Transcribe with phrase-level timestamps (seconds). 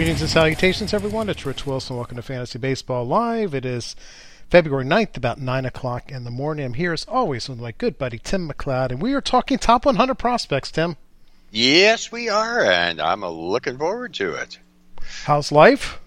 [0.00, 1.28] Greetings and salutations, everyone.
[1.28, 1.94] It's Rich Wilson.
[1.96, 3.54] Welcome to Fantasy Baseball Live.
[3.54, 3.94] It is
[4.48, 6.64] February 9th, about 9 o'clock in the morning.
[6.64, 9.84] I'm here, as always, with my good buddy Tim McLeod, and we are talking top
[9.84, 10.96] 100 prospects, Tim.
[11.50, 14.58] Yes, we are, and I'm looking forward to it.
[15.24, 16.00] How's life?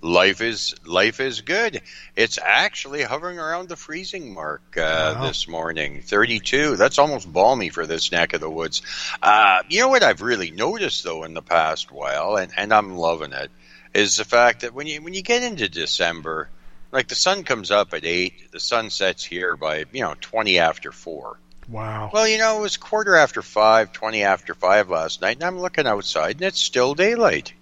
[0.00, 1.82] Life is life is good.
[2.14, 5.26] It's actually hovering around the freezing mark uh, Wow.
[5.26, 6.76] this morning, 32.
[6.76, 8.82] That's almost balmy for this neck of the woods.
[9.20, 12.96] Uh, you know what I've really noticed though in the past while, and, and I'm
[12.96, 13.50] loving it,
[13.92, 16.48] is the fact that when you when you get into December,
[16.92, 20.60] like the sun comes up at eight, the sun sets here by you know 20
[20.60, 21.38] after four.
[21.68, 22.10] Wow.
[22.12, 25.58] Well, you know, it was quarter after five, 20 after five last night, and I'm
[25.60, 27.52] looking outside and it's still daylight.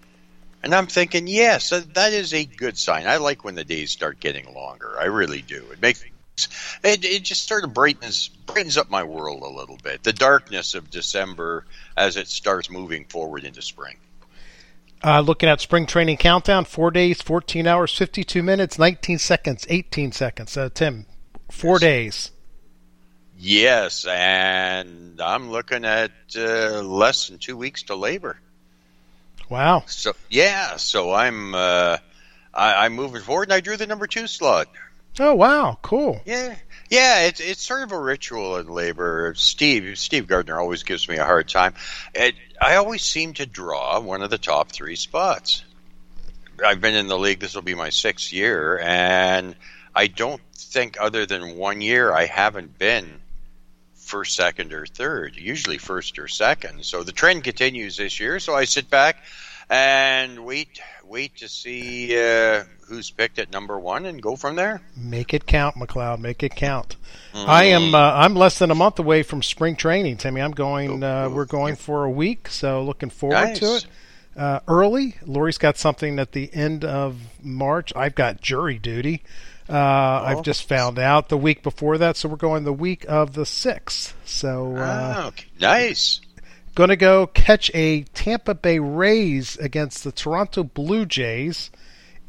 [0.67, 3.06] And I'm thinking, yes, that that is a good sign.
[3.06, 4.97] I like when the days start getting longer.
[4.99, 5.65] I really do.
[5.71, 6.03] It makes
[6.82, 10.03] it, it just sort of brightens brightens up my world a little bit.
[10.03, 11.66] The darkness of December
[11.97, 13.99] as it starts moving forward into spring.
[15.04, 20.10] Uh, looking at spring training countdown, four days, 14 hours, 52 minutes, 19 seconds, 18
[20.10, 20.56] seconds.
[20.56, 21.06] Uh, Tim,
[21.48, 22.33] four days.
[23.38, 28.41] Yes, and I'm looking at uh, less than two weeks to labor.
[29.49, 29.84] Wow.
[29.87, 31.99] So yeah, so I'm uh,
[32.53, 34.69] I, I'm moving forward, and I drew the number two slot.
[35.19, 35.79] Oh, wow.
[35.81, 36.21] Cool.
[36.27, 36.55] Yeah,
[36.91, 39.34] yeah, it's it's sort of a ritual in labor.
[39.37, 41.75] Steve Steve Gardner always gives me a hard time.
[42.15, 45.65] It, I always seem to draw one of the top three spots.
[46.65, 47.41] I've been in the league.
[47.41, 49.55] This will be my sixth year, and
[49.95, 53.21] I don't think other than one year I haven't been
[54.06, 55.37] first, second, or third.
[55.37, 56.84] Usually first or second.
[56.84, 58.39] So the trend continues this year.
[58.41, 59.17] So I sit back
[59.69, 64.81] and wait wait to see uh, who's picked at number one and go from there.
[64.97, 66.19] Make it count, McLeod.
[66.21, 66.97] Make it count.
[67.34, 67.95] I am.
[67.95, 70.41] Uh, I'm less than a month away from spring training, Timmy.
[70.41, 71.03] I'm going.
[71.03, 73.87] Uh, we're going for a week, so looking forward to it.
[74.37, 75.16] Uh, early.
[75.25, 77.93] Lori's got something at the end of March.
[77.97, 79.22] I've got jury duty.
[79.69, 83.32] Uh, I've just found out the week before that, so we're going the week of
[83.34, 84.15] the sixth.
[84.25, 85.47] So uh, Ah, okay.
[85.60, 86.21] nice.
[86.75, 91.71] going to go catch a Tampa Bay Rays against the Toronto Blue Jays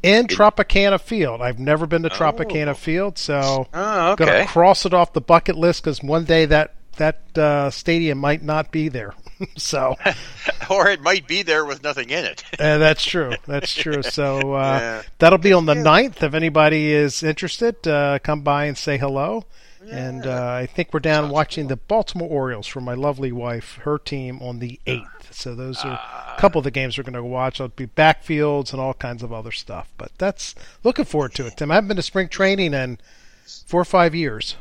[0.02, 1.40] in Tropicana Field.
[1.42, 5.56] I've never been to Tropicana Field, so Oh, going to cross it off the bucket
[5.56, 9.14] list because one day that that uh, stadium might not be there.
[9.56, 9.96] so
[10.70, 12.42] or it might be there with nothing in it.
[12.58, 13.32] uh, that's true.
[13.46, 14.02] That's true.
[14.02, 15.02] So uh, Yeah.
[15.18, 16.22] that'll be on the 9th.
[16.22, 19.44] If anybody is interested, uh, come by and say hello.
[19.90, 23.96] And uh, I think we're down watching the Baltimore Orioles for my lovely wife, her
[23.98, 25.06] team on the 8th.
[25.32, 26.34] So those are Ah.
[26.36, 27.58] a couple of the games we're going to watch.
[27.58, 29.88] I'll be backfields and all kinds of other stuff.
[29.96, 31.70] But that's looking forward to it, Tim.
[31.70, 32.98] I haven't been to spring training in
[33.66, 34.56] four or five years.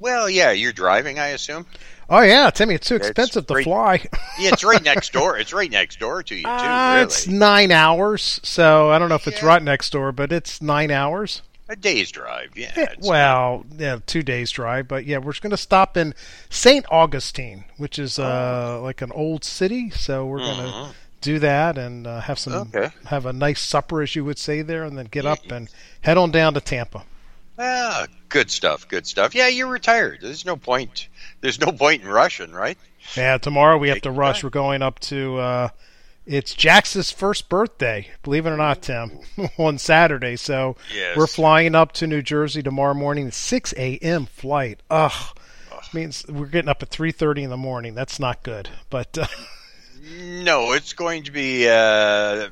[0.00, 1.66] well, yeah, you're driving, I assume.
[2.14, 4.04] Oh, yeah, Timmy, it's too It's expensive to fly.
[4.38, 5.38] Yeah, it's right next door.
[5.38, 6.48] It's right next door to you too.
[6.48, 10.30] Uh, really, It's nine hours, so I don't know if it's right next door, but
[10.30, 11.40] it's nine hours.
[11.70, 12.50] a day's drive.
[12.54, 12.70] Yeah.
[12.76, 16.14] Yeah, it's- well, yeah, two days drive, but yeah, we're going to stop in
[16.50, 16.84] St.
[16.90, 19.88] Augustine, which is uh, like an old city.
[19.88, 20.88] So we're going to
[21.22, 22.90] do that and uh, have some Okay.
[23.06, 25.70] have a nice supper, as you would say there, and then get up and
[26.02, 27.04] head on down to Tampa.
[27.58, 28.86] Ah, good stuff.
[28.88, 29.34] Good stuff.
[29.34, 30.18] Yeah, you're retired.
[30.20, 31.08] There's no point.
[31.42, 32.78] There's no point in rushing, right?
[33.16, 34.40] Yeah, tomorrow we have Take to rush.
[34.40, 34.46] time.
[34.46, 35.36] We're going up to.
[35.38, 35.68] Uh,
[36.24, 39.18] it's Jax's first birthday, believe it or not, Tim,
[39.58, 40.36] on Saturday.
[40.36, 41.16] So Yes.
[41.16, 44.26] we're flying up to New Jersey tomorrow morning, 6 a.m.
[44.26, 44.80] flight.
[44.88, 45.36] Ugh.
[45.92, 47.94] means we're getting up at three thirty in the morning.
[47.94, 48.70] That's not good.
[48.88, 49.26] But uh,
[50.20, 52.48] no, it's going to be uh,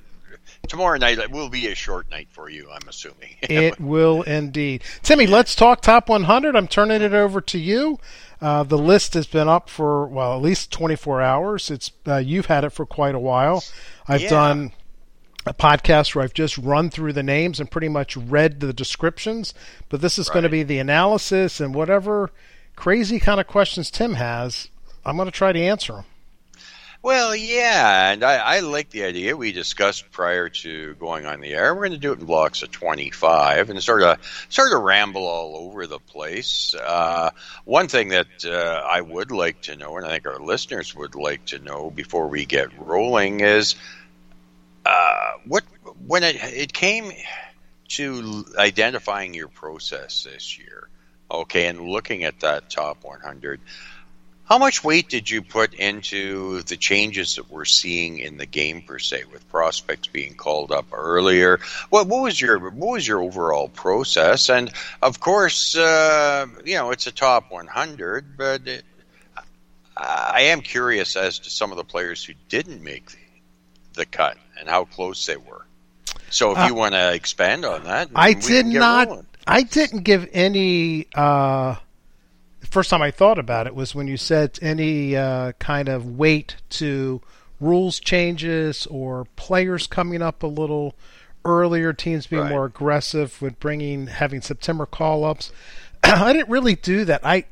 [0.69, 1.19] tomorrow night.
[1.19, 2.69] It will be a short night for you.
[2.73, 4.83] I'm assuming it will indeed.
[5.03, 6.57] Timmy, let's talk top 100.
[6.57, 7.99] I'm turning it over to you.
[8.41, 11.71] Uh, the list has been up for well at least 24 hours.
[11.71, 13.63] It's uh, you've had it for quite a while.
[14.09, 14.31] I've Yeah.
[14.31, 14.73] done
[15.47, 19.53] a podcast where I've just run through the names and pretty much read the descriptions,
[19.89, 22.31] but this is going to be the analysis and whatever
[22.77, 24.69] crazy kind of questions Tim has.
[25.05, 26.05] I'm going to try to answer them.
[27.03, 31.55] Well, yeah, and I, I like the idea we discussed prior to going on the
[31.55, 31.75] air.
[31.75, 34.19] We're going to do it in blocks of 25 and sort of
[34.51, 36.75] sort of ramble all over the place.
[36.75, 37.31] Uh,
[37.65, 41.15] one thing that uh, I would like to know, and I think our listeners would
[41.15, 43.77] like to know before we get rolling, is
[44.85, 45.65] uh, what
[46.07, 47.13] when it it came
[47.89, 50.91] to identifying your process this year,
[51.31, 53.59] okay, and looking at that top 100.
[54.51, 58.83] How much weight did you put into the changes that we're seeing in the game
[58.83, 61.61] per se, with prospects being called up earlier?
[61.91, 64.51] What, what was your what was your overall process?
[64.51, 68.83] And of course, uh, you know it's a top 100, but it,
[69.97, 73.19] I am curious as to some of the players who didn't make the,
[73.95, 75.65] the cut and how close they were.
[76.31, 79.07] So if Uh, you want to expand on that, I did not.
[79.07, 79.27] rolling.
[79.47, 81.07] I didn't give any.
[81.15, 81.77] Uh,
[82.71, 86.57] first time I thought about it was when you said any uh, kind of weight
[86.71, 87.21] to
[87.61, 90.95] rules changes or players coming up a little
[91.45, 92.51] earlier, teams being Right.
[92.51, 95.53] more aggressive with bringing having September call ups.
[96.03, 97.25] I didn't really do that.
[97.25, 97.45] I,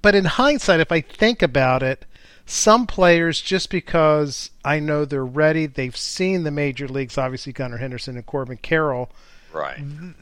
[0.00, 2.04] but in hindsight, if I think about it,
[2.44, 7.78] some players just because I know they're ready, they've seen the major leagues, obviously Gunnar
[7.78, 9.10] Henderson and Corbin Carroll
[9.56, 9.78] Right.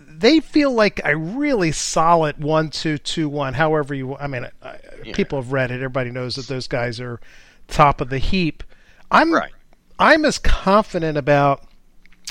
[0.09, 3.55] they feel like a really solid one two two one.
[3.55, 4.77] However you, I mean, I,
[5.13, 5.75] people have read it.
[5.77, 7.21] Everybody knows that those guys are
[7.69, 8.63] top of the heap.
[9.11, 9.53] I'm Right.
[9.99, 11.63] I'm as confident about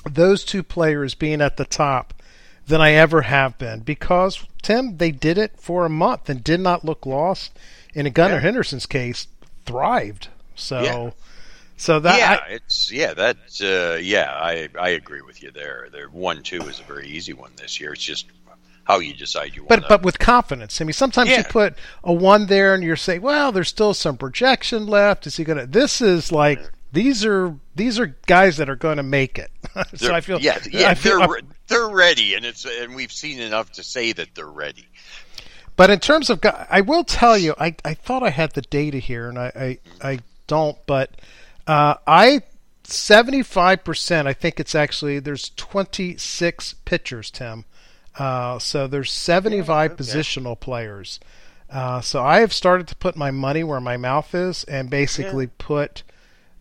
[0.09, 2.13] those two players being at the top
[2.67, 6.59] than I ever have been because Tim they did it for a month and did
[6.59, 7.57] not look lost.
[7.95, 8.41] And in Gunnar Yeah.
[8.41, 9.27] Henderson's case,
[9.65, 10.29] thrived.
[10.55, 11.09] So, Yeah.
[11.77, 15.87] So that yeah, I- it's yeah that uh, yeah I I agree with you there.
[15.91, 17.93] The one two is a very easy one this year.
[17.93, 18.25] It's just
[18.85, 19.69] how you decide you want.
[19.69, 20.81] But but with confidence.
[20.81, 24.17] I mean, sometimes you put a one there, and you're saying, "Well, there's still some
[24.17, 25.25] projection left.
[25.27, 26.59] Is he gonna?" This is like
[26.91, 29.49] these are these are guys that are going to make it.
[29.95, 33.39] so I feel yeah yeah I feel, they're they're ready, and it's and we've seen
[33.39, 34.87] enough to say that they're ready.
[35.75, 36.39] but in terms of,
[36.69, 40.09] I will tell you, I I thought I had the data here, and I I,
[40.09, 41.09] I don't, but
[41.67, 42.41] uh, I.
[42.85, 47.63] 75% I think it's actually there's 26 pitchers Tim
[48.19, 51.17] uh, so there's 75 positional players
[51.69, 55.47] Uh, so I have started to put my money where my mouth is and basically
[55.47, 56.03] put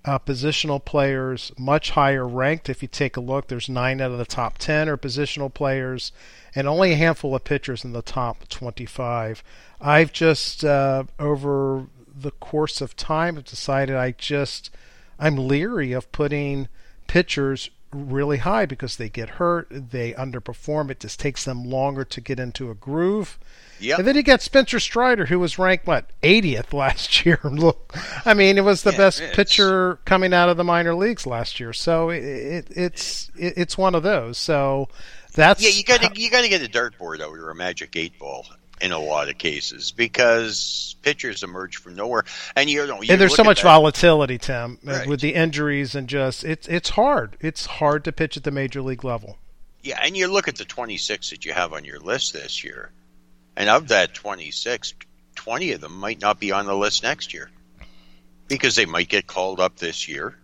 [0.04, 2.68] uh, positional players much higher ranked.
[2.68, 6.12] If you take a look, there's nine out of the top 10 are positional players
[6.54, 9.42] and only a handful of pitchers in the top 25.
[9.80, 14.70] I've just, uh, over the course of time, have decided I just,
[15.18, 16.68] I'm leery of putting
[17.06, 20.90] pitchers really high because they get hurt, they underperform.
[20.90, 23.38] It just takes them longer to get into a groove.
[23.80, 23.98] Yep.
[23.98, 27.38] And then you got Spencer Strider, who was ranked what 80th last year.
[27.44, 27.94] Look,
[28.24, 31.26] I mean, it was the Yeah, best it's- pitcher coming out of the minor leagues
[31.26, 31.72] last year.
[31.74, 34.38] So it, it, it's it, it's one of those.
[34.38, 34.88] So
[35.34, 37.94] that's Yeah, you got to you got to get a dartboard out or a magic
[37.96, 38.46] eight ball
[38.82, 42.24] in a lot of cases because pitchers emerge from nowhere,
[42.56, 45.06] and you know you and there's so much that- volatility, Tim, uh, Right.
[45.06, 47.36] with the injuries and just it's it's hard.
[47.40, 49.38] It's hard to pitch at the major league level.
[49.82, 52.90] Yeah, and you look at the 26 that you have on your list this year,
[53.56, 54.94] and of that 26,
[55.36, 57.50] 20 of them might not be on the list next year
[58.48, 60.36] because they might get called up this year.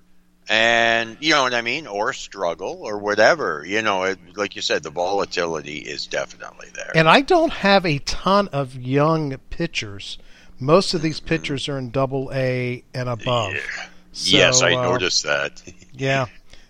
[0.50, 3.64] And you know what I mean, or struggle, or whatever.
[3.66, 6.90] You know, it, like you said, the volatility is definitely there.
[6.94, 10.16] And I don't have a ton of young pitchers.
[10.58, 13.54] Most of these pitchers are in Double A and above.
[14.12, 15.62] So, yes, I uh, noticed that.
[15.92, 16.26] Yeah.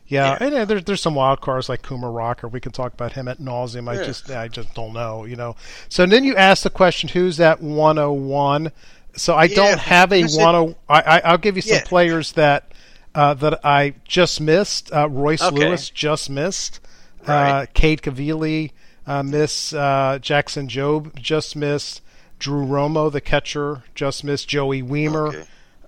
[0.06, 0.46] Yeah, Yeah.
[0.46, 2.48] and uh, there's there's some wild cards like Kumar Rocker.
[2.48, 3.88] We can talk about him at nauseum.
[3.90, 4.04] I Yeah.
[4.04, 5.54] just I just don't know, you know.
[5.90, 8.72] So then you ask the question, who's that 101?
[9.16, 10.74] So I Yeah, don't have a because it- 10.
[10.88, 12.72] I, I I'll give you some players that
[13.14, 14.92] uh, that I just missed.
[14.92, 15.68] Uh, Royce Okay.
[15.68, 16.80] Lewis just missed.
[17.26, 17.74] Uh, Right.
[17.74, 18.72] Cade Cavalli
[19.06, 19.72] uh, miss.
[19.72, 22.02] Uh, Jackson Jobe just missed.
[22.38, 24.48] Drew Romo, the catcher, just missed.
[24.48, 25.28] Joey Wiemer.
[25.28, 25.40] Okay.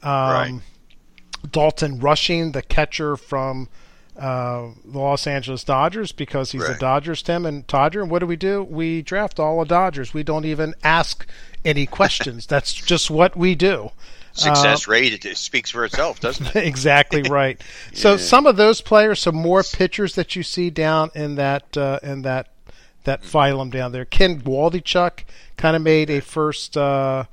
[0.03, 0.61] Um, Right.
[1.51, 3.69] Dalton Rushing, the catcher from
[4.19, 8.03] uh, the Los Angeles Dodgers because he's a Dodgers Tim and Dodger.
[8.03, 8.63] And what do we do?
[8.63, 10.13] We draft all the Dodgers.
[10.13, 11.27] We don't even ask
[11.65, 12.47] any questions.
[12.49, 13.93] That's just what we do.
[14.41, 16.57] Success rate it, speaks for itself, doesn't it?
[16.67, 17.61] exactly right.
[17.93, 21.99] So some of those players, some more pitchers that you see down in that uh,
[22.03, 22.49] in that
[23.05, 24.05] that phylum down there.
[24.05, 25.25] Ken Waldichuk
[25.57, 27.25] kind of made a first uh,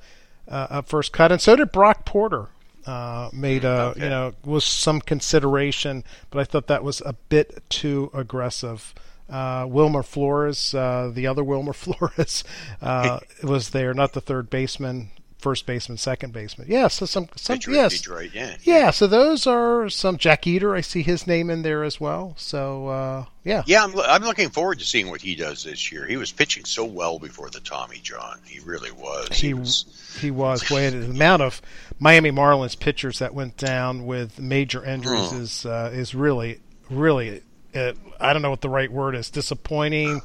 [0.48, 2.48] uh, a first cut, and so did Brock Porter.
[2.86, 7.64] Uh, made a you know was some consideration, but I thought that was a bit
[7.70, 8.94] too aggressive.
[9.30, 12.46] Uh, Wilmer Flores, uh, the other Wilmer Flores,
[12.82, 15.10] uh, was there, not the third baseman,
[15.40, 16.68] first baseman, second baseman.
[16.70, 18.56] Yeah, so some some Detroit, yes, Detroit, yeah.
[18.64, 20.76] yeah, so those are some Jake Eder.
[20.76, 22.34] I see his name in there as well.
[22.38, 26.06] So uh, yeah, Yeah, I'm, I'm looking forward to seeing what he does this year.
[26.08, 28.40] He was pitching so well before the Tommy John.
[28.46, 29.30] He really was.
[29.32, 31.62] he was, he was way the amount of
[32.00, 35.42] Miami Marlins pitchers that went down with major injuries Hmm.
[35.42, 37.42] is uh, is really really
[37.76, 40.22] uh, I don't know what the right word is disappointing.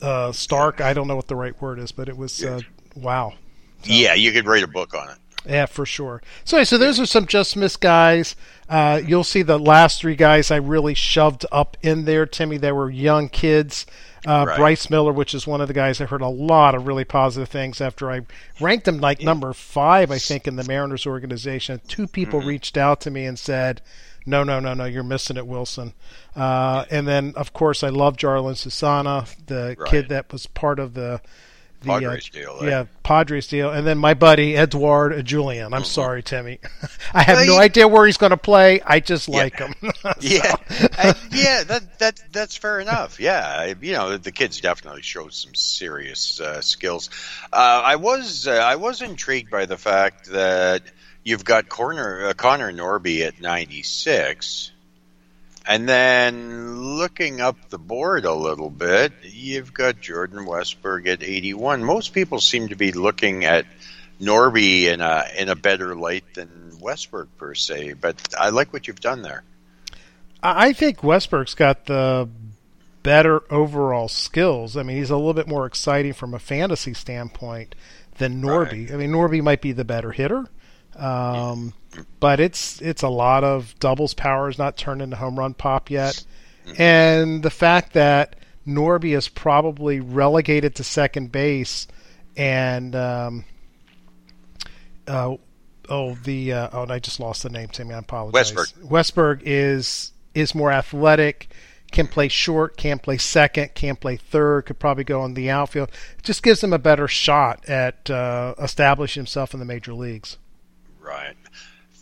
[0.00, 2.60] Uh, stark, I don't know what the right word is, but it was uh,
[3.80, 3.84] wow.
[3.84, 5.16] yeah, you could write a book on it.
[5.48, 6.22] Yeah, for sure.
[6.44, 8.34] So, so those are some just missed guys.
[8.68, 12.56] Uh, you'll see the last three guys I really shoved up in there, Timmy.
[12.56, 13.86] They were young kids.
[14.26, 14.56] Uh, Right.
[14.58, 17.48] Bryce Miller, which is one of the guys I heard a lot of really positive
[17.48, 18.22] things after I
[18.60, 21.80] ranked him like number five, I think, in the Mariners organization.
[21.86, 22.48] Two people Mm-hmm.
[22.48, 23.82] reached out to me and said,
[24.26, 25.94] "No, no, no, no, you're missing it, Wilson."
[26.34, 29.88] Uh, and then, of course, I love Jarlin Susana, the Right.
[29.90, 31.20] kid that was part of the
[31.82, 32.66] the uh, deal, eh?
[32.68, 35.72] yeah, Padres deal, and then my buddy Edward Julien.
[35.72, 36.58] I'm sorry, Timmy.
[37.14, 38.80] I have Well, no you- idea where he's going to play.
[38.80, 39.74] I just like him.
[40.20, 43.20] Yeah, I- yeah, that that that's fair enough.
[43.20, 47.10] Yeah, I, you know, the kids definitely showed some serious uh, skills.
[47.52, 50.82] Uh, I was uh, I was intrigued by the fact that
[51.24, 54.72] you've got Corner uh, Connor Norby at 96.
[55.68, 61.82] And then looking up the board a little bit, you've got Jordan Westburg at 81.
[61.82, 63.66] Most people seem to be looking at
[64.20, 68.86] Norby in a in a better light than Westburg per se, but I like what
[68.86, 69.42] you've done there.
[70.42, 72.28] I I think Westburg's got the
[73.02, 74.76] better overall skills.
[74.76, 77.74] I mean, he's a little bit more exciting from a fantasy standpoint
[78.18, 78.92] than Norby.
[78.92, 80.46] I mean, Norby might be the better hitter,
[80.98, 81.72] um,
[82.20, 85.90] but it's it's a lot of doubles power is not turned into home run pop
[85.90, 86.24] yet,
[86.78, 88.36] and the fact that
[88.66, 91.86] Norby is probably relegated to second base,
[92.36, 93.44] and um,
[95.06, 95.36] uh,
[95.88, 97.94] oh the uh, oh and I just lost the name, Timmy.
[97.94, 98.52] I apologize.
[98.52, 98.88] Westburg.
[98.88, 101.48] Westburg is is more athletic,
[101.92, 105.90] can play short, can play second, can play third, could probably go in the outfield.
[106.18, 110.36] It just gives him a better shot at uh, establishing himself in the major leagues.
[111.06, 111.34] Right.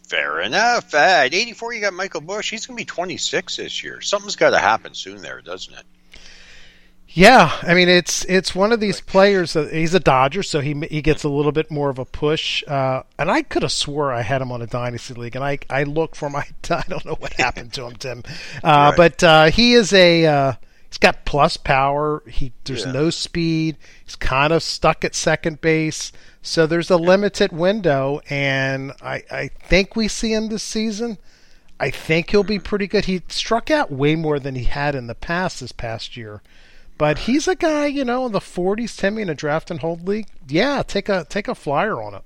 [0.08, 0.94] Fair enough.
[0.94, 2.50] At 84, you got Michael Busch.
[2.50, 4.00] He's going to be 26 this year.
[4.00, 5.84] Something's got to happen soon there, doesn't it?
[7.06, 10.74] Yeah, I mean it's it's one of these players that he's a Dodger, so he
[10.90, 12.64] he gets a little bit more of a push.
[12.66, 15.58] Uh, and I could have swore I had him on a dynasty league, and I
[15.70, 18.22] I looked for my I don't know what happened to him, Tim.
[18.64, 18.96] Uh, Right.
[18.96, 20.52] But uh, he is a uh,
[20.88, 22.24] he's got plus power.
[22.26, 22.90] He there's Yeah.
[22.92, 23.76] no speed.
[24.04, 26.10] He's kind of stuck at second base,
[26.44, 31.18] so there's a limited window, and I I think we see him this season.
[31.80, 32.64] I think he'll be mm-hmm.
[32.64, 33.06] pretty good.
[33.06, 36.42] He struck out way more than he had in the past this past year.
[36.96, 40.06] But he's a guy, you know, in the 40s, Timmy, in a draft and hold
[40.06, 40.28] league.
[40.46, 42.22] Yeah, take a take a flyer on it.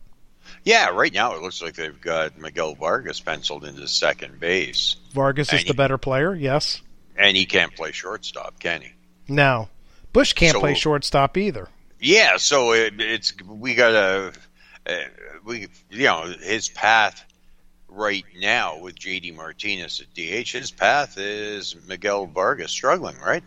[0.64, 5.52] Yeah, right now it looks like they've got Miguel Vargas penciled into second base, Vargas
[5.52, 6.82] is And the better player, yes.
[7.16, 8.92] and he can't play shortstop, can he?
[9.28, 9.68] No,
[10.12, 11.68] Busch can't So- play shortstop either.
[12.00, 14.33] Yeah, so it, it's we got to
[14.87, 15.05] uh,
[15.45, 17.25] we you know his path
[17.88, 20.52] right now with JD Martinez at DH.
[20.52, 23.43] His path is Miguel Vargas struggling, right?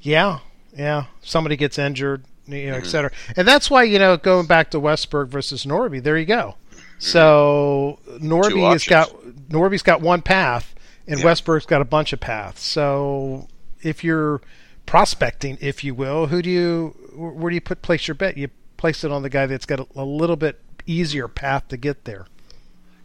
[0.00, 0.40] Yeah,
[0.76, 1.04] yeah.
[1.22, 3.10] Somebody gets injured, you know, et cetera.
[3.36, 6.56] And that's why, you know, going back to Westburg versus Norby, there you go.
[6.98, 9.10] So Norby has got
[9.48, 10.74] Norby's got one path,
[11.06, 11.26] and Yeah.
[11.26, 12.62] Westburg's got a bunch of paths.
[12.62, 13.48] So
[13.82, 14.40] if you're
[14.90, 18.36] prospecting, if you will, who do you where do you put place your bet?
[18.36, 21.76] You place it on the guy that's got a, a little bit easier path to
[21.76, 22.26] get there.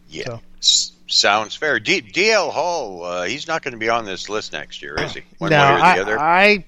[0.08, 1.78] Yeah, So- S- sounds fair.
[1.78, 5.14] D- DL Hall, uh, he's not going to be on this list next year, is
[5.14, 5.22] he?
[5.38, 6.18] One no, way or the I, other.
[6.20, 6.64] I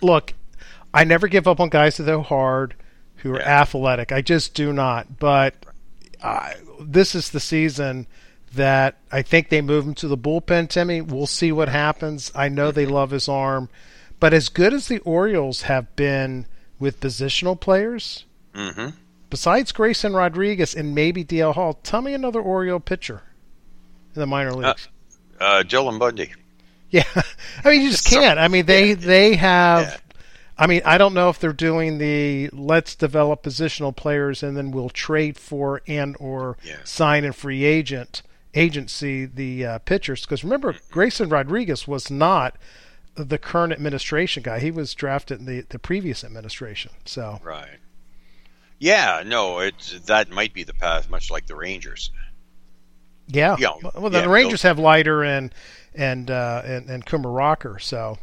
[0.00, 0.34] look.
[0.92, 2.74] I never give up on guys that are hard,
[3.16, 3.62] who are Yeah.
[3.62, 4.12] athletic.
[4.12, 5.18] I just do not.
[5.18, 5.54] But
[6.22, 8.06] I, this is the season
[8.54, 10.68] that I think they move him to the bullpen.
[10.68, 12.30] Timmy, we'll see what happens.
[12.36, 13.68] I know they love his arm,
[14.24, 16.46] but as good as the Orioles have been
[16.78, 18.88] with positional players, hmm
[19.28, 23.20] besides Grayson Rodriguez and maybe DL Hall, tell me another Oriole pitcher
[24.14, 24.88] in the minor leagues.
[25.38, 26.32] Uh, Dylan Bundy.
[26.88, 27.04] Yeah,
[27.64, 28.38] I mean you just can't.
[28.38, 29.82] I mean they they have.
[29.82, 29.96] Yeah.
[30.56, 34.70] I mean I don't know if they're doing the let's develop positional players and then
[34.70, 36.76] we'll trade for and or Yeah.
[36.84, 38.22] sign in free agent
[38.54, 42.56] agency the uh, pitchers because remember Grayson Rodriguez was not
[43.14, 44.58] the current administration guy.
[44.60, 46.92] He was drafted in the the previous administration.
[47.04, 47.78] So Right.
[48.78, 52.10] Yeah, no, it's that might be the path, much like the Rangers.
[53.26, 55.52] yeah, Yeah, well the yeah, Rangers have Leiter and
[55.94, 57.78] and uh, and and Kumar Rocker.
[57.78, 58.18] So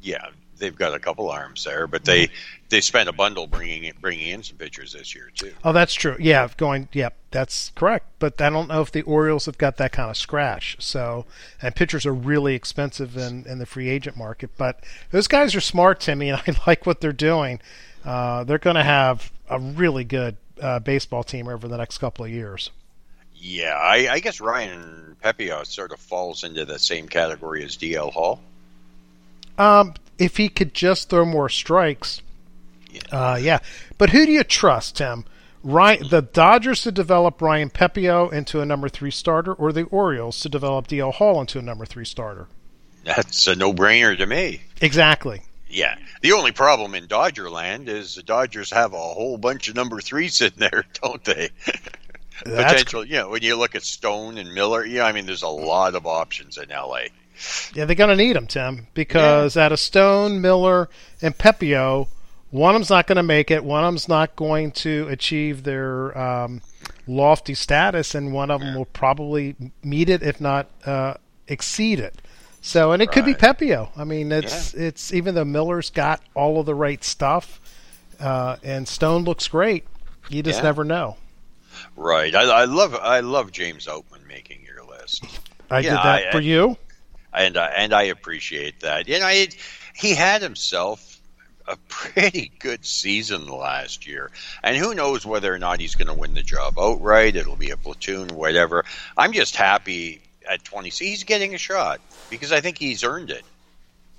[0.00, 0.26] Yeah,
[0.62, 2.30] they've got a couple arms there, but they
[2.70, 5.52] they spent a bundle bringing in, bringing in some pitchers this year too.
[5.62, 6.16] Oh, that's true.
[6.18, 6.88] Yeah, going.
[6.92, 8.06] Yeah, that's correct.
[8.18, 10.76] But I don't know if the Orioles have got that kind of scratch.
[10.78, 11.26] So,
[11.60, 14.50] and pitchers are really expensive in, in the free agent market.
[14.56, 17.60] But those guys are smart, Timmy, and I like what they're doing.
[18.04, 22.24] Uh, they're going to have a really good uh, baseball team over the next couple
[22.24, 22.70] of years.
[23.34, 28.12] Yeah, I, I guess Ryan Pepiot sort of falls into the same category as DL
[28.12, 28.40] Hall.
[29.58, 32.22] Um, if he could just throw more strikes,
[33.10, 33.58] uh, yeah.
[33.98, 35.24] But who do you trust, Tim?
[35.62, 40.40] Ryan, the Dodgers to develop Ryan Pepiot into a number three starter, or the Orioles
[40.40, 42.48] to develop DL Hall into a number three starter?
[43.04, 44.62] That's a no-brainer to me.
[44.80, 45.42] Exactly.
[45.68, 45.96] Yeah.
[46.20, 50.00] The only problem in Dodger land is the Dodgers have a whole bunch of number
[50.00, 51.50] threes in there, don't they?
[52.44, 55.48] Potential, you know, when you look at Stone and Miller, yeah, I mean, there's a
[55.48, 57.04] lot of options in LA.
[57.74, 60.88] Yeah, they're going to need them, Tim, because out of Stone, Miller,
[61.20, 62.08] and Pepiot,
[62.50, 63.64] one of them's not going to make it.
[63.64, 66.60] One of them's not going to achieve their um,
[67.06, 71.14] lofty status, and one of them will probably meet it, if not uh,
[71.48, 72.20] exceed it.
[72.60, 73.88] So, and it could be Pepiot.
[73.96, 77.58] I mean, it's it's even though Miller's got all of the right stuff,
[78.20, 79.84] uh, and Stone looks great.
[80.28, 80.64] You just Yeah.
[80.64, 81.16] never know.
[81.96, 82.32] Right.
[82.34, 85.24] I, I love I love James Outman making your list.
[85.70, 86.76] I Yeah, did that I- for you.
[87.32, 89.08] And I, and I appreciate that.
[89.08, 89.48] And I
[89.94, 91.20] he had himself
[91.66, 94.30] a pretty good season last year,
[94.62, 97.36] and who knows whether or not he's going to win the job outright.
[97.36, 98.84] It'll be a platoon, whatever.
[99.16, 100.88] I'm just happy at 20.
[100.90, 103.44] He's getting a shot because I think he's earned it,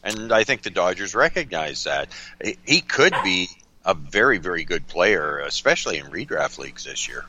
[0.04, 2.10] and I think the Dodgers recognize that
[2.44, 3.50] He- he could be
[3.86, 7.26] a very very good player, especially in redraft leagues this year.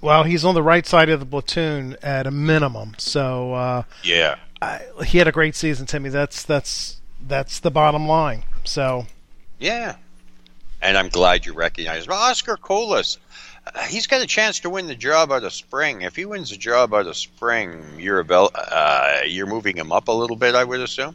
[0.00, 2.94] Well, he's on the right side of the platoon at a minimum.
[2.98, 3.52] So.
[3.54, 4.36] Uh, Yeah.
[4.62, 6.08] I, he had a great season, Timmy.
[6.08, 8.44] That's that's that's the bottom line.
[8.64, 9.06] So
[9.58, 9.96] Yeah.
[10.80, 12.08] And I'm glad you recognize.
[12.08, 13.18] Well, Oscar Colas,
[13.72, 16.02] uh, he's got a chance to win the job out of spring.
[16.02, 20.08] If he wins the job out of spring, you're about, uh, you're moving him up
[20.08, 21.14] a little bit, I would assume.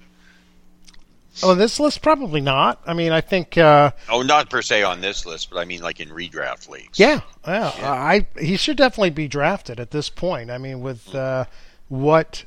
[1.44, 2.82] Oh, this list probably not.
[2.88, 5.82] I mean, I think, uh, Oh, not per se on this list, but I mean
[5.82, 6.98] like in redraft leagues.
[6.98, 10.50] yeah, yeah, I he should definitely be drafted at this point.
[10.50, 11.46] I mean, with uh,
[11.90, 12.46] what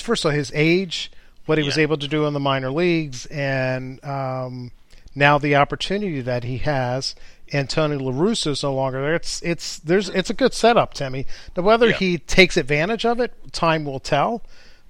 [0.00, 1.10] first of all his age,
[1.46, 4.70] what he was able to do in the minor leagues, and um,
[5.14, 7.14] now the opportunity that he has.
[7.52, 9.14] And Tony La Russa's no longer there.
[9.14, 11.26] It's it's there's it's a good setup, Timmy.
[11.56, 11.96] Now whether Yeah.
[11.96, 14.42] he takes advantage of it, time will tell.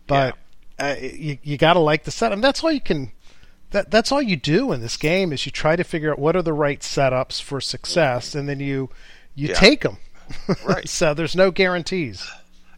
[0.07, 0.37] But
[0.79, 2.35] uh, you you got to like the setup.
[2.35, 3.11] And that's all you can.
[3.73, 6.37] That that's all you do in this game is you try to figure out what
[6.37, 8.89] are the right setups for success, and then you
[9.35, 9.55] you Yeah.
[9.55, 9.97] take them.
[10.65, 10.89] Right.
[10.89, 12.25] so there's no guarantees.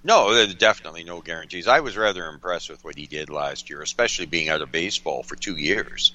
[0.06, 1.66] No, there's definitely no guarantees.
[1.66, 5.24] I was rather impressed with what he did last year, especially being out of baseball
[5.24, 6.12] for two years,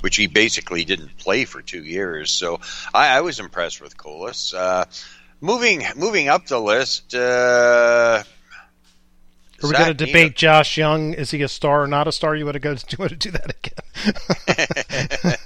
[0.00, 2.32] which he basically didn't play for two years.
[2.32, 2.58] So
[2.92, 4.52] I, I was impressed with Colas.
[4.52, 4.86] Uh,
[5.40, 7.14] moving moving up the list.
[7.14, 8.24] Uh,
[9.62, 11.14] Are we going to debate Josh Jung?
[11.14, 12.34] Is he a star or not a star?
[12.34, 12.74] You want to go?
[12.74, 15.36] Do you want to do that again?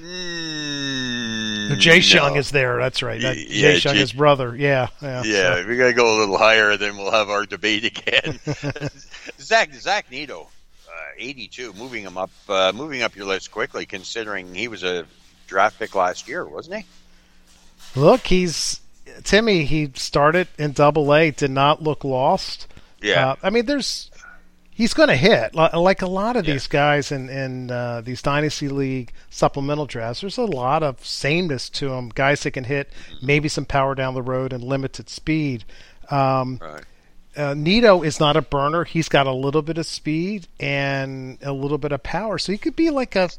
[1.76, 2.26] Mm, Jace no.
[2.26, 2.78] Jung is there.
[2.78, 3.20] That's right.
[3.20, 4.56] That, yeah, Jace Jung, J- his brother.
[4.56, 5.22] Yeah, yeah.
[5.24, 8.38] Yeah, we gotta go a little higher, then we'll have our debate again.
[9.40, 10.48] Zach Zach Neto,
[10.88, 15.06] uh, eighty-two, moving him up, uh, moving up your list quickly, considering he was a
[15.46, 18.00] draft pick last year, wasn't he?
[18.00, 18.80] Look, he's
[19.24, 19.64] Timmy.
[19.64, 21.30] He started in Double A.
[21.30, 22.66] Did not look lost.
[23.00, 23.30] Yeah.
[23.30, 24.10] Uh, I mean, there's
[24.76, 26.52] he's going to hit like a lot of Yeah.
[26.52, 30.20] these guys in in uh, these dynasty league supplemental drafts.
[30.20, 32.10] There's a lot of sameness to them.
[32.14, 32.90] Guys that can hit
[33.22, 35.64] maybe some power down the road and limited speed.
[36.10, 36.84] Um, Right.
[37.36, 38.84] uh, Neto is not a burner.
[38.84, 42.58] He's got a little bit of speed and a little bit of power, so he
[42.58, 43.30] could be like a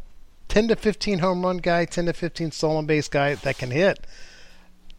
[0.50, 4.00] 10 to 15 home run guy, 10 to 15 stolen base guy that can hit.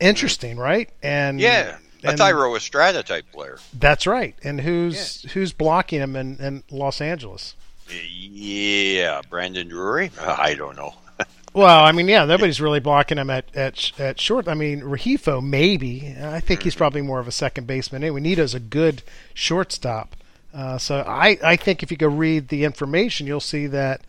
[0.01, 0.89] Interesting, right?
[1.03, 3.59] And Yeah, a and Thairo Estrada type player.
[3.73, 4.35] That's right.
[4.43, 7.55] And who's who's blocking him in, in Los Angeles?
[7.91, 10.11] Yeah, Brandon Drury.
[10.19, 10.95] Uh, I don't know.
[11.55, 14.47] Well, I mean, yeah, nobody's really blocking him at at, at short.
[14.47, 16.15] I mean, Rengifo maybe.
[16.23, 18.05] I think he's probably more of a second baseman.
[18.05, 20.15] Anyway, Neto's a good shortstop.
[20.53, 24.03] Uh, so I, I think if you go read the information, you'll see that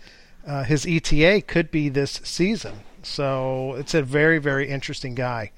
[0.45, 2.81] uh, his ETA could be this season.
[3.03, 5.51] So it's a very, very interesting guy.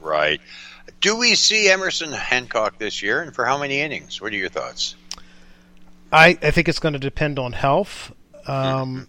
[0.00, 0.40] Right.
[1.00, 4.20] Do we see Emerson Hancock this year, and for how many innings?
[4.20, 4.96] What are your thoughts?
[6.12, 8.12] I, I think it's going to depend on health.
[8.46, 9.08] Um,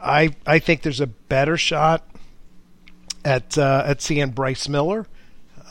[0.00, 2.06] I I think there's a better shot
[3.24, 5.06] at uh, at seeing Bryce Miller.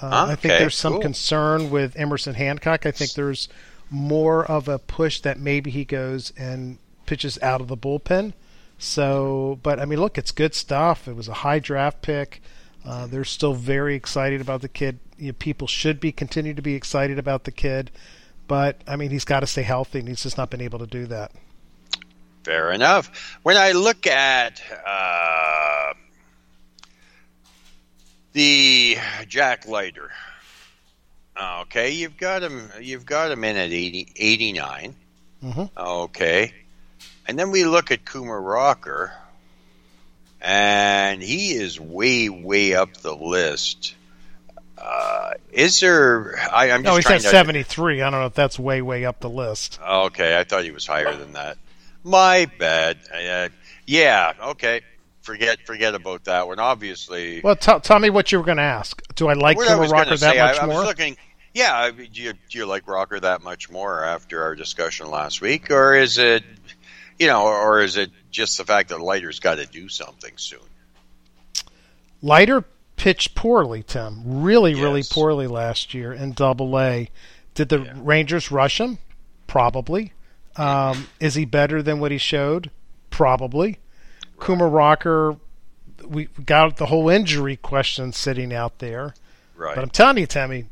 [0.01, 1.01] Uh, I think there's some cool.
[1.01, 2.85] concern with Emerson Hancock.
[2.85, 3.47] I think there's
[3.89, 8.33] more of a push that maybe he goes and pitches out of the bullpen.
[8.79, 11.07] So, but I mean, look, it's good stuff.
[11.07, 12.41] It was a high draft pick.
[12.85, 14.99] Uh, they're still very excited about the kid.
[15.17, 17.91] You know, people should be continue to be excited about the kid,
[18.47, 20.87] but I mean, he's got to stay healthy, and he's just not been able to
[20.87, 21.31] do that.
[22.43, 23.37] Fair enough.
[23.43, 25.93] When I look at uh,
[28.33, 30.11] the Jack Leiter,
[31.61, 32.69] okay, you've got him.
[32.81, 34.95] You've got him in at 80, 89.
[35.43, 35.69] Mhm.
[35.77, 36.53] Okay,
[37.27, 39.13] and then we look at Kumar Rocker,
[40.43, 43.95] and he is way, way up the list.
[44.77, 46.37] Uh, is there?
[46.51, 48.01] I, I'm just No, he's at 73.
[48.01, 49.79] I don't know if that's way, way up the list.
[49.81, 51.57] Okay, I thought he was higher than that.
[52.03, 52.97] My bad.
[53.13, 53.47] Uh,
[53.87, 54.33] yeah.
[54.47, 54.81] Okay.
[55.21, 56.59] Forget forget about that one.
[56.59, 57.39] Obviously.
[57.41, 59.01] Well, t- tell me what you were going to ask.
[59.15, 60.79] Do I like what I Kumar was Rocker gonna that say, much I, I more?
[60.79, 61.17] was looking.
[61.53, 61.91] Yeah.
[61.91, 65.95] Do you, do you like Rocker that much more after our discussion last week, or
[65.95, 66.43] is it,
[67.19, 70.59] you know, or is it just the fact that Leiter's got to do something soon?
[72.21, 72.63] Leiter
[72.95, 74.41] pitched poorly, Tim.
[74.43, 77.09] Really, really poorly last year in Double A.
[77.53, 77.93] Did the Yeah.
[77.97, 78.97] Rangers rush him?
[79.47, 80.13] Probably.
[80.55, 82.71] Um, is he better than what he showed?
[83.09, 83.79] Probably.
[84.39, 85.37] Kumar Rocker,
[86.05, 89.13] we got the whole injury question sitting out there.
[89.55, 89.75] Right.
[89.75, 90.65] But I'm telling you, Timmy,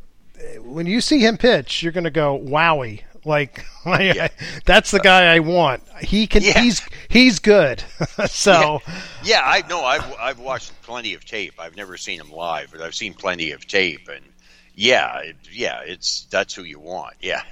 [0.59, 3.65] when you see him pitch, you're going to go, "Wowie!" Like,
[4.65, 5.83] that's the guy I want.
[6.01, 6.43] He can.
[6.43, 6.61] Yeah.
[6.61, 7.83] He's he's good.
[8.27, 8.81] so
[9.23, 9.83] Yeah, I know.
[9.83, 11.53] I've I've watched plenty of tape.
[11.59, 14.25] I've never seen him live, but I've seen plenty of tape, and
[14.73, 17.15] yeah, yeah, it's that's who you want.
[17.21, 17.43] Yeah,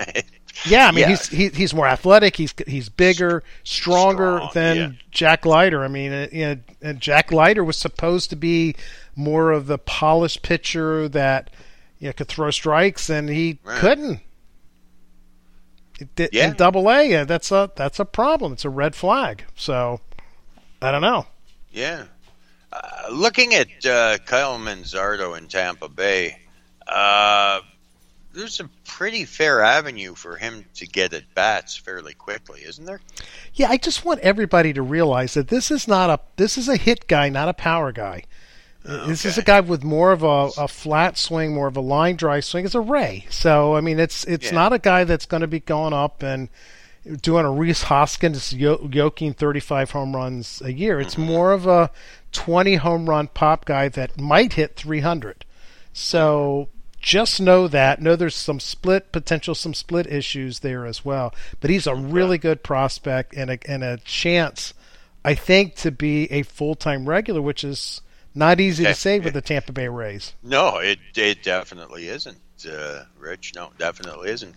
[0.65, 1.09] yeah, I mean, Yeah.
[1.09, 2.35] he's he, he's more athletic.
[2.35, 4.91] He's he's bigger, stronger Strong, than yeah.
[5.11, 5.83] Jack Leiter.
[5.83, 8.75] I mean, you know, and Jack Leiter was supposed to be
[9.15, 11.51] more of the polished pitcher that
[11.99, 13.77] you know could throw strikes, and he Right.
[13.79, 14.21] couldn't.
[15.99, 16.47] It Yeah.
[16.47, 18.53] In Double A, that's a that's a problem.
[18.53, 19.45] It's a red flag.
[19.55, 20.01] So
[20.81, 21.27] I don't know.
[21.71, 22.05] yeah.
[22.71, 26.37] Uh, looking at uh, Kyle Manzardo in Tampa Bay,
[26.85, 27.61] uh,
[28.31, 33.01] there's a pretty fair avenue for him to get at bats fairly quickly, isn't there?
[33.55, 36.77] Yeah, I just want everybody to realize that this is not a this is a
[36.77, 38.23] hit guy, not a power guy.
[38.85, 41.81] Uh, this is a guy with more of a, a flat swing, more of a
[41.81, 42.65] line drive swing.
[42.65, 44.55] It's a Ray, so I mean, it's it's Yeah.
[44.55, 46.49] not a guy that's going to be going up and
[47.21, 50.99] doing a Rhys Hoskins yoking 35 home runs a year.
[50.99, 51.23] It's mm-hmm.
[51.23, 51.91] more of a
[52.31, 55.45] 20 home run pop guy that might hit 300.
[55.91, 56.99] So mm-hmm.
[57.01, 58.01] just know that.
[58.01, 61.33] Know there's some split potential, some split issues there as well.
[61.59, 64.73] But he's a really good prospect and a and a chance,
[65.25, 68.01] I think, to be a full time regular, which is
[68.35, 70.33] not easy to say with the Tampa Bay Rays.
[70.43, 72.37] No, it it definitely isn't,
[72.69, 73.53] uh, Rich.
[73.55, 74.55] No, definitely isn't.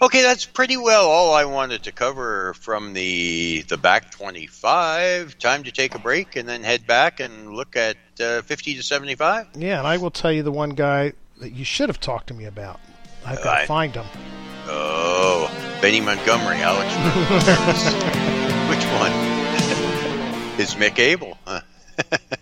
[0.00, 5.38] Okay, that's pretty well all I wanted to cover from the the back twenty five.
[5.38, 8.82] Time to take a break and then head back and look at uh, fifty to
[8.82, 9.46] seventy five.
[9.54, 12.34] Yeah, and I will tell you the one guy that you should have talked to
[12.34, 12.80] me about.
[13.24, 14.06] I've got to find him.
[14.66, 16.92] Oh, Benny Montgomery, Alex.
[18.68, 19.12] Which one?
[20.60, 21.38] Is Mick Abel?
[21.46, 21.60] Huh?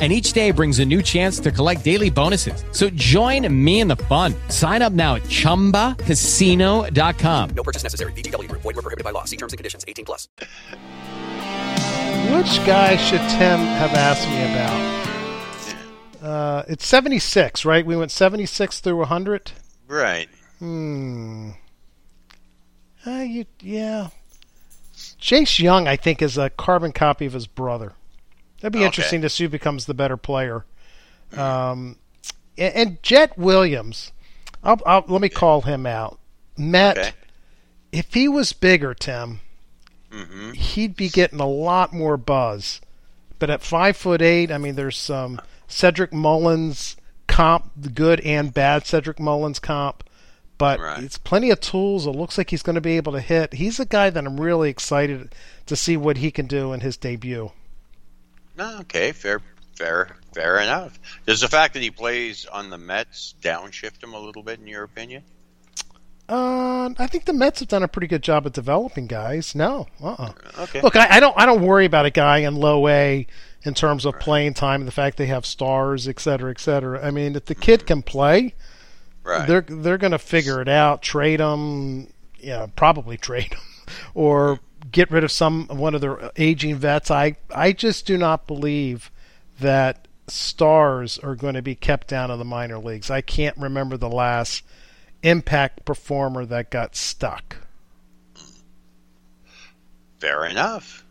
[0.00, 2.64] and each day brings a new chance to collect daily bonuses.
[2.72, 4.34] So join me in the fun.
[4.48, 7.50] Sign up now at ChumbaCasino.com.
[7.50, 8.12] No purchase necessary.
[8.12, 8.62] VGW Group.
[8.62, 9.24] Void were prohibited by law.
[9.24, 9.84] See terms and conditions.
[9.86, 10.26] 18 plus.
[12.30, 15.00] Which guy should Tim have asked me about?
[16.22, 17.84] Uh, it's 76, right?
[17.84, 19.52] We went 76 through 100?
[19.88, 20.28] Right.
[20.58, 21.50] Hmm.
[23.06, 24.08] Uh, you, yeah.
[24.94, 27.94] Jace Jung, I think, is a carbon copy of his brother.
[28.60, 28.86] That'd be Okay.
[28.86, 30.64] interesting to see who becomes the better player.
[31.36, 31.96] Um,
[32.58, 34.12] and, and Jett Williams,
[34.62, 36.18] I'll, I'll, let me call him out.
[36.56, 37.12] Met, Okay.
[37.92, 39.40] if he was bigger, Tim,
[40.12, 40.52] Mm-hmm.
[40.52, 42.80] he'd be getting a lot more buzz.
[43.38, 46.96] But at five foot eight, I mean, there's some Cedric Mullins
[47.28, 50.02] comp, the good and bad Cedric Mullins comp.
[50.58, 51.02] But Right.
[51.04, 52.06] it's plenty of tools.
[52.06, 53.54] It looks like he's going to be able to hit.
[53.54, 55.32] He's a guy that I'm really excited
[55.66, 57.52] to see what he can do in his debut.
[58.58, 59.40] Okay, fair,
[59.76, 60.98] fair, fair enough.
[61.26, 64.66] Does the fact that he plays on the Mets downshift him a little bit, in
[64.66, 65.22] your opinion?
[66.28, 69.54] Uh, I think the Mets have done a pretty good job at developing guys.
[69.54, 70.32] No, uh-uh.
[70.60, 70.80] Okay.
[70.80, 73.26] Look, I, I don't, I don't worry about a guy in low A
[73.64, 77.04] in terms of playing time and the fact they have stars, et cetera, et cetera.
[77.04, 78.54] I mean, if the kid can play,
[79.22, 79.46] Right.
[79.46, 81.02] they're they're going to figure it out.
[81.02, 83.60] Trade him, yeah, probably trade him,
[84.14, 84.60] or
[84.90, 87.10] get rid of some one of their aging vets.
[87.10, 89.10] I I just do not believe
[89.58, 93.10] that stars are going to be kept down in the minor leagues.
[93.10, 94.64] I can't remember the last
[95.22, 97.56] impact performer that got stuck.
[100.18, 101.04] Fair enough.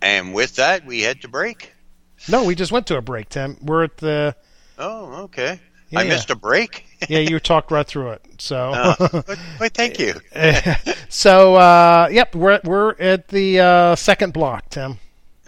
[0.00, 1.72] And with that, we head to break.
[2.28, 3.56] No, we just went to a break, Tim.
[3.60, 4.34] We're at the
[4.78, 5.60] Oh, okay.
[5.92, 6.08] Yeah, I yeah.
[6.10, 6.86] missed a break.
[7.08, 7.20] yeah.
[7.20, 8.24] You talked right through it.
[8.38, 8.72] So.
[8.74, 10.14] Oh, but, but thank you.
[11.08, 14.98] so uh, yep, we're we're at the uh, second block, Tim.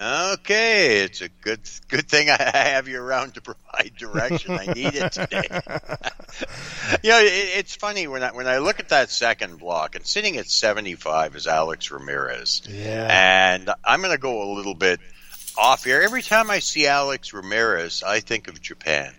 [0.00, 4.52] Okay, it's a good good thing I have you around to provide direction.
[4.52, 5.46] I need it today.
[7.02, 10.04] you know, it, it's funny when I when I look at that second block and
[10.04, 12.62] sitting at seventy five is Alex Ramirez.
[12.68, 13.54] Yeah.
[13.54, 14.98] And I'm going to go a little bit
[15.57, 16.02] off here.
[16.02, 19.14] Every time I see Alex Ramirez, I think of Japan.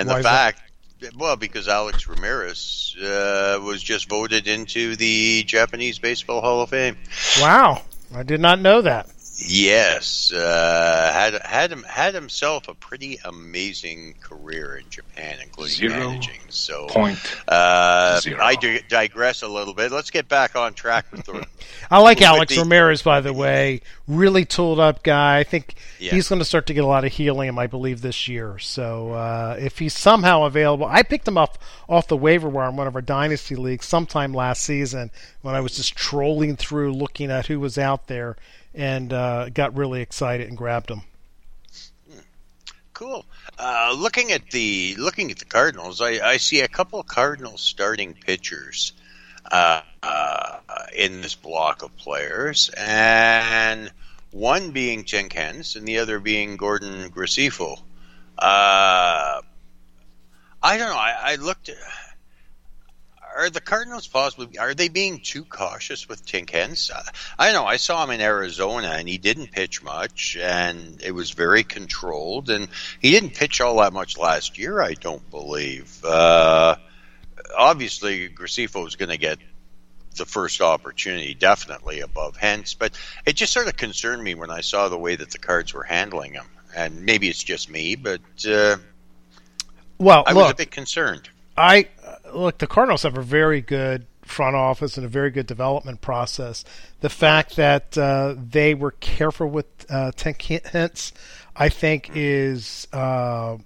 [0.00, 0.54] And Why the is that?
[0.54, 6.70] fact, well, because Alex Ramirez uh, was just voted into the Japanese Baseball Hall of
[6.70, 6.96] Fame.
[7.38, 7.82] Wow,
[8.14, 9.10] I did not know that.
[9.42, 16.10] Yes, uh, had had him had himself a pretty amazing career in Japan, including Zero
[16.10, 16.40] managing.
[16.50, 18.38] So, point uh, zero.
[18.44, 19.92] I di- digress a little bit.
[19.92, 21.46] Let's get back on track with the.
[21.90, 23.80] I like Alex the- Ramirez, by the way.
[24.06, 25.38] Really tooled up guy.
[25.38, 26.10] I think Yeah.
[26.10, 28.58] he's going to start to get a lot of helium, I believe, this year.
[28.58, 31.56] So uh, if he's somehow available, I picked him up
[31.88, 35.60] off the waiver wire in one of our dynasty leagues sometime last season when I
[35.60, 38.36] was just trolling through looking at who was out there
[38.74, 41.02] and uh, got really excited and grabbed him.
[42.92, 43.24] Cool.
[43.58, 47.62] Uh, looking at the looking at the Cardinals, I, I see a couple of Cardinals
[47.62, 48.92] starting pitchers
[49.50, 50.58] uh, uh,
[50.94, 53.90] in this block of players, and
[54.32, 57.78] one being Jenkins and the other being Gordon Graceffo.
[58.38, 59.40] Uh,
[60.62, 60.96] I don't know.
[60.96, 61.70] I, I looked.
[63.36, 66.90] Are the Cardinals possibly are they being too cautious with Tink Hence?
[66.90, 67.02] Uh,
[67.38, 67.64] I know.
[67.64, 72.50] I saw him in Arizona and he didn't pitch much and it was very controlled
[72.50, 72.68] and
[73.00, 74.80] he didn't pitch all that much last year.
[74.80, 76.04] I don't believe.
[76.04, 76.76] Uh,
[77.56, 79.38] obviously, Graceffo is going to get
[80.16, 82.74] the first opportunity, definitely above Hence.
[82.74, 85.72] But it just sort of concerned me when I saw the way that the Cards
[85.72, 86.46] were handling him.
[86.74, 88.76] And maybe it's just me, but uh,
[89.98, 91.28] Well, I was a bit concerned.
[91.56, 91.88] I
[92.34, 92.58] look.
[92.58, 96.64] The Cardinals have a very good front office and a very good development process.
[97.00, 101.12] The fact that uh, they were careful with uh, Hence,
[101.56, 103.58] I think, is uh,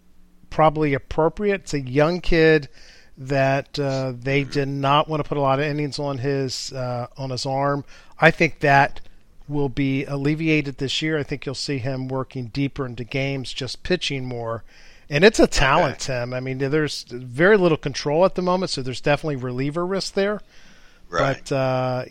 [0.50, 1.62] probably appropriate.
[1.62, 2.68] It's a young kid
[3.16, 7.06] that uh, they did not want to put a lot of innings on his uh,
[7.16, 7.84] on his arm.
[8.18, 9.00] I think that
[9.46, 11.18] will be alleviated this year.
[11.18, 14.64] I think you'll see him working deeper into games, just pitching more.
[15.10, 16.32] And it's a talent, Tim.
[16.32, 20.40] I mean, there's very little control at the moment, so there's definitely reliever risk there.
[21.10, 21.38] Right.
[21.48, 22.04] But uh,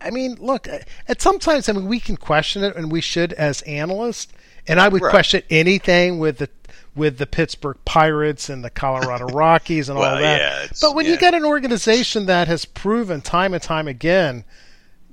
[0.00, 0.68] I mean, look,
[1.08, 4.32] at sometimes I mean we can question it, and we should as analysts.
[4.66, 5.10] And I would Right.
[5.10, 6.48] question anything with the
[6.94, 10.20] with the Pittsburgh Pirates and the Colorado Rockies and all that.
[10.40, 14.44] yeah, but when you get an organization that has proven time and time again,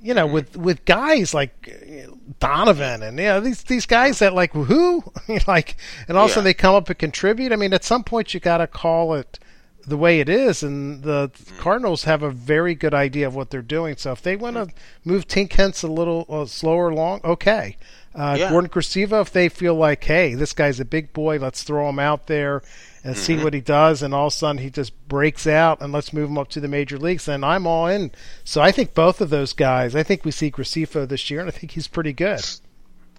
[0.02, 4.34] you know, with with guys like uh, Donovan and you know these these guys that
[4.34, 5.02] like who
[5.46, 7.52] like, and all of a sudden they come up and contribute.
[7.52, 9.38] I mean, at some point you got to call it
[9.86, 13.62] the way it is, and the Cardinals have a very good idea of what they're
[13.62, 13.96] doing.
[13.96, 14.68] So if they want to
[15.04, 17.76] move Tink Hence a little uh, slower along, okay.
[18.14, 18.50] Uh, Yeah.
[18.50, 21.98] Gordon Graceffo, if they feel like, hey, this guy's a big boy, let's throw him
[21.98, 22.62] out there
[23.08, 23.44] and see Mm-hmm.
[23.44, 26.28] what he does, and all of a sudden he just breaks out, and let's move
[26.30, 28.12] him up to the major leagues, then I'm all in.
[28.44, 31.48] So I think both of those guys, I think we see Graceffo this year, and
[31.48, 32.40] I think he's pretty good.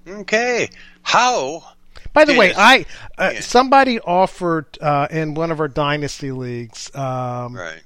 [0.07, 0.69] Okay.
[1.01, 1.63] How?
[2.13, 2.85] By the way, I
[3.17, 3.39] uh, Yeah.
[3.41, 7.81] somebody offered uh, in one of our dynasty leagues um, Right.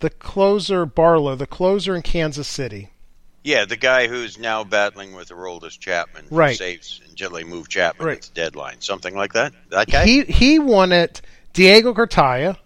[0.00, 2.90] the closer Barlow, the closer in Kansas City.
[3.44, 6.56] Yeah, the guy who's now battling with Aroldis Chapman, Right.
[6.58, 8.16] saves until they move Chapman Right.
[8.16, 9.52] at the deadline, something like that.
[9.70, 10.04] That guy.
[10.04, 12.56] He he won it Diego Cartaya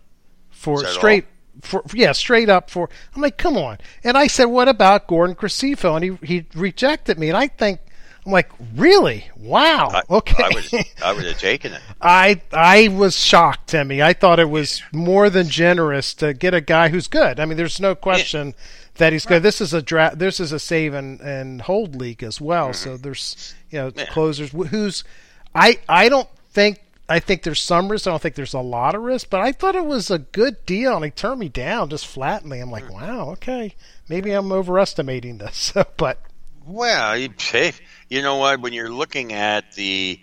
[0.50, 1.26] for straight
[1.62, 2.88] for yeah straight up for.
[3.14, 3.78] I'm like, come on.
[4.04, 5.96] And I said, what about Gordon Graceffo?
[5.96, 7.28] And he he rejected me.
[7.28, 7.80] And I think
[8.24, 9.28] I'm like, really?
[9.36, 9.88] Wow.
[9.92, 10.44] I, okay.
[10.44, 11.80] I would, I would have taken it.
[12.00, 14.02] I I was shocked, Timmy.
[14.02, 17.40] I thought it was more than generous to get a guy who's good.
[17.40, 18.54] I mean, there's no question
[18.96, 19.42] that he's good.
[19.42, 20.18] This is a draft.
[20.18, 22.66] This is a save and, and hold league as well.
[22.68, 22.90] Mm-hmm.
[22.90, 24.06] So there's you know Yeah.
[24.06, 25.02] closers who's.
[25.54, 26.78] I I don't think.
[27.12, 28.06] I think there's some risk.
[28.06, 30.64] I don't think there's a lot of risk, but I thought it was a good
[30.64, 32.58] deal, and he turned me down, just flatly.
[32.58, 33.74] I'm like, wow, okay,
[34.08, 36.18] maybe I'm overestimating this, but
[36.64, 37.74] Well, you, hey,
[38.08, 38.62] you know what?
[38.62, 40.20] When you're looking at the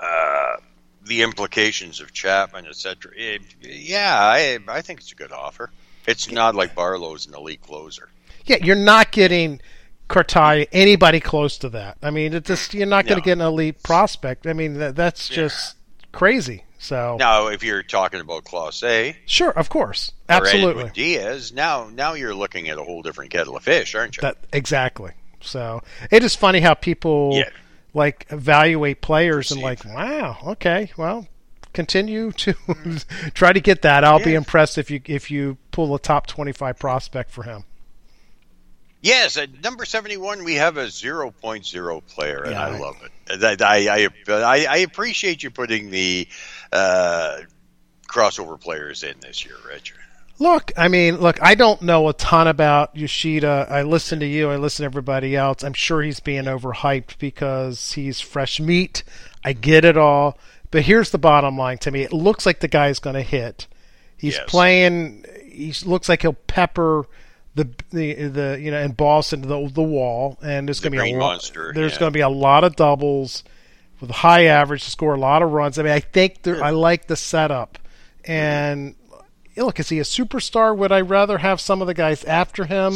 [0.00, 0.56] uh,
[1.04, 5.70] the implications of Chapman, etc., it, yeah, I I think it's a good offer.
[6.06, 8.08] It's not like Barlow's an elite closer.
[8.46, 9.60] Yeah, you're not getting
[10.08, 11.98] Cartaya anybody close to that.
[12.02, 14.46] I mean, it just you're not going to get an elite prospect.
[14.46, 15.76] I mean, that, that's just
[16.12, 16.64] crazy.
[16.78, 20.90] So Now, if you're talking about Class A, sure, of course, absolutely.
[20.94, 24.20] Diaz, now now you're looking at a whole different kettle of fish, aren't you?
[24.22, 25.12] That exactly.
[25.40, 27.50] So it is funny how people Yeah.
[27.94, 31.28] like evaluate players and like, wow, okay, well,
[31.72, 32.54] continue to
[33.34, 34.02] try to get that.
[34.04, 37.64] I'll be impressed if you if you pull a top twenty five prospect for him.
[39.00, 43.10] Yes, at number seventy-one, we have a 0.0 player, and Yeah, I I- love it.
[43.38, 46.28] That I, I I appreciate you putting the
[46.72, 47.38] uh,
[48.08, 49.98] crossover players in this year, Richard.
[50.38, 53.66] Look, I mean, look, I don't know a ton about Yoshida.
[53.70, 55.62] I listen to you, I listen to everybody else.
[55.62, 59.04] I'm sure he's being overhyped because he's fresh meat.
[59.44, 60.38] I get it all.
[60.70, 62.02] But here's the bottom line to me.
[62.02, 63.66] It looks like the guy's going to hit.
[64.16, 64.44] He's Yes.
[64.48, 67.04] playing he looks like he'll pepper
[67.54, 71.02] the the the you know and Boston to the the wall and there's going to
[71.02, 71.98] be a lot, there's yeah.
[71.98, 73.44] going to be a lot of doubles
[74.02, 75.78] with high average to score a lot of runs.
[75.78, 77.78] I mean, I think there, I like the setup.
[78.24, 78.96] And
[79.56, 80.76] look, is he a superstar?
[80.76, 82.94] Would I rather have some of the guys after him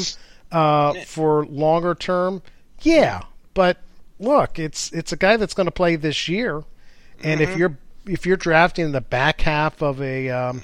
[0.51, 2.42] uh, for longer term?
[2.81, 3.23] Yeah,
[3.55, 3.79] but
[4.19, 6.64] look, it's it's a guy that's going to play this year,
[7.23, 10.62] and if you're if you're drafting the back half of a um,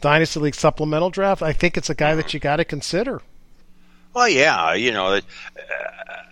[0.00, 3.22] dynasty league supplemental draft, I think it's a guy that you got to consider.
[4.14, 5.20] Well, yeah, you know, uh,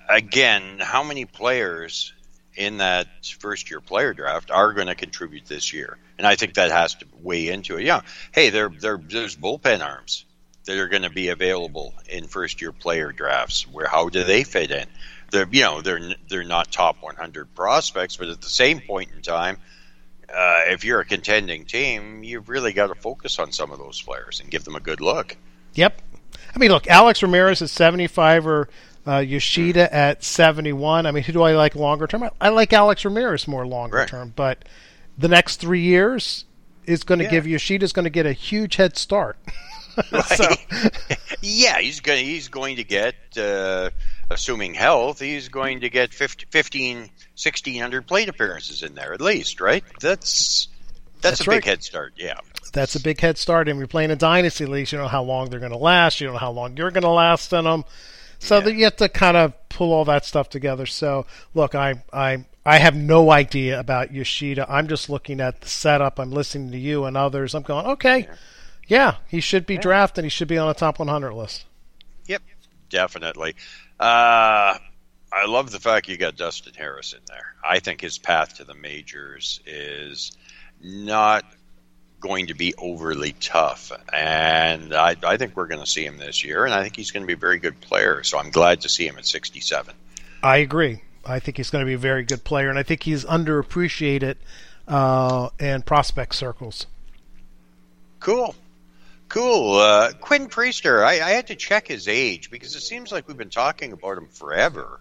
[0.09, 2.12] again, how many players
[2.57, 3.09] in that
[3.40, 5.98] first year player draft are going to contribute this year?
[6.16, 7.85] And I think that has to weigh into it.
[7.85, 8.00] Yeah,
[8.33, 10.24] hey, there, there, there's bullpen arms
[10.64, 13.66] that are going to be available in first year player drafts.
[13.68, 14.87] Where how do they fit in?
[15.31, 19.20] They're, you know, they're they're not top 100 prospects, but at the same point in
[19.20, 19.59] time,
[20.37, 24.01] uh, if you're a contending team, you've really got to focus on some of those
[24.03, 25.37] players and give them a good look.
[25.75, 26.01] Yep.
[26.55, 28.68] I mean, look, Alex Ramirez at 75 or
[29.07, 31.07] uh, Yoshida at 71.
[31.07, 32.23] I mean, who do I like longer term?
[32.25, 34.09] I, I like Alex Ramirez more longer Right.
[34.09, 34.64] term, but
[35.18, 36.44] the next three years
[36.87, 37.31] is going to Yeah.
[37.31, 39.37] give Yoshida's going to get a huge head start.
[40.37, 40.49] so,
[41.42, 42.25] Yeah, he's going.
[42.25, 43.90] He's going to get, uh,
[44.31, 49.61] assuming health, he's going to get 50, 15, 1600 plate appearances in there at least,
[49.61, 49.85] right?
[50.01, 50.69] That's
[51.21, 52.13] that's, That's a big head start.
[52.17, 52.39] Yeah,
[52.73, 53.69] that's a big head start.
[53.69, 54.93] And we're playing a dynasty league.
[54.93, 56.21] You know how long they're going to last.
[56.21, 57.85] You don't know how long you're going to last in them.
[58.41, 60.85] So that you have to kind of pull all that stuff together.
[60.85, 64.67] So look, I I I have no idea about Yoshida.
[64.69, 66.19] I'm just looking at the setup.
[66.19, 67.55] I'm listening to you and others.
[67.55, 68.29] I'm going, okay,
[68.87, 70.25] yeah, he should be drafted.
[70.25, 71.64] He should be on a top 100 list.
[72.27, 72.43] yep,
[72.91, 73.55] definitely.
[74.05, 74.76] Uh,
[75.32, 77.55] I love the fact you got Dustin Harris in there.
[77.64, 80.32] I think his path to the majors is
[80.82, 81.46] not
[82.20, 83.92] going to be overly tough.
[84.12, 87.12] And I, I think we're going to see him this year, and I think he's
[87.12, 88.22] going to be a very good player.
[88.24, 89.94] So I'm glad to see him at 67.
[90.42, 91.00] I agree.
[91.24, 94.36] I think he's going to be a very good player, and I think he's underappreciated
[94.86, 96.86] uh, in prospect circles.
[98.20, 98.55] Cool.
[99.29, 99.79] Cool.
[99.79, 103.37] Uh, Quinn Priester, I, I had to check his age because it seems like we've
[103.37, 105.01] been talking about him forever.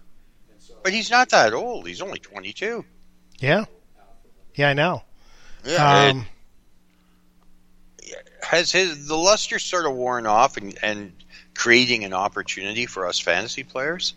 [0.82, 1.86] But he's not that old.
[1.86, 2.84] He's only 22.
[3.38, 3.64] Yeah.
[4.54, 5.02] Yeah, I know.
[5.64, 6.08] Yeah.
[6.10, 6.26] Um, it-
[8.42, 11.12] has his the luster sort of worn off and, and
[11.54, 14.14] creating an opportunity for us fantasy players?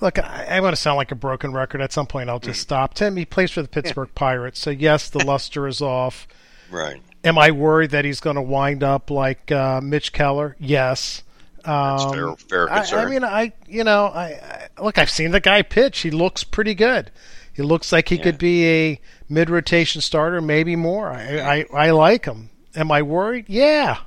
[0.00, 1.80] Look, I, I want to sound like a broken record.
[1.80, 2.94] At some point, I'll just stop.
[2.94, 6.26] Tim, he plays for the Pittsburgh Pirates, so yes, the luster is off.
[6.70, 7.00] Right.
[7.24, 10.56] Am I worried that he's going to wind up like uh, Mitch Keller?
[10.60, 11.22] Yes.
[11.64, 14.98] Um, fair- fair I, I mean, I you know, I, I look.
[14.98, 16.00] I've seen the guy pitch.
[16.00, 17.10] He looks pretty good.
[17.54, 21.10] He looks like he could be a mid rotation starter, maybe more.
[21.10, 22.50] I, I I like him.
[22.74, 23.46] Am I worried?
[23.48, 23.98] Yeah.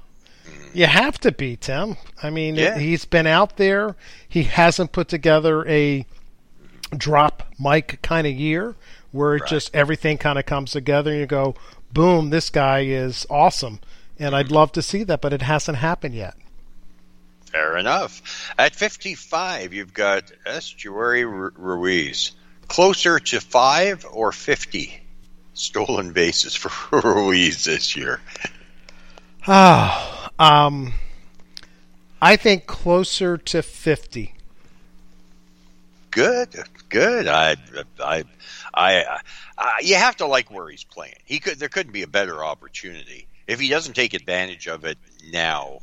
[0.74, 1.96] You have to be, Tim.
[2.22, 2.78] I mean, Yeah.
[2.78, 3.96] he's been out there.
[4.28, 6.06] He hasn't put together a
[6.96, 8.76] drop mic kind of year
[9.12, 11.56] where it just everything kind of comes together and you go,
[11.98, 13.80] boom, this guy is awesome.
[14.20, 16.36] And I'd love to see that, but it hasn't happened yet.
[17.52, 18.54] Fair enough.
[18.58, 22.34] At 55, you've got Esteury Ru- Ruiz.
[22.68, 25.02] Closer to five or 50
[25.56, 28.22] stolen bases for Ruiz this year.
[29.48, 30.94] Oh, um,
[32.22, 34.36] I think closer to 50.
[36.12, 37.28] Good, good.
[37.28, 37.56] I,
[38.00, 38.24] I,
[38.78, 39.20] I,
[39.58, 41.16] I, you have to like where he's playing.
[41.26, 41.58] He could.
[41.60, 43.28] There couldn't be a better opportunity.
[43.48, 44.98] If he doesn't take advantage of it
[45.32, 45.80] now,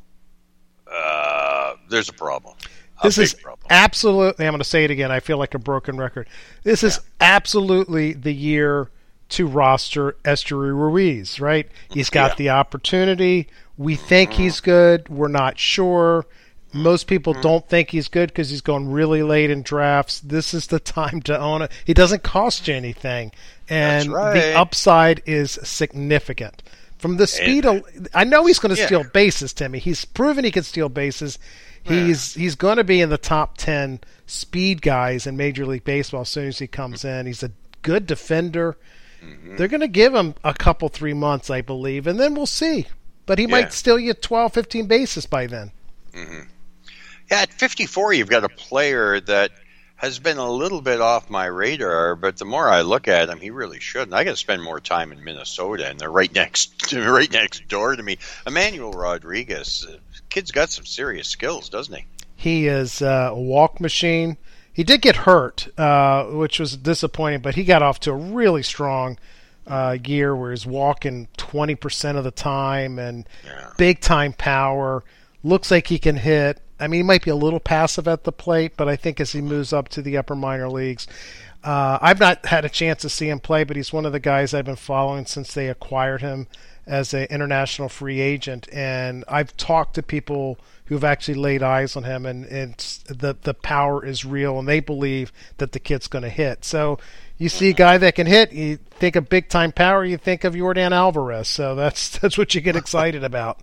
[0.90, 2.56] uh, there's a problem.
[3.00, 3.66] A This is problem.
[3.70, 5.10] absolutely, I'm going to say it again.
[5.10, 6.28] I feel like a broken record.
[6.62, 8.90] This is absolutely the year
[9.30, 11.68] to roster Esteury Ruiz, right?
[11.90, 12.36] He's got Yeah.
[12.36, 13.48] the opportunity.
[13.76, 14.42] We think mm-hmm.
[14.42, 15.08] he's good.
[15.08, 16.26] We're not sure.
[16.74, 17.42] Most people mm-hmm.
[17.42, 20.20] don't think he's good because he's going really late in drafts.
[20.20, 21.70] This is the time to own it.
[21.84, 23.32] He doesn't cost you anything,
[23.68, 24.34] and right.
[24.34, 26.62] the upside is significant.
[26.98, 27.82] From the speed, of,
[28.14, 28.86] I know he's going to Yeah.
[28.86, 29.78] steal bases, Timmy.
[29.78, 31.38] He's proven he can steal bases.
[31.82, 36.22] He's he's going to be in the top ten speed guys in Major League Baseball
[36.22, 37.20] as soon as he comes mm-hmm.
[37.20, 37.26] in.
[37.26, 37.50] He's a
[37.82, 38.78] good defender.
[39.22, 39.56] Mm-hmm.
[39.56, 42.86] They're going to give him a couple three months, I believe, and then we'll see.
[43.26, 43.50] But he Yeah.
[43.50, 45.72] might steal you 12, 15 bases by then.
[46.14, 46.40] Mm-hmm.
[47.30, 49.50] Yeah, at 54, you've got a player that
[49.96, 53.40] has been a little bit off my radar, but the more I look at him,
[53.40, 54.12] he really shouldn't.
[54.12, 57.96] I got to spend more time in Minnesota, and they're right next, right next door
[57.96, 58.18] to me.
[58.46, 59.96] Emmanuel Rodriguez, uh,
[60.28, 62.06] kid's got some serious skills, doesn't he?
[62.36, 64.36] He is uh, a walk machine.
[64.72, 68.62] He did get hurt, uh, which was disappointing, but he got off to a really
[68.62, 69.18] strong
[69.66, 73.26] uh, year where he's walking 20% of the time and
[73.78, 75.04] big time power.
[75.42, 76.60] Looks like he can hit.
[76.84, 79.32] I mean, he might be a little passive at the plate, but I think as
[79.32, 81.06] he moves up to the upper minor leagues,
[81.64, 84.20] uh, I've not had a chance to see him play, but he's one of the
[84.20, 86.46] guys I've been following since they acquired him
[86.86, 88.68] as an international free agent.
[88.70, 92.44] And I've talked to people who've actually laid eyes on him, and,
[93.06, 96.66] the the power is real, and they believe that the kid's going to hit.
[96.66, 96.98] So
[97.38, 100.44] you see a guy that can hit, you think of big time power, you think
[100.44, 101.48] of Yordan Alvarez.
[101.48, 103.60] So that's that's what you get excited about.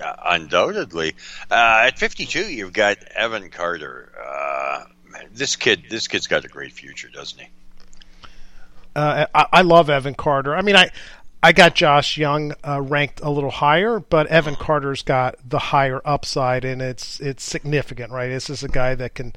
[0.00, 1.14] Undoubtedly.
[1.50, 4.12] Uh, at 52, you've got Evan Carter.
[4.20, 4.84] Uh,
[5.32, 7.48] this kid, this kid's got a great future, doesn't he?
[8.94, 10.56] Uh, I, I love Evan Carter.
[10.56, 10.90] I mean, I
[11.42, 16.02] I got Josh Jung uh, ranked a little higher, but Evan Carter's got the higher
[16.04, 18.28] upside, and it's it's significant, right?
[18.28, 19.32] This is a guy that can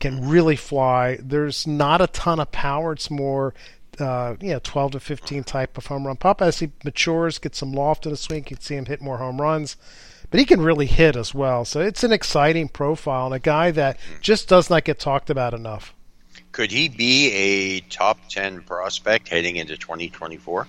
[0.00, 1.18] can really fly.
[1.22, 2.92] There's not a ton of power.
[2.92, 3.54] It's more.
[4.00, 6.42] Uh, you know, 12 to 15 type of home run pop.
[6.42, 9.18] As he matures, gets some loft in his swing, you can see him hit more
[9.18, 9.76] home runs.
[10.30, 11.64] But he can really hit as well.
[11.64, 15.54] So it's an exciting profile and a guy that just does not get talked about
[15.54, 15.94] enough.
[16.52, 20.66] Could he be a top 10 prospect heading into 2024?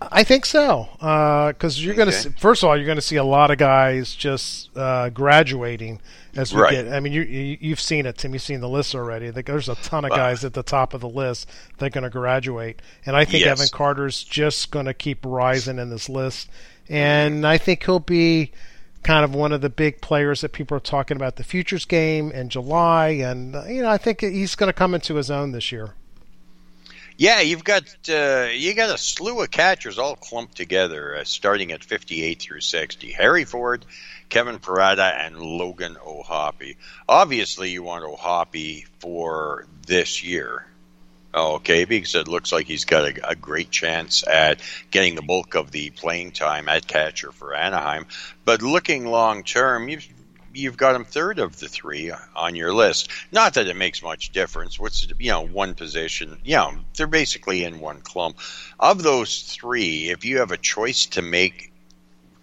[0.00, 3.24] I think so, because you're going to first of all you're going to see a
[3.24, 6.00] lot of guys just uh, graduating
[6.36, 6.72] as we Right.
[6.72, 6.92] get.
[6.92, 8.32] I mean, you, you you've seen it, Tim.
[8.34, 9.30] You've seen the list already.
[9.30, 12.10] There's a ton of guys at the top of the list that are going to
[12.10, 13.58] graduate, and I think Yes.
[13.60, 16.50] Evan Carter's just going to keep rising in this list,
[16.88, 18.50] and I think he'll be
[19.04, 22.32] kind of one of the big players that people are talking about the futures game
[22.32, 25.52] in July, and uh, you know I think he's going to come into his own
[25.52, 25.94] this year.
[27.16, 31.70] Yeah, you've got uh, you got a slew of catchers all clumped together, uh, starting
[31.70, 33.12] at 58 through 60.
[33.12, 33.84] Harry Ford,
[34.28, 36.76] Kevin Parada, and Logan O'Hoppe.
[37.08, 40.66] Obviously, you want O'Hoppe for this year.
[41.32, 44.60] Okay, because it looks like he's got a, a, great chance at
[44.92, 48.06] getting the bulk of the playing time at catcher for Anaheim.
[48.44, 50.06] But looking long term, you've
[50.54, 53.10] you've got him third of the three on your list.
[53.32, 54.78] Not that it makes much difference.
[54.78, 56.38] What's you know one position?
[56.44, 58.38] You know they're basically in one clump.
[58.78, 61.72] Of those three, if you have a choice to make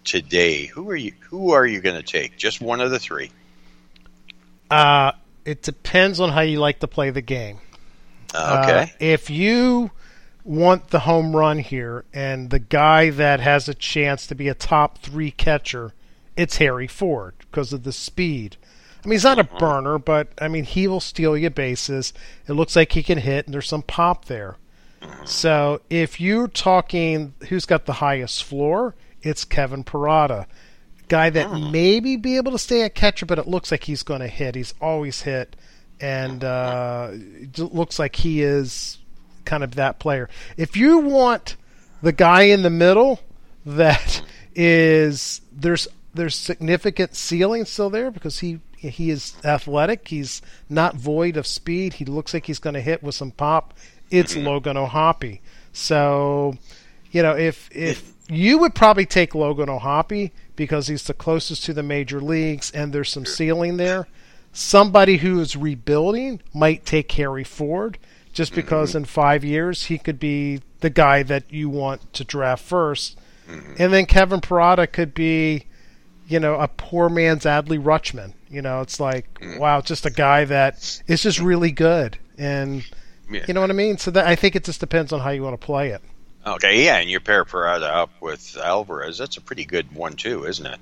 [0.04, 1.12] today, who are you?
[1.30, 2.36] Who are you going to take?
[2.36, 3.30] Just one of the three.
[4.70, 5.12] Uh,
[5.44, 7.58] it depends on how you like to play the game.
[8.34, 8.82] Uh, okay.
[8.82, 9.90] Uh, if you
[10.44, 14.54] want the home run here and the guy that has a chance to be a
[14.54, 15.92] top three catcher,
[16.36, 18.56] it's Harry Ford because of the speed.
[19.04, 19.58] I mean, he's not a uh-huh.
[19.58, 22.12] burner, but I mean, he will steal you bases.
[22.46, 24.56] It looks like he can hit, and there's some pop there.
[25.00, 25.24] Uh-huh.
[25.24, 30.46] So if you're talking who's got the highest floor, it's Kevin Parada.
[31.08, 31.70] Guy that hmm.
[31.72, 34.54] maybe be able to stay at catcher, but it looks like he's going to hit.
[34.54, 35.56] He's always hit,
[36.00, 38.98] and uh, it looks like he is
[39.44, 40.28] kind of that player.
[40.56, 41.56] If you want
[42.02, 43.20] the guy in the middle
[43.64, 44.22] that
[44.54, 50.08] is there's there's significant ceiling still there because he he is athletic.
[50.08, 51.94] He's not void of speed.
[51.94, 53.74] He looks like he's going to hit with some pop.
[54.10, 54.46] It's mm-hmm.
[54.46, 55.40] Logan O'Hoppe.
[55.72, 56.56] So,
[57.10, 61.72] you know, if if you would probably take Logan O'Hoppe because he's the closest to
[61.72, 64.08] the major leagues and there's some ceiling there.
[64.52, 67.98] Somebody who is rebuilding might take Harry Ford
[68.32, 68.98] just because mm-hmm.
[68.98, 73.16] in five years he could be the guy that you want to draft 1st
[73.48, 73.74] mm-hmm.
[73.78, 75.66] And then Kevin Parada could be,
[76.32, 78.32] you know, a poor man's Adley Rutschman.
[78.48, 79.58] You know, it's like, mm-hmm.
[79.58, 82.16] wow, just a guy that is just really good.
[82.38, 82.84] And,
[83.30, 83.44] yeah.
[83.46, 83.98] you know what I mean?
[83.98, 86.00] So that, I think it just depends on how you want to play it.
[86.46, 89.18] Okay, yeah, and you pair Parada up with Alvarez.
[89.18, 90.80] That's a pretty good one, too, isn't it?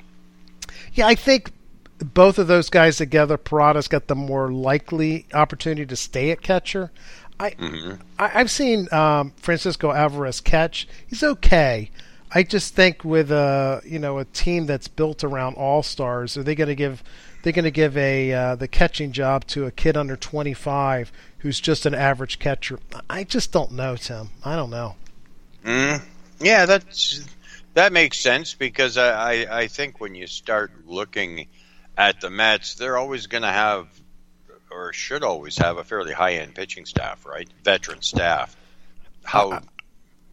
[0.94, 1.50] Yeah, I think
[1.98, 6.90] both of those guys together, Parada's got the more likely opportunity to stay at catcher.
[7.38, 8.02] I, mm-hmm.
[8.18, 10.88] I have seen um, Francisco Alvarez catch.
[11.06, 11.90] He's okay.
[12.32, 16.42] I just think with a you know a team that's built around all stars, are
[16.42, 17.02] they going to give
[17.42, 21.60] they're going to give a uh, the catching job to a kid under 25 who's
[21.60, 22.78] just an average catcher?
[23.08, 24.30] I just don't know, Tim.
[24.44, 24.96] I don't know.
[25.64, 26.02] Mm,
[26.40, 27.24] yeah, that's
[27.74, 31.48] that makes sense because I, I, I think when you start looking
[31.96, 33.88] at the Mets, they're always going to have
[34.70, 37.48] or should always have a fairly high end pitching staff, right?
[37.64, 38.56] Veteran staff.
[39.24, 39.60] How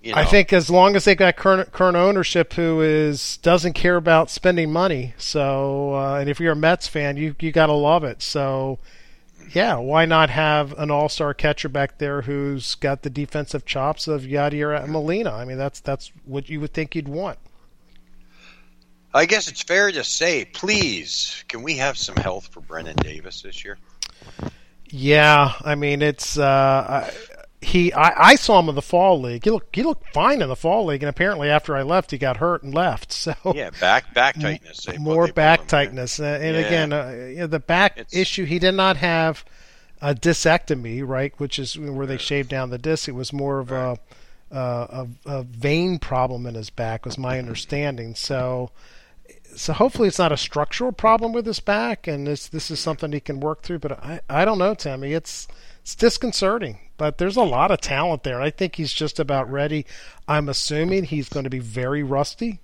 [0.02, 0.22] you know.
[0.22, 4.30] I think as long as they got current current ownership who is doesn't care about
[4.30, 5.14] spending money.
[5.18, 8.22] So uh, and if you're a Mets fan, you you got to love it.
[8.22, 8.80] So
[9.54, 14.08] yeah, why not have an all star catcher back there who's got the defensive chops
[14.08, 15.34] of Yadier Molina?
[15.34, 17.40] I mean, that's that's what you would think you'd want.
[19.14, 23.42] I guess it's fair to say, please, can we have some health for Brennen Davis
[23.42, 23.78] this year?
[24.90, 27.12] Yeah, I mean it's uh,
[27.62, 27.94] he.
[27.94, 29.44] I, I saw him in the fall league.
[29.44, 32.18] He looked he looked fine in the fall league, and apparently after I left, he
[32.18, 33.14] got hurt and left.
[33.28, 34.86] So yeah, back back tightness.
[34.86, 36.62] They, more back tightness, uh, and yeah.
[36.62, 38.46] again, uh, you know, the back it's, issue.
[38.46, 39.44] He did not have
[40.02, 41.34] a discectomy, right?
[41.38, 43.10] Which is where they shaved down the disc.
[43.10, 43.98] It was more of right.
[44.52, 48.16] a, a, a vein problem in his back, was my understanding.
[48.16, 48.72] So
[49.58, 53.12] so hopefully it's not a structural problem with his back, and this this is something
[53.12, 53.80] he can work through.
[53.80, 55.14] But I I don't know, Timmy.
[55.14, 55.48] It's
[55.82, 58.42] it's disconcerting, but there's a lot of talent there.
[58.42, 59.86] I think he's just about ready.
[60.28, 62.60] I'm assuming he's going to be very rusty,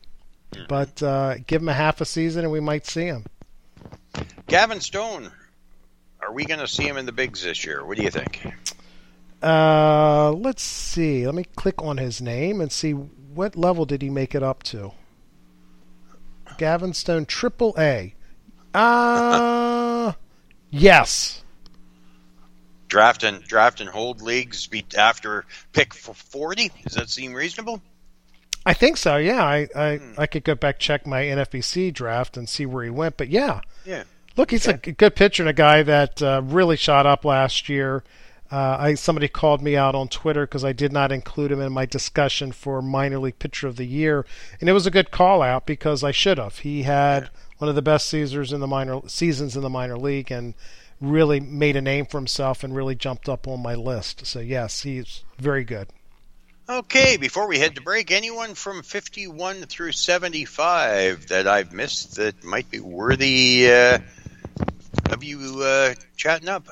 [0.67, 3.25] but uh, give him a half a season and we might see him.
[4.47, 5.31] Gavin Stone,
[6.21, 7.85] are we going to see him in the bigs this year?
[7.85, 8.45] What do you think?
[9.41, 11.25] Uh, let's see.
[11.25, 14.63] Let me click on his name and see what level did he make it up
[14.63, 14.91] to.
[16.57, 18.13] Gavin Stone, triple A.
[18.73, 20.13] Uh,
[20.69, 21.42] yes.
[22.93, 26.69] Draft and draft and hold leagues be after pick for forty.
[26.83, 27.81] Does that seem reasonable?
[28.67, 29.17] I think so.
[29.17, 30.13] Yeah, I I, hmm.
[30.15, 33.17] I could go back check my NFBC draft and see where he went.
[33.17, 34.03] But yeah, yeah.
[34.37, 34.91] Look, he's okay.
[34.91, 38.03] a good pitcher and a guy that uh, really shot up last year.
[38.51, 41.73] Uh, I somebody called me out on Twitter because I did not include him in
[41.73, 44.23] my discussion for minor league pitcher of the year,
[44.61, 46.59] and it was a good call out because I should have.
[46.59, 50.31] He had one of the best seasons in the minor seasons in the minor league
[50.31, 50.53] and
[51.01, 54.25] really made a name for himself and really jumped up on my list.
[54.25, 55.87] So yes, he's very good.
[56.69, 62.41] Okay, before we head to break, anyone from 51 through 75 that I've missed that
[62.41, 63.99] might be worthy uh,
[65.09, 66.67] of you uh, chatting up?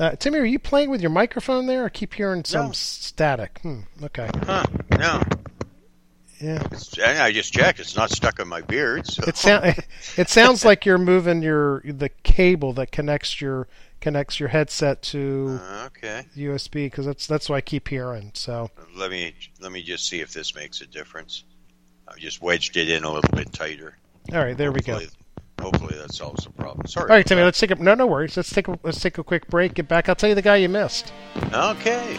[0.00, 1.84] Uh, Timmy, are you playing with your microphone there?
[1.84, 2.72] I keep hearing some no.
[2.72, 3.60] static.
[3.62, 4.28] Hmm, okay.
[4.44, 4.64] Huh?
[4.98, 5.22] No.
[6.42, 6.62] Yeah.
[6.72, 7.78] It's, I just checked.
[7.78, 9.06] It's not stuck on my beard.
[9.06, 9.22] So.
[9.26, 9.76] It, sound,
[10.16, 13.68] it sounds like you're moving your the cable that connects your
[14.00, 16.26] connects your headset to uh, Okay.
[16.36, 18.32] USB because that's that's what I keep hearing.
[18.34, 21.44] So Let me let me just see if this makes a difference.
[22.08, 23.96] I just wedged it in a little bit tighter.
[24.32, 24.94] all right, there we go.
[24.94, 25.10] Hopefully,
[25.60, 26.86] hopefully that solves the problem.
[26.88, 27.08] Sorry.
[27.08, 27.44] All right, Timmy, that.
[27.46, 28.36] let's take a no, no worries.
[28.36, 29.74] Let's take a let's take a quick break.
[29.74, 30.08] Get back.
[30.08, 31.12] I'll tell you the guy you missed.
[31.52, 32.18] Okay.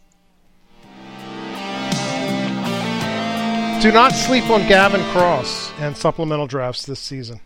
[3.81, 7.39] Do not sleep on Gavin Cross and supplemental drafts this season.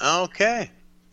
[0.00, 0.70] Okay.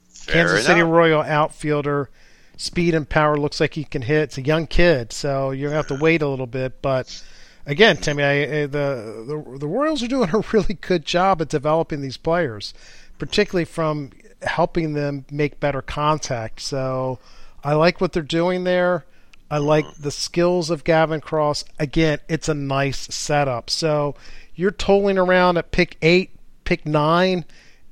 [0.09, 0.83] Fair Kansas City.
[0.83, 2.11] Royal outfielder,
[2.57, 4.21] speed and power looks like he can hit.
[4.23, 6.79] It's a young kid, so you're gonna have to wait a little bit.
[6.83, 7.23] But
[7.65, 11.49] again, Timmy, I, I- the, the the Royals are doing a really good job at
[11.49, 12.71] developing these players,
[13.17, 14.11] particularly from
[14.43, 16.61] helping them make better contact.
[16.61, 17.17] So
[17.63, 19.05] I like what they're doing there.
[19.49, 21.65] I like the skills of Gavin Cross.
[21.77, 23.69] Again, it's a nice setup.
[23.69, 24.15] So
[24.55, 26.31] you're tolling around at pick eight,
[26.63, 27.45] pick nine,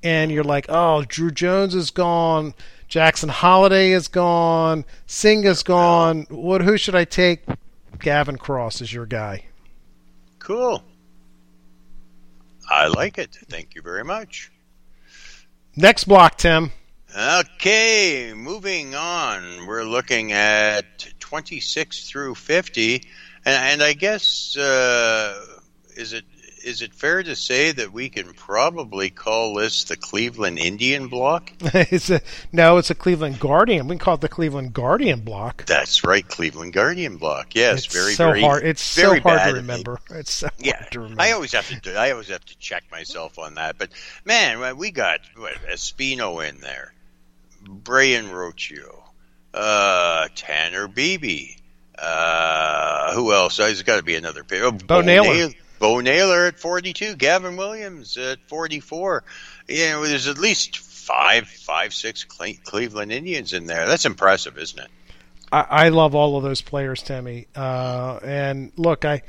[0.03, 2.53] and you're like, oh, Druw Jones is gone,
[2.87, 6.25] Jackson Holliday is gone, Singh is gone.
[6.29, 6.61] What?
[6.61, 7.43] Who should I take?
[7.99, 9.45] Gavin Cross is your guy.
[10.39, 10.83] Cool.
[12.69, 13.37] I like it.
[13.49, 14.51] Thank you very much.
[15.75, 16.71] Next block, Tim.
[17.15, 19.67] Okay, moving on.
[19.67, 23.01] We're looking at 26 through 50, and,
[23.45, 25.45] and I guess uh,
[25.95, 26.25] is it
[26.65, 31.53] is it fair to say that we can probably call this the Cleveland Indian block?
[31.61, 32.19] it's a,
[32.51, 33.87] no, it's a Cleveland Guardian.
[33.87, 35.65] We can call it the Cleveland Guardian block.
[35.67, 37.55] That's right, Cleveland Guardian block.
[37.55, 38.63] Yes, it's very so very hard.
[38.65, 39.99] It's very so hard to remember.
[40.11, 41.21] It's so Yeah, hard to remember.
[41.21, 43.77] I always have to do, I always have to check myself on that.
[43.77, 43.91] But
[44.25, 46.93] man, we got what, Espino in there,
[47.63, 49.00] Brayan Rocchio,
[49.53, 51.57] uh, Tanner Bibee.
[51.97, 53.57] Uh, who else?
[53.57, 54.43] There's got to be another.
[54.43, 54.61] pick.
[54.61, 55.33] Oh, Bo Naylor.
[55.33, 57.15] Nail- Bo Naylor at 42.
[57.15, 59.23] Gavin Williams at 44.
[59.67, 63.87] You know, there's at least five, five, six Cle- Cleveland Indians in there.
[63.87, 64.89] That's impressive, isn't it?
[65.51, 67.47] I, I love all of those players, Timmy.
[67.55, 69.23] Uh, and look, I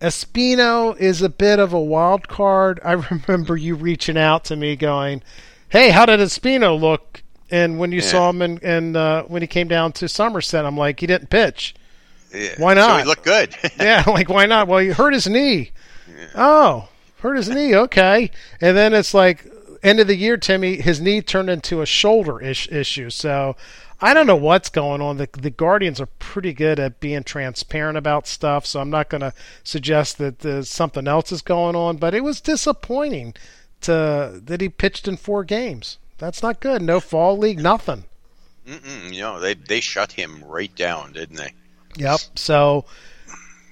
[0.00, 2.80] Espino is a bit of a wild card.
[2.84, 5.22] I remember you reaching out to me, going,
[5.70, 8.06] "Hey, how did Espino look?" And when you Yeah.
[8.10, 11.30] saw him, and and uh, when he came down to Somerset, I'm like, he didn't
[11.30, 11.74] pitch.
[12.34, 12.54] Yeah.
[12.58, 13.00] Why So not?
[13.00, 13.54] he looked good.
[13.78, 14.66] yeah, like why not?
[14.66, 15.70] Well, he hurt his knee.
[16.34, 16.88] Oh,
[17.20, 17.74] hurt his knee.
[17.74, 18.30] Okay,
[18.60, 19.46] and then it's like
[19.82, 20.76] end of the year, Timmy.
[20.80, 23.10] His knee turned into a shoulder ish issue.
[23.10, 23.56] So
[24.00, 25.18] I don't know what's going on.
[25.18, 28.66] The the Guardians are pretty good at being transparent about stuff.
[28.66, 29.32] So I'm not going to
[29.62, 31.98] suggest that there's something else is going on.
[31.98, 33.34] But it was disappointing
[33.82, 35.98] to that he pitched in four games.
[36.18, 36.82] That's not good.
[36.82, 38.04] No fall league, nothing.
[38.66, 41.52] Mm-mm, you know, they they shut him right down, didn't they?
[41.96, 42.20] Yep.
[42.36, 42.86] So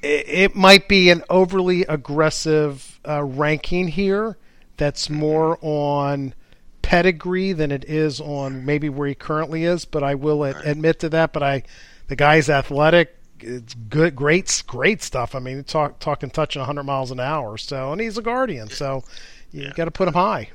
[0.03, 4.37] it, it might be an overly aggressive uh, ranking here.
[4.77, 6.35] That's more on
[6.83, 9.85] pedigree than it is on maybe where he currently is.
[9.85, 11.33] But I will ad- admit to that.
[11.33, 11.63] But I,
[12.09, 13.17] the guy's athletic.
[13.41, 15.35] It's good, great, great stuff.
[15.35, 17.57] I mean, talk, talking touching 100 miles an hour.
[17.57, 18.69] So, and he's a guardian.
[18.69, 19.03] So,
[19.51, 20.51] you got to put him high.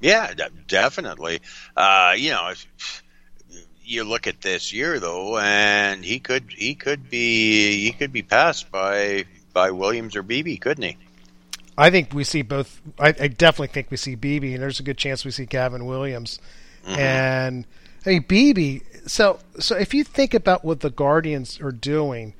[0.00, 1.40] Yeah, de- definitely.
[1.76, 3.02] Uh, you know, if
[3.84, 8.22] you look at this year though, and he could he could be he could be
[8.22, 10.96] passed by by Williams or Bibee, couldn't he?
[11.76, 12.80] I think we see both.
[12.98, 15.86] I, I definitely think we see Bibee, and there's a good chance we see Gavin
[15.86, 16.38] Williams.
[16.86, 17.66] And
[18.06, 18.82] I mean Bibee.
[19.08, 22.34] So so if you think about what the Guardians are doing,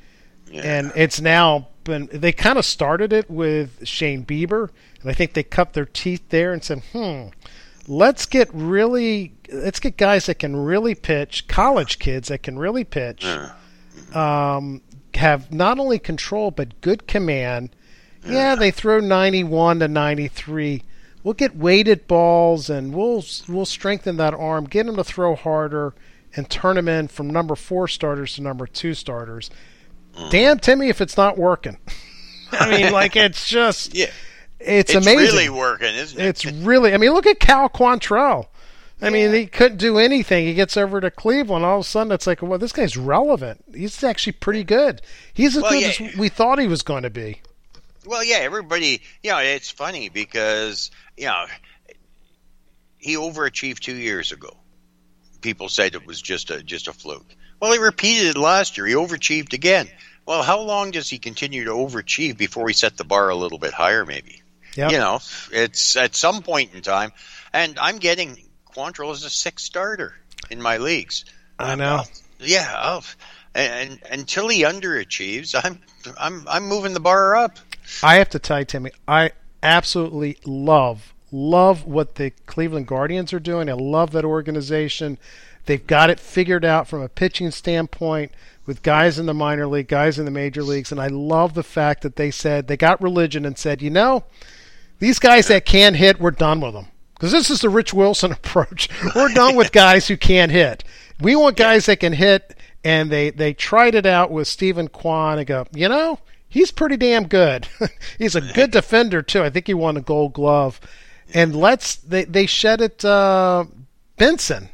[0.52, 4.70] and it's now been they kind of started it with Shane Bieber,
[5.02, 7.28] and I think they cut their teeth there and said, hmm.
[7.88, 12.84] Let's get really, let's get guys that can really pitch, college kids that can really
[12.84, 13.24] pitch,
[14.14, 14.82] um,
[15.14, 17.70] have not only control but good command,
[18.24, 20.82] Yeah, they throw 91 to 93.
[21.24, 25.94] We'll get weighted balls and we'll we'll strengthen that arm, get him to throw harder,
[26.36, 29.50] and turn him in from number four starters to number two starters.
[30.16, 30.30] Mm.
[30.30, 31.78] Damn, Timmy, if it's not working.
[32.52, 34.10] I mean, like it's just Yeah.
[34.60, 34.96] It's, amazing.
[34.96, 35.36] It's amazing.
[35.36, 36.26] really working, isn't it?
[36.26, 36.92] It's really.
[36.94, 38.46] I mean, look at Cal Quantrill.
[39.02, 40.44] I mean, he couldn't do anything.
[40.46, 41.64] He gets over to Cleveland.
[41.64, 43.64] All of a sudden, it's like, well, this guy's relevant.
[43.74, 45.00] He's actually pretty good.
[45.32, 46.06] He's as Well, good yeah.
[46.08, 47.40] as we thought he was going to be.
[48.04, 51.46] Well, yeah, everybody, you know, it's funny because, you know,
[52.98, 54.54] he overachieved two years ago.
[55.40, 57.34] People said it was just a just a fluke.
[57.60, 58.86] Well, he repeated it last year.
[58.86, 59.88] He overachieved again.
[60.26, 63.58] Well, how long does he continue to overachieve before we set the bar a little
[63.58, 64.04] bit higher?
[64.04, 64.39] Maybe.
[64.76, 64.92] Yep.
[64.92, 65.18] You know,
[65.52, 67.12] it's at some point in time,
[67.52, 68.36] and I'm getting
[68.74, 70.14] Quantrill as a sixth starter
[70.50, 71.24] in my leagues.
[71.58, 72.04] I know.
[72.38, 73.04] Yeah, I'll,
[73.54, 75.80] and, and until he underachieves, I'm
[76.18, 77.58] I'm I'm moving the bar up.
[78.02, 83.40] I have to tell you, Timmy, I absolutely love love what the Cleveland Guardians are
[83.40, 83.68] doing.
[83.68, 85.18] I love that organization.
[85.66, 88.32] They've got it figured out from a pitching standpoint
[88.66, 91.62] with guys in the minor league, guys in the major leagues, and I love the
[91.62, 94.24] fact that they said they got religion and said, you know,
[95.00, 96.86] these guys that can't hit, we're done with them.
[97.14, 98.88] Because this is the Rich Wilson approach.
[99.14, 100.84] We're done with guys who can't hit.
[101.20, 105.38] We want guys that can hit, and they, they tried it out with Steven Kwan
[105.38, 106.18] and go, you know,
[106.50, 107.68] he's pretty damn good.
[108.18, 109.42] he's a good defender too.
[109.42, 110.80] I think he won a Gold Glove.
[111.32, 113.64] And let's they they shed it uh,
[114.18, 114.68] Benson,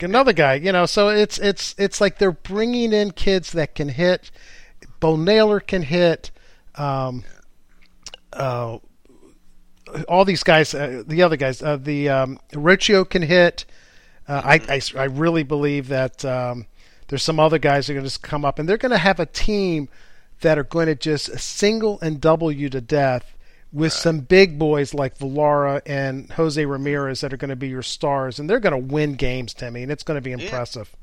[0.00, 0.54] another guy.
[0.54, 4.30] You know, so it's it's it's like they're bringing in kids that can hit.
[5.00, 6.30] Bo Naylor can hit.
[6.76, 7.24] Um,
[8.32, 8.78] uh,
[10.08, 13.64] all these guys, uh, the other guys, uh, the um, Rocchio can hit.
[14.28, 16.66] Uh, I, I, I really believe that um,
[17.08, 18.98] there's some other guys that are going to just come up, and they're going to
[18.98, 19.88] have a team
[20.40, 23.34] that are going to just single and double you to death
[23.72, 27.82] with some big boys like Villara and Jose Ramirez that are going to be your
[27.82, 30.94] stars, and they're going to win games, Timmy, and it's going to be impressive.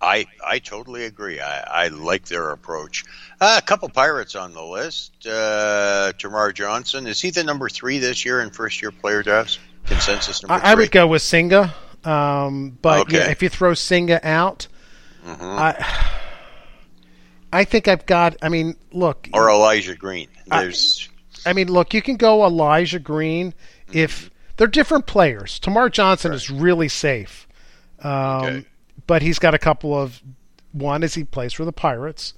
[0.00, 1.40] I I totally agree.
[1.40, 3.04] I, I like their approach.
[3.40, 5.26] Uh, a couple pirates on the list.
[5.26, 9.58] Uh, Termarr Johnson is he the number three this year in first year player drafts?
[9.86, 11.72] Consensus number I, I would go with Singa,
[12.06, 14.68] um, but yeah, if you throw Singa out,
[15.26, 15.58] Mhm.
[15.58, 16.10] I
[17.52, 18.36] I think I've got.
[18.42, 20.28] I mean, look, or Elijah Green.
[20.50, 21.08] I- There's
[21.46, 23.54] I mean, look, you can go Elijah Green
[23.92, 25.58] if they're different players.
[25.60, 27.48] Termarr Johnson is really safe,
[28.02, 28.66] um,
[29.08, 30.22] but he's got a couple of.
[30.70, 32.34] One is he plays for the Pirates,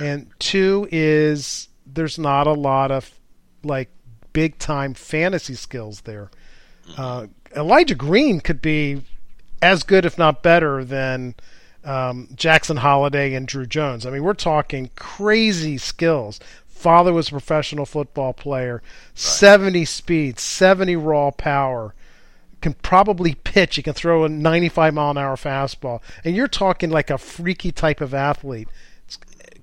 [0.00, 3.10] and two is there's not a lot of
[3.62, 3.90] like
[4.32, 6.30] big time fantasy skills there.
[6.96, 9.02] Uh, Elijah Green could be
[9.60, 11.34] as good, if not better, than
[11.84, 14.06] um, Jackson Holliday and Druw Jones.
[14.06, 16.40] I mean, we're talking crazy skills.
[16.68, 18.82] Father was a professional football player,
[19.14, 21.94] 70 speed, 70 raw power,
[22.64, 23.76] can probably pitch.
[23.76, 26.00] He can throw a 95 mile an hour fastball.
[26.24, 28.68] And you're talking like a freaky type of athlete.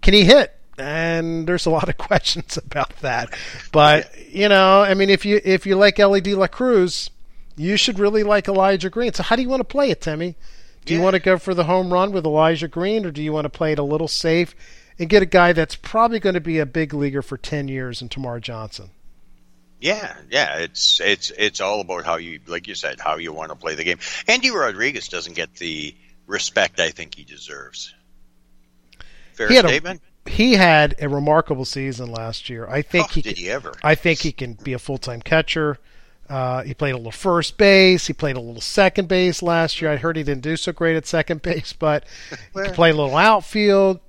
[0.04, 0.56] Can he hit?
[0.78, 3.36] And there's a lot of questions about that.
[3.72, 7.10] But, you know, I mean, if you if you like Elly De La Cruz,
[7.58, 9.14] you should really like Elijah Green.
[9.14, 10.36] So how do you want to play it, Timmy?
[10.86, 13.34] Do you want to go for the home run with Elijah Green, or do you
[13.34, 14.56] want to play it a little safe
[15.00, 18.02] and get a guy that's probably going to be a big leaguer for 10 years
[18.02, 18.92] in Termarr Johnson?
[19.82, 20.58] Yeah, yeah.
[20.60, 23.76] It's it's it's all about how you, like you said, how you want to play
[23.76, 23.98] the game.
[24.28, 25.96] Endy Rodriguez doesn't get the
[26.28, 27.94] respect I think he deserves.
[29.34, 30.02] Fair He had a- statement.
[30.28, 32.68] he had a remarkable season last year.
[32.68, 33.74] I think Oh, he did he ever?
[33.84, 35.78] I think he can be a full time catcher.
[36.30, 38.08] Uh, he played a little first base.
[38.08, 39.92] He played a little second base last year.
[39.92, 42.94] I heard he didn't do so great at second base, but he can play a
[42.96, 44.00] little outfield.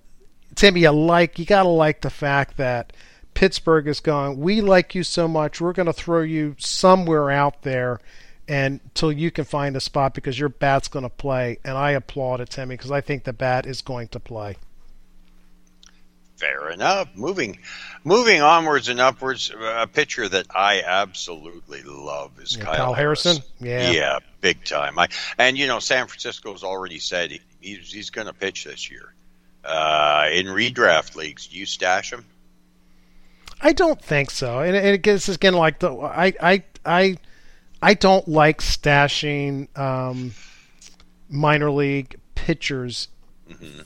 [0.55, 2.93] Timmy, you like you gotta like the fact that
[3.35, 4.41] Pittsburgh is going.
[4.41, 5.61] We like you so much.
[5.61, 8.01] We're going to throw you somewhere out there,
[8.49, 11.59] and until you can find a spot because your bat's going to play.
[11.64, 14.57] And I applaud it, Timmy, because I think the bat is going to play.
[16.37, 17.09] Fair enough.
[17.14, 17.59] Moving,
[18.03, 19.53] moving onwards and upwards.
[19.57, 23.37] A pitcher that I absolutely love is Yeah, Kyle, Kyle Harrison?
[23.61, 23.93] Yeah.
[23.93, 24.99] yeah, big time.
[24.99, 25.09] I
[25.39, 29.14] and you know San Francisco's already said he, he's he's going to pitch this year.
[29.64, 32.24] Uh, in redraft leagues, do you stash him?
[33.62, 37.16] I don't think so, and, and it gets again like the I I I
[37.80, 40.34] I don't like stashing um,
[41.28, 43.08] minor league pitchers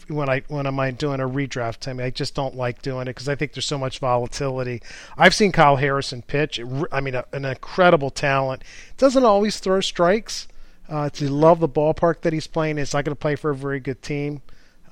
[0.08, 2.00] when I when am I doing a redraft time.
[2.00, 4.80] I just don't like doing it because I think there's so much volatility.
[5.18, 6.58] I've seen Kyle Harrison pitch.
[6.90, 8.62] I mean, a, an incredible talent.
[8.96, 10.48] Doesn't always throw strikes.
[10.88, 12.76] Uh, to love the ballpark that he's playing.
[12.76, 14.40] He's not going to play for a very good team.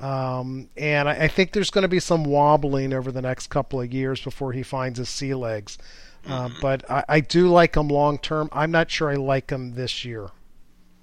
[0.05, 3.81] Um, and I, I think there's going to be some wobbling over the next couple
[3.81, 5.79] of years before he finds his sea legs.
[6.27, 8.51] Uh, but I, I do like him long term.
[8.53, 10.29] I'm not sure I like him this year.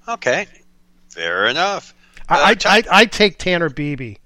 [0.08, 0.47] Okay,
[1.10, 1.95] fair enough.
[2.30, 4.18] I, I, I take Tanner Bibee.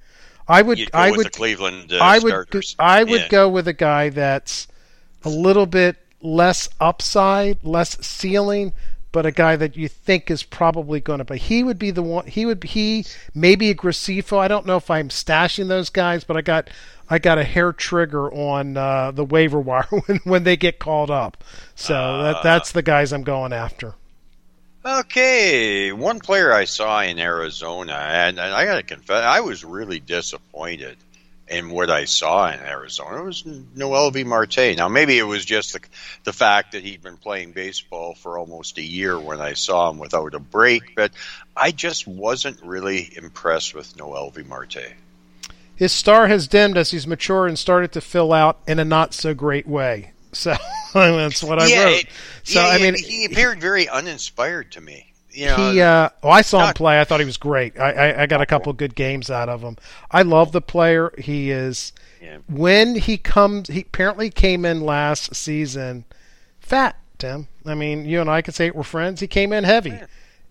[0.48, 2.76] I would I with would the Cleveland uh, I would starters.
[2.78, 3.28] I would Yeah.
[3.30, 4.68] go with a guy that's
[5.24, 8.74] a little bit less upside, less ceiling,
[9.16, 11.24] but a guy that you think is probably going to.
[11.24, 12.28] But he would be the one.
[12.28, 14.38] He would be he maybe a Graceffo.
[14.38, 16.70] I don't know if I'm stashing those guys, but I got
[17.10, 21.10] I got a hair trigger on uh, the waiver wire when when they get called
[21.10, 21.42] up.
[21.76, 22.22] So Ah.
[22.24, 23.94] that that's the guys I'm going after.
[24.86, 29.64] Okay, one player I saw in Arizona, and, and I got to confess, I was
[29.64, 30.98] really disappointed
[31.48, 33.24] in what I saw in Arizona.
[33.24, 34.76] Was Noelvi Marte.
[34.78, 35.80] Now, maybe it was just the,
[36.24, 40.00] the fact that he'd been playing baseball for almost a year when I saw him
[40.00, 41.12] without a break, but
[41.56, 44.94] I just wasn't really impressed with Noelvi Marte.
[45.76, 49.14] His star has dimmed as he's matured and started to fill out in a not
[49.14, 50.12] so great way.
[50.32, 50.56] So
[50.94, 51.94] that's what I yeah, wrote.
[52.00, 52.08] it-
[52.44, 55.12] so yeah, I mean, he appeared very uninspired to me.
[55.36, 57.92] You know, he uh oh i saw him play i thought he was great i
[57.92, 59.76] i, I got a couple good games out of him
[60.10, 62.38] i love the player he is Yeah.
[62.48, 66.06] when he comes he apparently came in last season
[66.62, 70.00] fat tim i mean you and i could say we're friends he came in heavy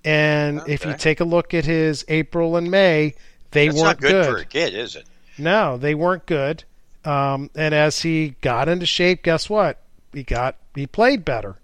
[0.04, 3.14] and if you take a look at his april and may
[3.52, 5.06] they that's weren't not good, for a kid, is it?
[5.38, 6.64] no, they weren't good.
[7.04, 9.80] Um, and as he got into shape, guess what?
[10.12, 11.56] He got he played better.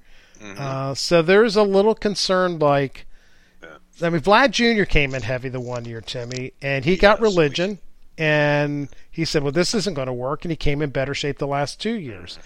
[0.57, 2.59] Uh, so there's a little concern.
[2.61, 3.07] Like,
[4.03, 4.85] I mean, Vlad Jr.
[4.85, 7.79] came in heavy the one year, Timmy, and he got religion,
[8.17, 11.39] and he said, "Well, this isn't going to work," and he came in better shape
[11.39, 12.39] the last two years.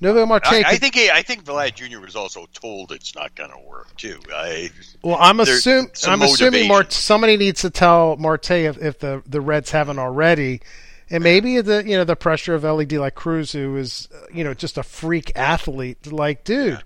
[0.00, 0.46] Noelvi Marte.
[0.46, 2.00] I, I think he, I think Vlad Jr.
[2.00, 4.20] was also told it's not going to work too.
[4.34, 4.70] I,
[5.02, 9.40] Well, I'm assuming I'm assuming Marte, somebody needs to tell Marte if, if the the
[9.40, 10.60] Reds haven't already,
[11.08, 14.44] and maybe the you know the pressure of Elly De La Cruz, who is you
[14.44, 16.12] know just a freak athlete.
[16.12, 16.82] Like, dude,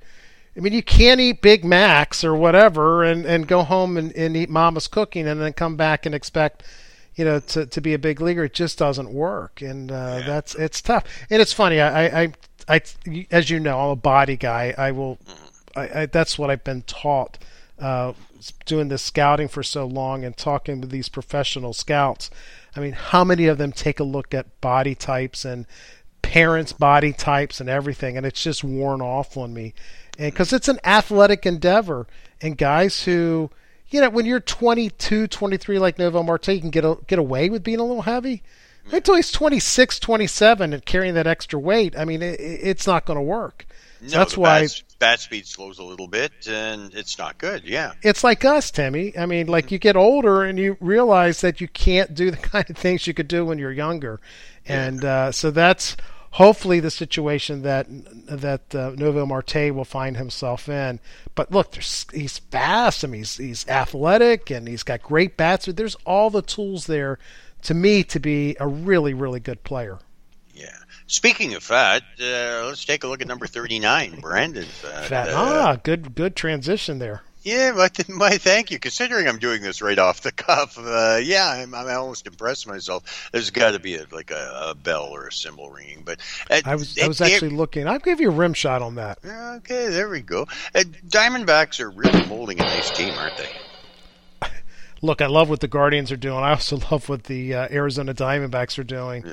[0.56, 4.36] I mean, you can't eat Big Macs or whatever, and, and go home and, and
[4.36, 6.62] eat Mama's cooking, and then come back and expect.
[7.16, 10.54] You know, to, to be a big leaguer, it just doesn't work, and uh, that's
[10.54, 11.04] it's tough.
[11.28, 11.80] And it's funny.
[11.80, 12.32] I, I, I,
[12.76, 12.82] I,
[13.30, 14.74] as you know, I'm a body guy.
[14.78, 15.18] I will
[15.76, 17.38] I, I, that's what I've been taught
[17.78, 18.12] uh,
[18.64, 22.30] doing this scouting for so long and talking with these professional scouts.
[22.76, 25.66] I mean, how many of them take a look at body types and
[26.22, 29.74] parents' body types and everything, and it's just worn off on me.
[30.20, 32.06] And because it's an athletic endeavor,
[32.42, 33.50] and guys who,
[33.88, 37.48] you know, when you're 22, 23, like Noelvi Marte, you can get a, get away
[37.48, 38.42] with being a little heavy.
[38.84, 41.96] Wait until he's 26, 27 and carrying that extra weight.
[41.96, 43.64] I mean, it, it's not going to work.
[44.00, 47.64] So no, that's why bat, bat speed slows a little bit, and it's not good.
[47.64, 49.16] Yeah, it's like us, Timmy.
[49.16, 52.68] I mean, like you get older and you realize that you can't do the kind
[52.68, 54.20] of things you could do when you're younger,
[54.66, 55.96] and uh, so that's
[56.30, 61.00] hopefully the situation that that uh, Noelvi Marte will find himself in.
[61.34, 63.04] But look, there's, he's fast.
[63.04, 65.66] I mean, he's, he's athletic and he's got great bats.
[65.66, 67.18] There's all the tools there
[67.62, 69.98] to me to be a really, really good player.
[70.54, 70.76] yeah.
[71.06, 74.64] Speaking of fat, uh, let's take a look at number thirty-nine, Brandon.
[74.64, 75.06] Fat.
[75.06, 75.28] Fat.
[75.30, 77.22] Uh, ah, good, good transition there.
[77.42, 78.78] Yeah, my, my thank you.
[78.78, 83.30] Considering I'm doing this right off the cuff, uh, yeah, I'm, I'm almost impressed myself.
[83.32, 86.20] There's got to be a, like a, a bell or a cymbal ringing, but
[86.50, 87.86] uh, I was, I was it- actually looking.
[87.88, 89.18] I'll give you a rim shot on that.
[89.24, 90.42] Okay, there we go.
[90.74, 93.50] Uh, Diamondbacks are really molding a nice team, aren't they?
[95.02, 96.38] look, I love what the Guardians are doing.
[96.38, 99.24] I also love what the uh, Arizona Diamondbacks are doing.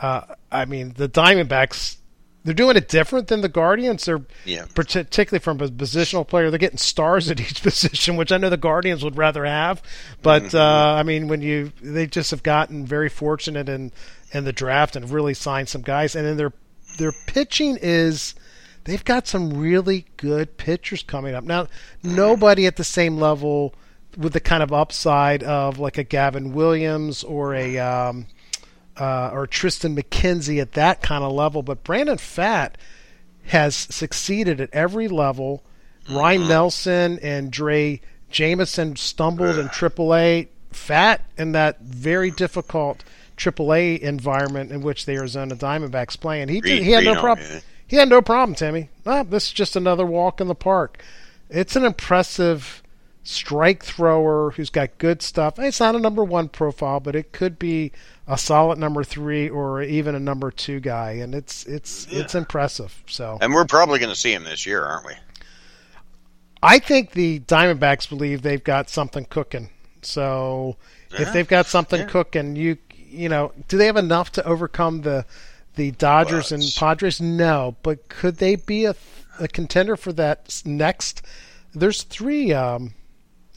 [0.00, 1.96] Uh, I mean, the Diamondbacks,
[2.44, 4.04] they're doing it different than the Guardians.
[4.04, 4.64] They're Yeah.
[4.74, 6.50] particularly from a positional player.
[6.50, 9.82] They're getting stars at each position, which I know the Guardians would rather have.
[10.22, 13.92] But uh, I mean, when you they just have gotten very fortunate in
[14.32, 16.52] in the draft and really signed some guys, and then their
[16.98, 18.34] their pitching is.
[18.84, 21.44] They've got some really good pitchers coming up.
[21.44, 21.68] Now,
[22.02, 23.76] nobody at the same level
[24.16, 28.26] with the kind of upside of like a Gavin Williams or a um,
[29.02, 32.74] uh, or Triston McKenzie at that kind of level, but Brandon Pfaadt
[33.46, 35.64] has succeeded at every level.
[36.08, 37.98] Ryne Nelson and Drey
[38.30, 40.46] Jameson stumbled in AAA.
[40.72, 43.02] Pfaadt in that very difficult
[43.36, 47.46] AAA environment in which the Arizona Diamondbacks play, and he did, he had no problem.
[47.50, 47.60] yeah.
[47.88, 48.88] He had no problem, Timmy.
[49.04, 51.02] Ah, this is just another walk in the park.
[51.50, 52.81] It's an impressive
[53.24, 55.58] strike thrower who's got good stuff.
[55.58, 57.92] It's not a number one profile, but it could be
[58.26, 63.02] a solid number three or even a number two guy, and it's it's it's impressive.
[63.06, 65.14] So And we're probably going to see him this year, aren't we?
[66.62, 69.70] I think the Diamondbacks believe they've got something cooking.
[70.02, 70.76] So
[71.12, 72.06] if they've got something Yeah.
[72.06, 75.26] cooking, you you know, do they have enough to overcome the
[75.74, 77.20] the Dodgers and Padres?
[77.20, 78.94] No, but could they be a,
[79.38, 81.22] a contender for that next?
[81.74, 82.52] There's three.
[82.52, 82.94] Um,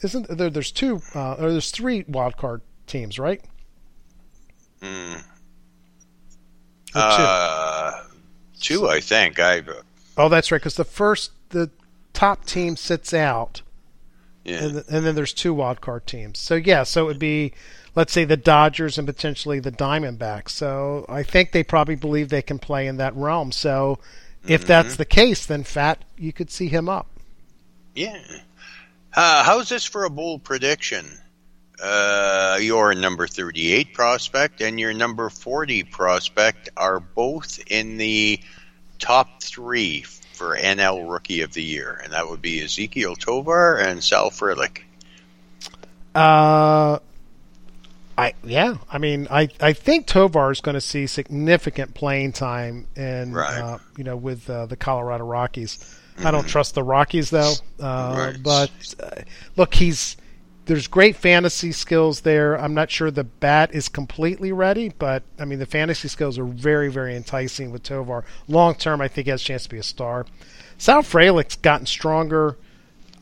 [0.02, 0.50] isn't there?
[0.50, 1.00] There's two.
[1.14, 3.42] Uh, or there's three wild card teams, right?
[4.80, 5.22] Mm.
[6.94, 7.92] Uh,
[8.60, 9.38] two, I think.
[9.38, 9.62] I.
[10.16, 10.58] Oh, that's right.
[10.60, 11.70] Because the first, the
[12.12, 13.62] top team sits out,
[14.44, 14.64] Yeah.
[14.64, 16.38] and, and then there's two wild card teams.
[16.38, 17.52] So yeah, so it would be,
[17.94, 20.50] let's say the Dodgers and potentially the Diamondbacks.
[20.50, 23.52] So I think they probably believe they can play in that realm.
[23.52, 23.98] So
[24.46, 24.68] if Mm-hmm.
[24.68, 27.08] that's the case, then Pfaadt, you could see him up.
[27.94, 28.18] Yeah.
[29.16, 31.06] Uh, how's this for a bold prediction?
[31.82, 38.38] Uh, your number 38 prospect and your number 40 prospect are both in the
[38.98, 44.02] top three for NL Rookie of the Year, and that would be Ezequiel Tovar and
[44.04, 44.80] Sal Frelick.
[46.14, 46.98] Uh,
[48.18, 52.86] I yeah, I mean, I I think Tovar is going to see significant playing time,
[52.96, 53.60] and Right.
[53.60, 55.78] uh, you know, with uh, the Colorado Rockies.
[56.18, 58.42] I don't trust the Rockies though, uh, Right.
[58.42, 58.70] but
[59.02, 59.22] uh,
[59.56, 60.16] look, he's
[60.64, 62.58] there's great fantasy skills there.
[62.58, 66.44] I'm not sure the bat is completely ready, but I mean the fantasy skills are
[66.44, 68.24] very very enticing with Tovar.
[68.48, 70.26] Long term, I think he has a chance to be a star.
[70.78, 72.56] Sal Frelick's gotten stronger.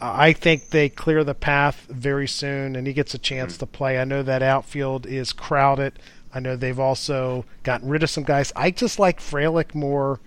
[0.00, 3.98] I think they clear the path very soon, and he gets a chance to play.
[3.98, 5.98] I know that outfield is crowded.
[6.34, 8.52] I know they've also gotten rid of some guys.
[8.56, 10.18] I just like Frelick more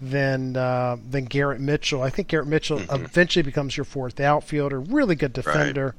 [0.00, 2.02] than uh, than Garrett Mitchell.
[2.02, 4.80] I think Garrett Mitchell eventually becomes your fourth outfielder.
[4.80, 5.94] Really good defender,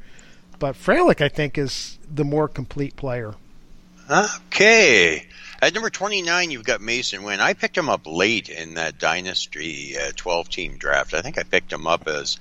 [0.60, 3.36] but Frelick I think is the more complete player.
[4.10, 5.26] Okay.
[5.62, 7.40] At number 29, you've got Masyn Winn.
[7.40, 11.14] I picked him up late in that Dynasty 12 team draft.
[11.14, 12.38] I think I picked him up as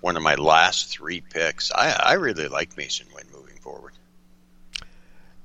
[0.00, 1.72] one of my last three picks.
[1.72, 3.92] I, I really like Masyn Winn moving forward.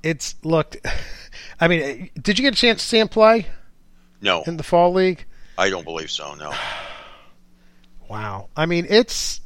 [0.02, 0.76] It's looked.
[1.60, 3.46] I mean, did you get a chance to see him play
[4.20, 5.24] No, in the fall league?
[5.56, 6.52] I don't believe so, no.
[8.08, 8.48] Wow.
[8.56, 9.40] I mean, it's.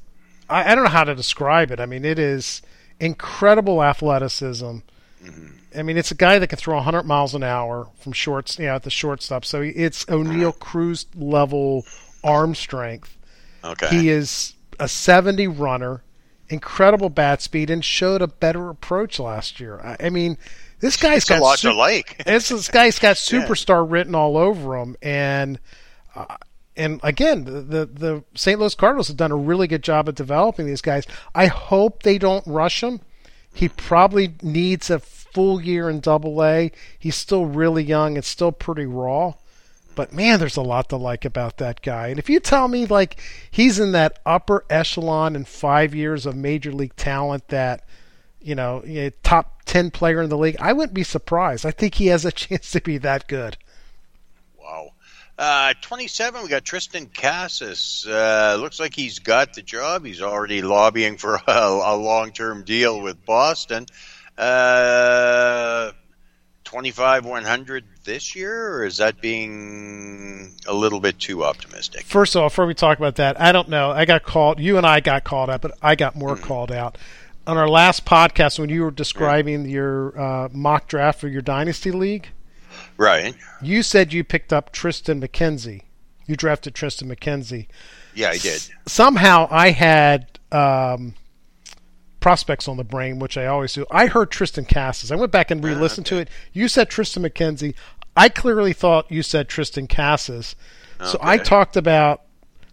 [0.48, 1.80] I, I don't know how to describe it.
[1.80, 2.60] I mean, it is
[2.98, 4.78] incredible athleticism.
[5.24, 5.46] Mm-hmm.
[5.78, 8.66] I mean, it's a guy that can throw 100 miles an hour from shorts, you
[8.66, 9.44] know, at the shortstop.
[9.44, 10.16] So it's uh-huh.
[10.18, 11.84] Oneil Cruz level
[12.24, 13.16] arm strength.
[13.62, 13.88] Okay.
[13.88, 16.02] He is a 70 runner,
[16.48, 19.78] incredible bat speed, and showed a better approach last year.
[19.80, 20.38] I, I mean,
[20.80, 22.24] this guy's It's a got lot su- to like.
[22.24, 23.46] this, this guy's got Yeah.
[23.46, 25.60] superstar written all over him, and
[26.14, 26.36] uh,
[26.76, 28.58] and again, the, the the St.
[28.58, 31.06] Louis Cardinals have done a really good job of developing these guys.
[31.34, 33.00] I hope they don't rush him.
[33.52, 36.70] He probably needs a full year in Double A.
[36.98, 38.16] He's still really young.
[38.16, 39.34] It's still pretty raw.
[39.96, 42.08] But man, there's a lot to like about that guy.
[42.08, 46.36] And if you tell me like he's in that upper echelon in five years of
[46.36, 47.84] major league talent that
[48.40, 51.66] you know, top 10 player in the league, I wouldn't be surprised.
[51.66, 53.56] I think he has a chance to be that good.
[54.58, 54.92] Wow.
[55.38, 58.04] Uh, 27, we got Triston Casas.
[58.08, 60.04] Uh, looks like he's got the job.
[60.04, 61.52] He's already lobbying for a,
[61.84, 63.86] a long term deal with Boston.
[64.36, 65.92] Uh,
[66.64, 72.02] 25 100 this year, or is that being a little bit too optimistic?
[72.04, 73.90] First of all, before we talk about that, I don't know.
[73.90, 76.98] I got called, you and I got called out, but I got more called out.
[77.46, 81.90] On our last podcast, when you were describing your uh, mock draft for your Dynasty
[81.90, 82.28] League,
[82.98, 83.34] Right.
[83.62, 85.82] you said you picked up Triston McKenzie.
[86.26, 87.68] You drafted Triston McKenzie.
[88.14, 88.60] Yeah, I did.
[88.86, 91.14] somehow I had um,
[92.20, 93.86] prospects on the brain, which I always do.
[93.90, 95.10] I heard Triston Casas.
[95.12, 96.28] I went back and re-listened to it.
[96.52, 97.74] You said Triston McKenzie.
[98.16, 100.56] I clearly thought you said Triston Casas.
[101.04, 102.22] So I talked about.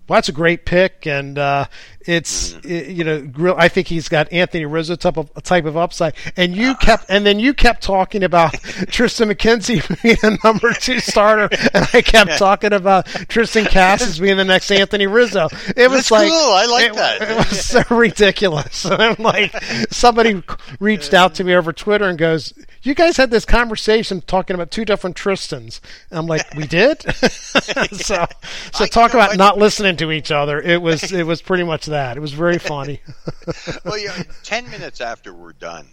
[0.08, 1.66] Well, that's a great pick, and uh,
[2.02, 2.92] it's Mm-hmm.
[2.92, 6.16] you know I think he's got Anthony Rizzo type of type of upside.
[6.38, 11.00] And you kept and then you kept talking about Triston McKenzie being a number two
[11.00, 15.48] starter, and I kept talking about Triston Casas being the next Anthony Rizzo.
[15.76, 16.54] It was That's like cool.
[16.54, 17.22] I like it, that.
[17.22, 18.86] It was so ridiculous.
[18.86, 19.56] And I'm like,
[19.92, 20.44] somebody
[20.80, 22.54] reached out to me over Twitter and goes,
[22.86, 27.02] "You guys had this conversation talking about two different Tristans." And I'm like, "We did."
[27.94, 28.26] so,
[28.74, 30.60] so talk about not listening to each other.
[30.62, 32.18] It was it was pretty much that.
[32.18, 33.02] It was very funny.
[33.86, 35.88] well, yeah, 10 minutes after we're done,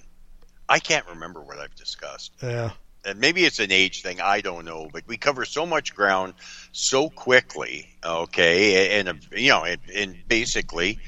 [0.68, 2.32] I can't remember what I've discussed.
[2.42, 2.70] yeah.
[3.04, 6.34] and maybe it's an age thing i don't know but we cover so much ground
[6.70, 10.98] so quickly okay and you know in, in basically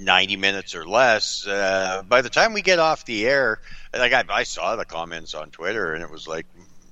[0.00, 3.60] 90 minutes or less uh, by the time we get off the air
[3.94, 6.46] like I, I saw the comments on twitter and it was like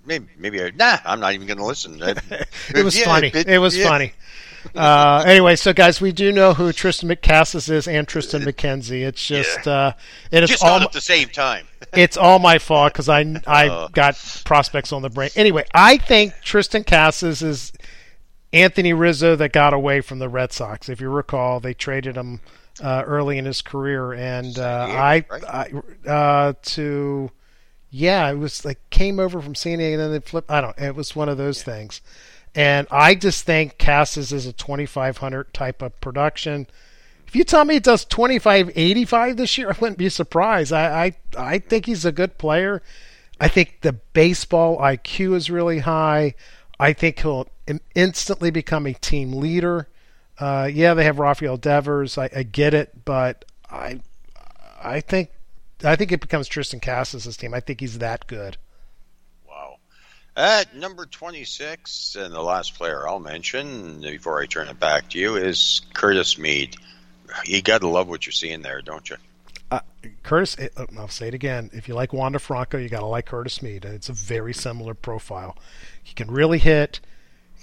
[0.06, 1.98] maybe, maybe I, nah, I'm not even going to listen.
[2.74, 3.28] it was Yeah, funny.
[3.34, 3.88] it- It, was yeah.
[3.88, 4.12] funny.
[4.74, 9.02] Uh, anyway, so guys, we do know who Tristan McCassis is and Triston McKenzie.
[9.06, 9.92] It's just uh,
[10.30, 11.66] it is Just all at the same time.
[11.92, 13.88] it's all my fault because I I Uh.
[13.92, 15.28] got prospects on the brain.
[15.36, 17.72] Anyway, I think Triston Casas is
[18.54, 20.88] Anthony Rizzo that got away from the Red Sox.
[20.88, 22.40] If you recall, they traded him
[22.82, 27.30] uh, early in his career, and uh, I, I uh, to
[27.90, 30.50] yeah, it was like came over from San Diego and then they flipped.
[30.50, 30.76] I don't.
[30.78, 32.00] It was one of those things,
[32.54, 36.66] and I just think Casas is a 2500 type of production.
[37.26, 40.72] If you tell me he does 25 85 this year, I wouldn't be surprised.
[40.72, 42.82] I, I I think he's a good player.
[43.40, 46.34] I think the baseball IQ is really high.
[46.78, 47.48] I think he'll
[47.94, 49.88] instantly become a team leader.
[50.38, 52.18] Uh, yeah, they have Rafael Devers.
[52.18, 54.00] I, I get it, but I
[54.82, 55.30] I think
[55.82, 57.54] I think it becomes Triston Casas' team.
[57.54, 58.56] I think he's that good.
[59.48, 59.76] Wow.
[60.36, 65.18] At number 26, and the last player I'll mention before I turn it back to
[65.18, 66.76] you is Curtis Mead.
[67.44, 69.16] You got to love what you're seeing there, don't you?
[69.70, 69.80] Uh,
[70.22, 71.70] Curtis, uh, I'll say it again.
[71.72, 73.84] If you like Wander Franco, you got to like Curtis Mead.
[73.84, 75.56] It's a very similar profile.
[76.02, 77.00] He can really hit.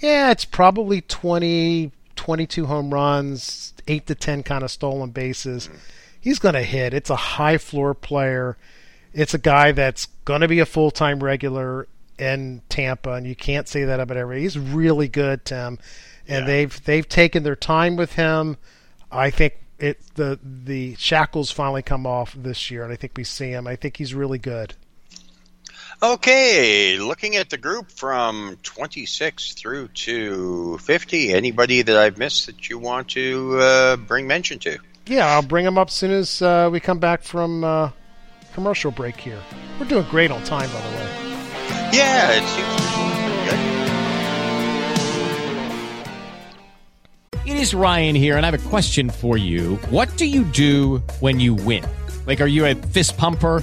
[0.00, 1.92] Yeah, it's probably 20,
[2.22, 5.68] 22 home runs, 8 to 10 kind of stolen bases.
[6.20, 6.94] He's going to hit.
[6.94, 8.56] It's a high floor player.
[9.12, 13.34] It's a guy that's going to be a full time regular in Tampa, and you
[13.34, 14.42] can't say that about everybody.
[14.42, 15.80] He's really good, Tim,
[16.28, 18.56] and they've they've taken their time with him.
[19.10, 23.24] I think it the the shackles finally come off this year, and I think we
[23.24, 23.66] see him.
[23.66, 24.74] I think he's really good.
[26.02, 32.68] Okay, looking at the group from 26 through to 50, anybody that I've missed that
[32.68, 34.78] you want to uh, bring mention to?
[35.06, 37.90] Yeah, I'll bring them up as soon as uh, we come back from uh,
[38.52, 39.38] commercial break here.
[39.78, 41.08] We're doing great on time, by the way.
[41.92, 43.44] Yeah, it seems to be pretty
[47.46, 47.56] good.
[47.56, 49.76] It is Ryan here, and I have a question for you.
[49.90, 51.84] What do you do when you win?
[52.26, 53.62] Like, are you a fist pumper?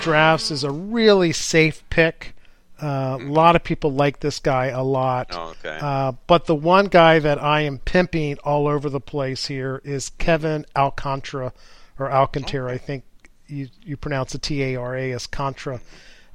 [0.00, 2.34] drafts is a really safe pick.
[2.82, 5.28] Uh, a lot of people like this guy a lot.
[5.32, 5.78] Oh, okay.
[5.80, 10.08] Uh, but the one guy that I am pimping all over the place here is
[10.10, 11.52] Kevin Alcantara
[11.98, 12.72] or Alcantara.
[12.72, 13.04] I think
[13.46, 15.80] you you pronounce the T A R A as Contra.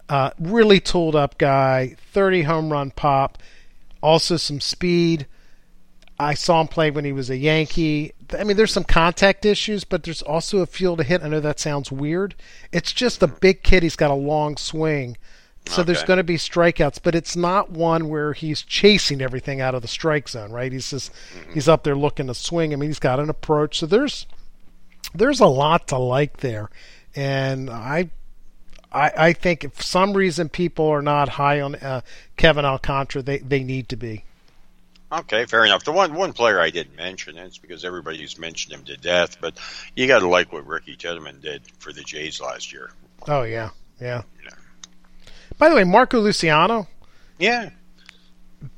[0.07, 3.39] Uh, really tooled up guy, 30 home run pop,
[4.03, 5.25] also some speed.
[6.17, 8.13] I saw him play when he was a Yankee.
[8.37, 11.23] I mean, there's some contact issues, but there's also a feel to hit.
[11.23, 12.35] I know that sounds weird.
[12.71, 13.83] It's just a big kid.
[13.83, 15.17] He's got a long swing.
[15.67, 19.73] So there's going to be strikeouts, but it's not one where he's chasing everything out
[19.73, 20.71] of the strike zone, right?
[20.71, 21.11] He's just
[21.53, 22.71] he's up there looking to swing.
[22.71, 23.79] I mean, he's got an approach.
[23.79, 24.27] So there's
[25.13, 26.69] there's a lot to like there,
[27.15, 28.11] and I
[28.91, 32.01] I, I think if for some reason people are not high on uh,
[32.37, 34.23] Kevin Alcantara, they they need to be.
[35.19, 35.85] Okay, fair enough.
[35.85, 39.37] The one one player I didn't mention, and it's because everybody's mentioned him to death,
[39.39, 39.57] but
[39.95, 42.91] you got to like what Ricky Tiedemann did for the Jays last year.
[43.27, 43.69] Oh yeah,
[44.01, 44.23] yeah.
[45.57, 46.87] By the way, Marco Luciano,
[47.39, 47.69] Yeah,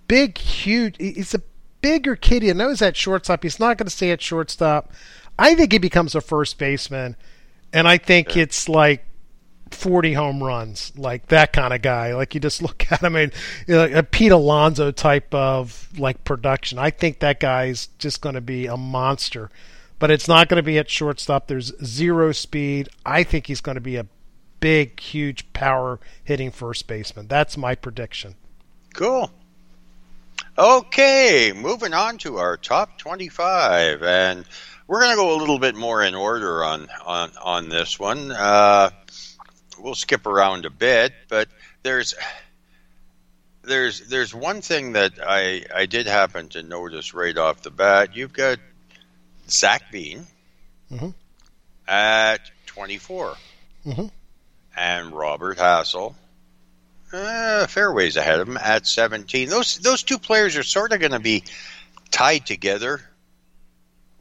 [0.08, 0.96] big, huge.
[1.00, 1.42] He's a
[1.82, 2.44] bigger kid.
[2.44, 3.42] He knows that shortstop.
[3.42, 4.92] He's not going to stay at shortstop.
[5.40, 7.16] I think he becomes a first baseman,
[7.74, 9.07] and I think it's like
[9.78, 12.14] 40 home runs, like that kind of guy.
[12.16, 13.32] Like you just look at him and
[13.68, 16.80] you know, a Pete Alonso type of like production.
[16.80, 19.50] I think that guy's just going to be a monster,
[20.00, 21.48] but it's not going to be at shortstop.
[21.48, 22.90] There's zero speed.
[23.06, 24.08] I think he's going to be a
[24.60, 27.28] big, huge power hitting first baseman.
[27.28, 28.36] That's my prediction.
[28.94, 29.32] cool.
[30.60, 34.44] Okay, moving on to our top 25, and
[34.88, 38.32] we're going to go a little bit more in order on on on this one.
[38.32, 38.90] Uh,
[39.80, 41.48] we'll skip around a bit, but
[41.84, 42.14] there's
[43.64, 48.16] there's there's one thing that I I did happen to notice right off the bat.
[48.16, 48.60] You've got
[49.50, 50.26] Zach Veen
[50.92, 51.14] Mhm.
[51.88, 53.36] at 24,
[53.86, 54.12] Mhm.
[54.76, 56.16] and Robert Hassell.
[57.12, 59.50] Uh, fairways ahead of him at 17.
[59.50, 61.44] Those those two players are sort of going to be
[62.12, 63.02] tied together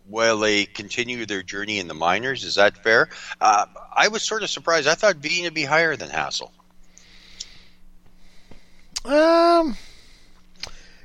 [0.08, 2.44] while they continue their journey in the minors.
[2.44, 3.08] Is that fair?
[3.40, 4.86] Uh, I was sort of surprised.
[4.88, 6.50] I thought Veen would be higher than Hassell.
[9.04, 9.76] Um,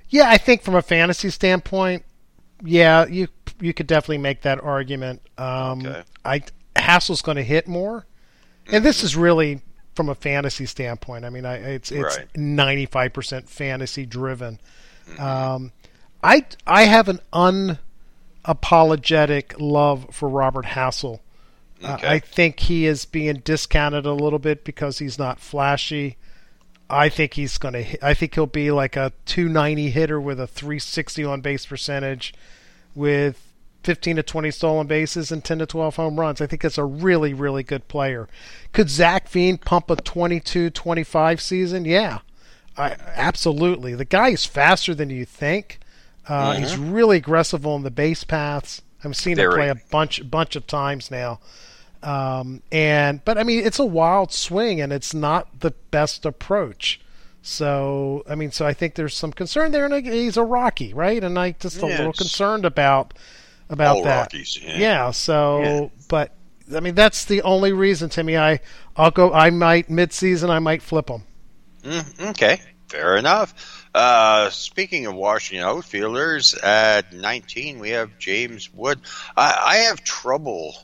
[0.10, 2.04] yeah, I think from a fantasy standpoint,
[2.64, 3.28] yeah, you
[3.60, 5.22] you could definitely make that argument.
[5.38, 6.04] Um, Okay.
[6.26, 6.42] I
[6.76, 8.06] Hassell's going to hit more,
[8.72, 9.62] and this is really
[9.96, 11.26] from a fantasy standpoint.
[11.26, 14.60] I mean, I, it's it's ninety five percent fantasy driven.
[15.20, 15.72] Um,
[16.24, 17.20] I I have an
[18.46, 21.20] unapologetic love for Robert Hassell.
[21.84, 26.18] Uh, I think he is being discounted a little bit because he's not flashy.
[26.90, 28.06] I think he's going to.
[28.06, 32.34] I think he'll be like a 290 hitter with a 360 on base percentage,
[32.94, 33.42] with
[33.84, 36.42] 15 to 20 stolen bases and 10 to 12 home runs.
[36.42, 38.28] I think it's a really, really good player.
[38.74, 41.86] Could Zach Veen pump a 22, 25 season?
[41.86, 42.20] Yeah,
[42.78, 43.96] I, absolutely.
[43.96, 45.80] The guy is faster than you think.
[46.28, 48.82] Uh, He's really aggressive on the base paths.
[49.04, 51.40] I've seen him play a bunch, bunch of times now.
[52.04, 57.00] Um, and but I mean, it's a wild swing, and it's not the best approach.
[57.42, 61.24] So I mean, so I think there's some concern there, and he's a Rocky, right?
[61.24, 63.14] And I just a Yeah, little concerned about
[63.70, 64.34] about that.
[64.34, 65.12] Rockies, yeah.
[65.12, 65.88] so Yeah.
[66.08, 66.34] but
[66.76, 68.38] I mean, that's the only reason Timmy.
[68.38, 68.60] I
[68.96, 69.32] I'll go.
[69.34, 70.50] I might mid-season.
[70.50, 71.24] I might flip him.
[71.84, 73.81] Mm, okay, fair enough.
[73.94, 79.02] Uh, speaking of Washington outfielders, at 19 we have James Wood.
[79.36, 80.76] I, I have trouble,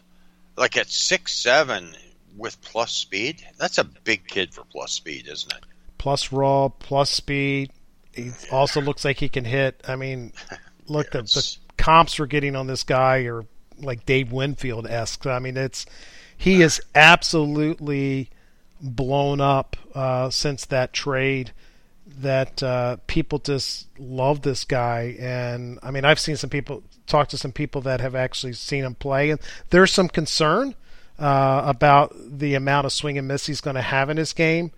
[0.58, 1.94] like at six seven
[2.36, 3.44] with plus speed.
[3.58, 5.64] That's a big kid for plus speed, isn't it?
[5.98, 7.72] Plus raw, plus speed.
[8.14, 9.82] He also looks like he can hit.
[9.88, 10.34] I mean,
[10.88, 13.46] look the, the comps we're getting on this guy are
[13.80, 15.26] like Dave Winfield esque.
[15.26, 15.86] I mean, it's
[16.38, 18.30] he is absolutely
[18.82, 21.52] blown up uh, since that trade.
[22.20, 27.30] That uh, people just love this guy, and I mean, I've seen some people talk
[27.30, 29.40] to some people that have actually seen him play, and
[29.70, 30.74] there's some concern
[31.20, 34.72] uh, about the amount of swing and miss he's going to have in his game.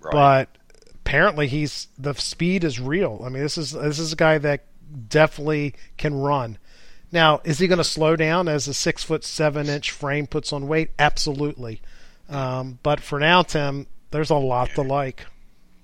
[0.00, 0.12] Right.
[0.12, 0.48] But
[0.94, 3.22] apparently, he's the speed is real.
[3.24, 4.64] I mean, this is this is a guy that
[5.08, 6.58] definitely can run.
[7.10, 10.52] Now, is he going to slow down as a six foot seven inch frame puts
[10.52, 10.90] on weight?
[10.98, 11.80] Absolutely.
[12.28, 15.26] Um, but for now, Tim, there's a lot to like.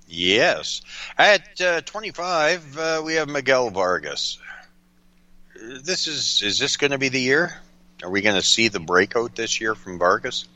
[0.09, 0.81] Yes.
[1.17, 4.39] At uh, 25, uh, we have Miguel Vargas.
[5.61, 7.61] This is is this going to be the year?
[8.03, 10.47] Are we going to see the breakout this year from Vargas?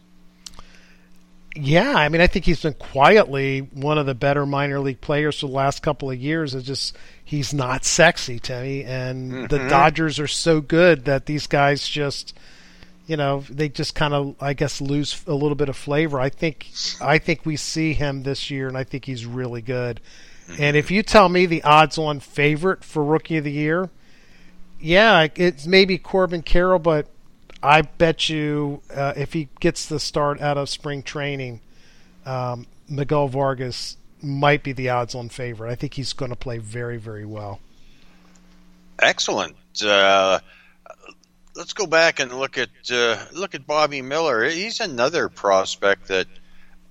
[1.55, 5.41] Yeah, I mean, I think he's been quietly one of the better minor league players
[5.41, 6.55] for the last couple of years.
[6.55, 11.87] It's just he's not sexy, Timmy, and the Dodgers are so good that these guys
[11.87, 12.35] just,
[13.07, 16.21] you know, they just kind of, I guess, lose a little bit of flavor.
[16.21, 16.71] I think,
[17.01, 20.01] I think we see him this year, and I think he's really good.
[20.59, 23.91] And if you tell me the odds-on favorite for Rookie of the Year,
[24.81, 27.07] yeah, it's maybe Corbin Carroll, but
[27.63, 31.61] I bet you uh, if he gets the start out of spring training,
[32.27, 35.71] um, Miguel Vargas might be the odds-on favorite.
[35.71, 37.61] I think he's going to play very, very well.
[38.99, 39.57] Excellent.
[39.83, 40.41] Uh,
[41.55, 44.45] let's go back and look at uh, look at Bobby Miller.
[44.49, 46.27] He's another prospect that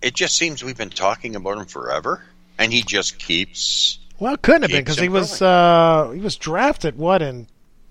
[0.02, 2.24] it just seems we've been talking about him forever,
[2.58, 4.00] and he just keeps.
[4.20, 7.48] Well, it couldn't have been because he was uh, he was drafted what in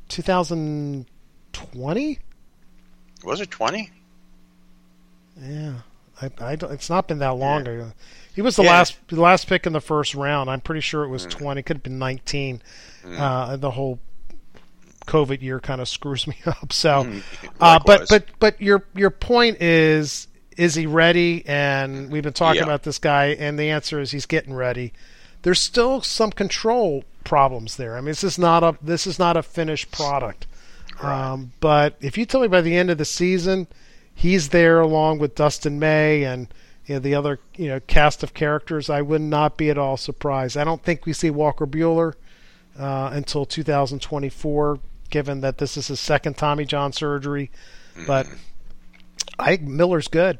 [0.08, 2.18] 2020.
[3.24, 3.90] Was it twenty?
[5.40, 5.74] Yeah,
[6.20, 7.92] I, I don't, it's not been that long ago.
[8.34, 8.72] He was the Yeah.
[8.72, 10.50] last the last pick in the first round.
[10.50, 11.12] I'm pretty sure it Mm.
[11.12, 11.62] was 20.
[11.62, 12.62] Could have been 19.
[13.06, 13.98] Uh, the whole
[15.06, 16.72] COVID year kind of screws me up.
[16.72, 17.10] So,
[17.60, 21.42] uh, but but but your your point is is he ready?
[21.46, 22.64] And we've been talking Yeah.
[22.64, 24.92] about this guy, and the answer is he's getting ready.
[25.42, 27.96] There's still some control problems there.
[27.96, 30.46] I mean, this is not a this is not a finished product.
[31.00, 33.68] Um, but if you tell me by the end of the season
[34.14, 36.46] he's there along with Dustin May and
[36.84, 39.96] you know, the other you know cast of characters, I would not be at all
[39.96, 40.58] surprised.
[40.58, 42.14] I don't think we see Walker Buehler
[42.78, 44.78] uh, until 2024,
[45.10, 47.50] given that this is his second Tommy John surgery.
[48.06, 48.26] But
[49.38, 50.38] I think Miller's good.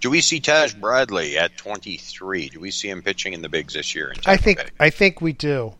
[0.00, 2.48] Do we see Taj Bradley at twenty three?
[2.48, 4.14] Do we see him pitching in the bigs this year?
[4.24, 4.68] I think Bay?
[4.80, 5.74] I think we do.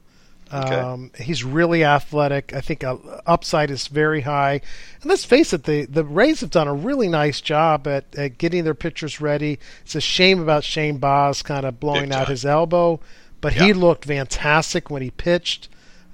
[0.53, 0.75] Okay.
[0.75, 2.53] Um, he's really athletic.
[2.53, 4.61] I think uh, upside is very high.
[5.01, 8.37] And let's face it, the, the Rays have done a really nice job at, at
[8.37, 9.61] getting their pitchers ready.
[9.83, 12.33] It's a shame about Shane Baz kind of blowing Big out time.
[12.33, 12.99] his elbow,
[13.41, 15.69] but he looked fantastic when he pitched.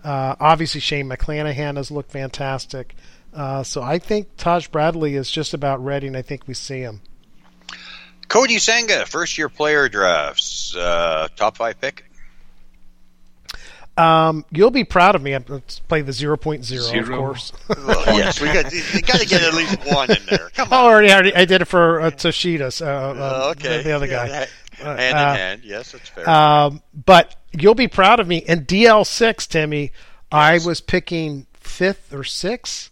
[0.07, 2.95] Uh, obviously, Shane McClanahan has looked fantastic.
[3.35, 6.79] Uh, so I think Taj Bradley is just about ready, and I think we see
[6.81, 7.01] him.
[8.29, 12.05] Kodai Senga, first year player drafts, uh, top five pick.
[13.97, 15.33] Um, you'll be proud of me.
[15.35, 17.53] I'm let's play the 0.0, of course.
[17.69, 20.51] Well, yes, we got you got to get at least one in there.
[20.55, 23.15] Come Oh, already, already, I did it for uh, Yoshida, so, uh,
[23.47, 23.79] Uh, okay.
[23.79, 24.29] the, the other Yeah, guy.
[24.29, 24.51] that-
[24.85, 25.63] hand in Uh, hand.
[25.65, 26.29] Yes, that's fair.
[26.29, 28.45] Um, but you'll be proud of me.
[28.47, 29.93] And DL6, Timmy,
[30.31, 32.91] I was picking fifth or sixth,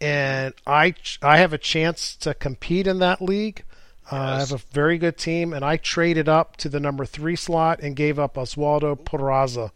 [0.00, 3.62] and I I have a chance to compete in that league.
[4.10, 7.34] Uh, I have a very good team, and I traded up to the number three
[7.36, 9.72] slot and gave up Oswaldo Peraza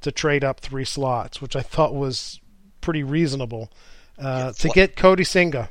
[0.00, 2.40] to trade up three slots, which I thought was
[2.80, 3.70] pretty reasonable
[4.18, 5.70] uh, to fl- get Kodai Senga.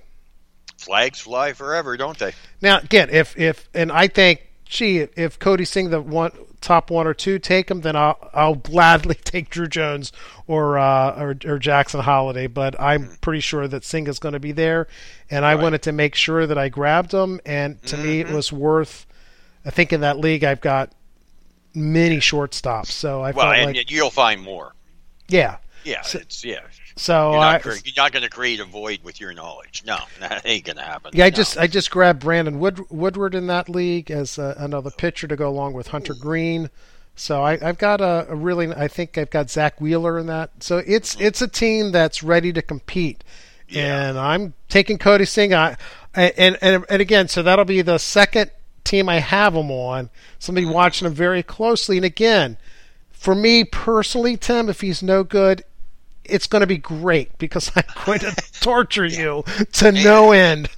[0.77, 2.33] Flags fly forever, don't they?
[2.61, 6.31] Now, again, if if and I think, gee, if Kodai Senga the one
[6.61, 10.11] top one or two take him, then I'll I'll gladly take Druw Jones
[10.47, 12.47] or uh, or, or Jackson Holliday.
[12.47, 14.87] But I'm pretty sure that Senga is going to be there,
[15.29, 17.39] and I wanted to make sure that I grabbed him.
[17.45, 19.05] And to me, it was worth.
[19.65, 20.91] I think in that league, I've got
[21.73, 24.73] many shortstops, so I well, felt and like you'll find more.
[25.27, 25.57] yeah.
[25.83, 26.59] Yeah, it's yeah.
[26.97, 29.83] So You're not, cre- you're not going to create a void with your knowledge.
[29.85, 31.11] No, that ain't going to happen.
[31.13, 31.35] Yeah, I No.
[31.35, 35.35] just I just grabbed Brandon Wood, Woodward in that league as uh, another pitcher to
[35.35, 36.69] go along with Hunter Greene.
[37.15, 40.63] So I, I've got a, a really I think I've got Zack Wheeler in that.
[40.63, 43.23] So it's it's a team that's ready to compete,
[43.69, 44.09] Yeah.
[44.09, 45.77] and I'm taking Kodai Senga.
[46.15, 48.51] I, and and and again, so that'll be the second
[48.83, 50.09] team I have him on.
[50.39, 51.97] Somebody watching him very closely.
[51.97, 52.57] And again,
[53.11, 55.63] for me personally, Tim, if he's no good,
[56.29, 59.43] it's going to be great because I'm going to torture you
[59.73, 60.69] to no end.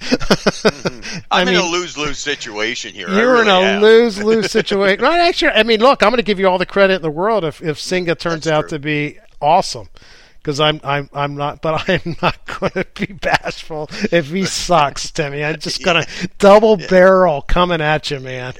[0.60, 1.18] Mm-hmm.
[1.30, 3.08] I'm I in a lose lose situation here.
[3.08, 5.02] You're in a lose lose situation.
[5.02, 7.10] right, actually, I mean, look, I'm going to give you all the credit in the
[7.10, 9.88] world if if Senga turns out to be awesome.
[10.40, 15.10] Because I'm I'm I'm not, but I'm not going to be bashful if he sucks,
[15.10, 15.44] Timmy.
[15.44, 18.54] I'm just going to double barrel coming at you, man.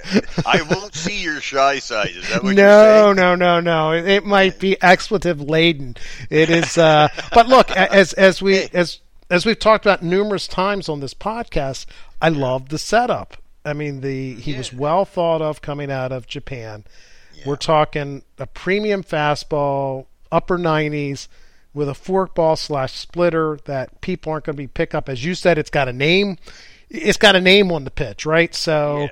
[0.44, 2.10] I won't see your shy side.
[2.10, 3.92] Is that what you're no, no, no, no.
[3.92, 5.96] It, it might be expletive laden.
[6.28, 9.00] It is, uh, but look, as as we as
[9.30, 11.86] as we've talked about numerous times on this podcast,
[12.20, 13.36] I love the setup.
[13.64, 16.84] I mean, the he was well thought of coming out of Japan.
[17.46, 21.28] We're talking a premium fastball, upper nineties,
[21.72, 25.08] with a forkball slash splitter that people aren't going to be pick up.
[25.08, 26.36] As you said, it's got a name.
[26.88, 28.52] It's got a name on the pitch, right?
[28.54, 29.08] So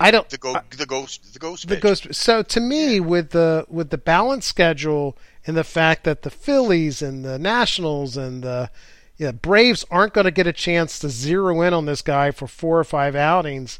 [0.00, 1.68] I don't The go, the ghost, the ghost.
[1.68, 1.82] the pitch.
[1.82, 2.14] ghost.
[2.14, 5.16] So to me, with the with the balance schedule
[5.46, 8.70] and the fact that the Phillies and the Nationals and the
[9.16, 12.46] yeah, Braves aren't going to get a chance to zero in on this guy for
[12.48, 13.78] four or five outings,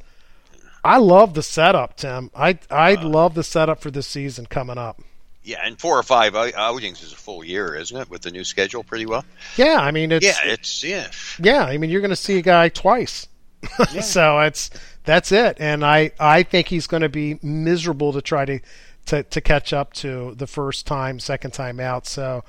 [0.84, 2.30] I love the setup, Tim.
[2.34, 5.02] I I uh, love the setup for this season coming up.
[5.44, 8.09] Yeah, and four or five outings is a full year, isn't it?
[8.09, 9.24] With the new schedule, pretty well.
[9.56, 11.10] Yeah, I mean it's yeah, it's yeah.
[11.40, 13.27] yeah, I mean you're going to see a guy twice.
[14.02, 14.70] so it's
[15.05, 18.60] that's it, and I I think he's going to be miserable to try to,
[19.06, 22.06] to to catch up to the first time, second time out.
[22.06, 22.44] So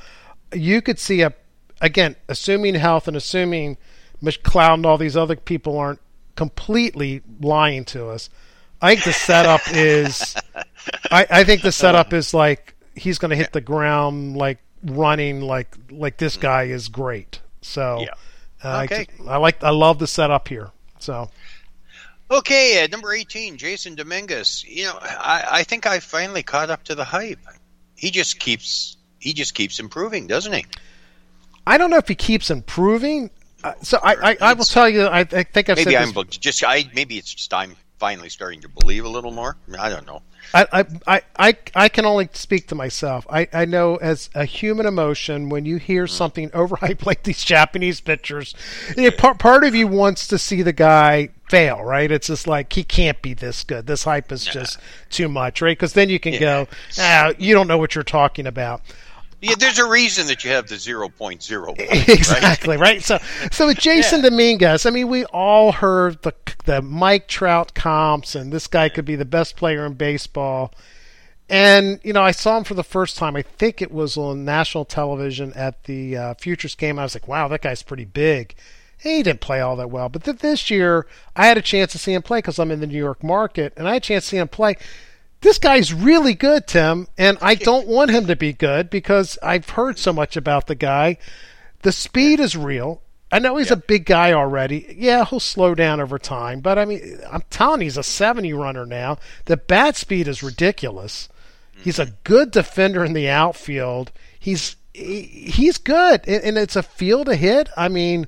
[0.54, 1.34] you could see a
[1.82, 3.78] again, assuming health and assuming
[4.22, 6.00] McLeod and all these other people aren't
[6.36, 8.30] completely lying to us.
[8.82, 10.36] I think the setup is.
[11.12, 15.42] I, I think the setup is like he's going to hit the ground like running
[15.42, 17.40] like like this guy is great.
[17.62, 18.14] So Yeah.
[18.64, 19.08] uh, Okay.
[19.28, 20.72] I, I like I love the setup here.
[21.00, 21.30] So
[22.32, 24.66] Okay, at number 18, Jasson Dominguez.
[24.68, 27.40] You know, I, I think I finally caught up to the hype.
[27.96, 30.66] He just keeps he just keeps improving, doesn't he?
[31.66, 33.30] I don't know if he keeps improving.
[33.64, 36.38] Uh, so I, I, I will tell you I, I think I've Maybe I'm this
[36.38, 39.56] just I maybe it's just I'm finally starting to believe a little more.
[39.80, 40.24] I don't know.
[40.54, 43.26] I, I, I, I, I can only speak to myself.
[43.30, 48.02] I, I know as a human emotion, when you hear something overhyped like these Japanese
[48.02, 48.56] pictures,
[48.98, 52.12] yeah, part, part of you wants to see the guy fail, right?
[52.12, 53.88] It's just like, he can't be this good.
[53.88, 55.78] This hype is just too much, right?
[55.78, 56.68] Because then you can go,
[57.00, 58.82] ah, you don't know what you're talking about.
[59.44, 61.76] Yeah, there's a reason that you have the 0.0.
[62.10, 63.04] exactly right.
[63.04, 63.20] So,
[63.52, 66.34] so with Jasson Dominguez, I mean, we all heard the
[66.66, 70.74] the Mike Trout comps, and this guy could be the best player in baseball.
[71.50, 73.36] And you know, I saw him for the first time.
[73.36, 76.98] I think it was on national television at the uh, Futures game.
[76.98, 78.56] I was like, "Wow, that guy's pretty big."
[78.98, 81.06] He didn't play all that well, but th- this year
[81.36, 83.74] I had a chance to see him play because I'm in the New York market,
[83.76, 84.78] and I had a chance to see him play.
[85.44, 89.70] This guy's really good, Tim, and I don't want him to be good because I've
[89.72, 91.18] heard so much about the guy.
[91.82, 93.02] The speed is real.
[93.30, 94.96] I know he's a big guy already.
[94.98, 98.54] Yeah, he'll slow down over time, but I mean, I'm telling you, he's a 70
[98.54, 99.18] runner now.
[99.44, 101.28] The bat speed is ridiculous.
[101.76, 102.16] He's a mm-hmm.
[102.24, 104.14] good defender in the outfield.
[104.40, 107.68] He's he, he's good, and, and it's a field to hit.
[107.76, 108.28] I mean,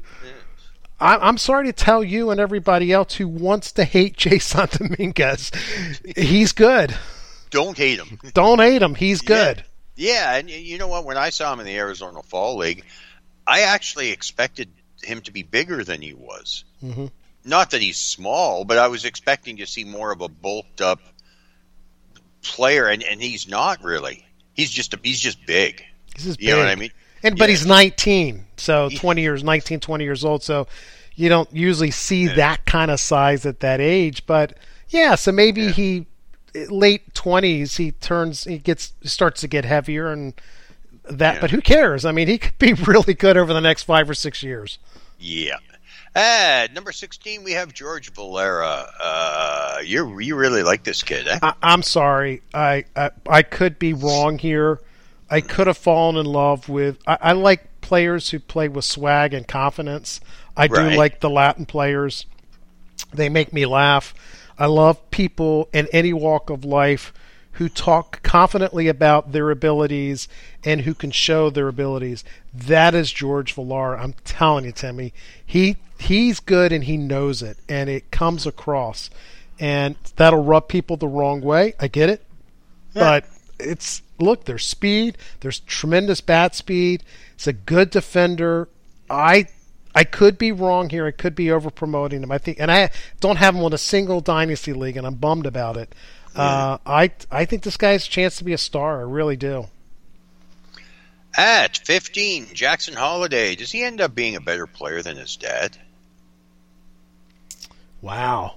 [0.99, 5.51] I'm sorry to tell you and everybody else who wants to hate Jasson Dominguez,
[6.15, 6.95] he's good.
[7.49, 8.19] Don't hate him.
[8.33, 8.95] Don't hate him.
[8.95, 9.63] He's good.
[9.95, 11.05] Yeah, and you know what?
[11.05, 12.83] When I saw him in the Arizona Fall League,
[13.47, 14.69] I actually expected
[15.01, 16.65] him to be bigger than he was.
[16.83, 17.07] Mm-hmm.
[17.45, 20.99] Not that he's small, but I was expecting to see more of a bulked up
[22.41, 24.25] player, and, and he's not really.
[24.53, 25.83] He's just a, he's just big.
[26.15, 26.67] He's just you know what.
[26.67, 26.91] I mean?
[27.25, 27.55] And but Yeah.
[27.55, 30.43] he's 19, so 20 years, 19, 20 years old.
[30.43, 30.67] So
[31.15, 34.25] you don't usually see that kind of size at that age.
[34.25, 34.53] But
[34.89, 36.05] yeah, so maybe he
[36.69, 40.33] late 20s he turns he gets starts to get heavier and
[41.09, 41.41] that.
[41.41, 42.05] But who cares?
[42.05, 44.77] I mean, he could be really good over the next five or six years.
[45.19, 45.57] Yeah.
[46.17, 48.85] At number 16, we have George Valera.
[49.01, 51.39] Uh, you you really like this kid, eh?
[51.41, 52.41] I, I'm sorry.
[52.53, 54.79] I, I I could be wrong here.
[55.29, 56.97] I could have fallen in love with.
[57.07, 60.19] I, I like players who play with swag and confidence.
[60.55, 62.25] I do like the Latin players.
[63.13, 64.13] They make me laugh.
[64.57, 67.11] I love people in any walk of life
[67.53, 70.27] who talk confidently about their abilities
[70.63, 72.23] and who can show their abilities.
[72.53, 74.01] That is George Valera.
[74.01, 75.13] I'm telling you, Timmy.
[75.45, 79.09] He he's good and he knows it, and it comes across.
[79.59, 81.75] And that'll rub people the wrong way.
[81.79, 82.25] I get it,
[82.93, 83.25] but
[83.57, 84.45] it's look.
[84.45, 85.17] There's speed.
[85.41, 87.03] There's tremendous bat speed.
[87.35, 88.69] It's a good defender.
[89.09, 89.47] I
[89.93, 91.05] I could be wrong here.
[91.05, 92.31] I could be over promoting him.
[92.31, 95.45] I think, and I don't have him in a single dynasty league, and I'm bummed
[95.45, 95.95] about it.
[96.35, 98.99] Uh, I I think this guy has a chance to be a star.
[98.99, 99.67] I really do.
[101.37, 103.55] At 15, Jackson Holliday.
[103.55, 105.77] Does he end up being a better player than his dad?
[108.01, 108.55] Wow,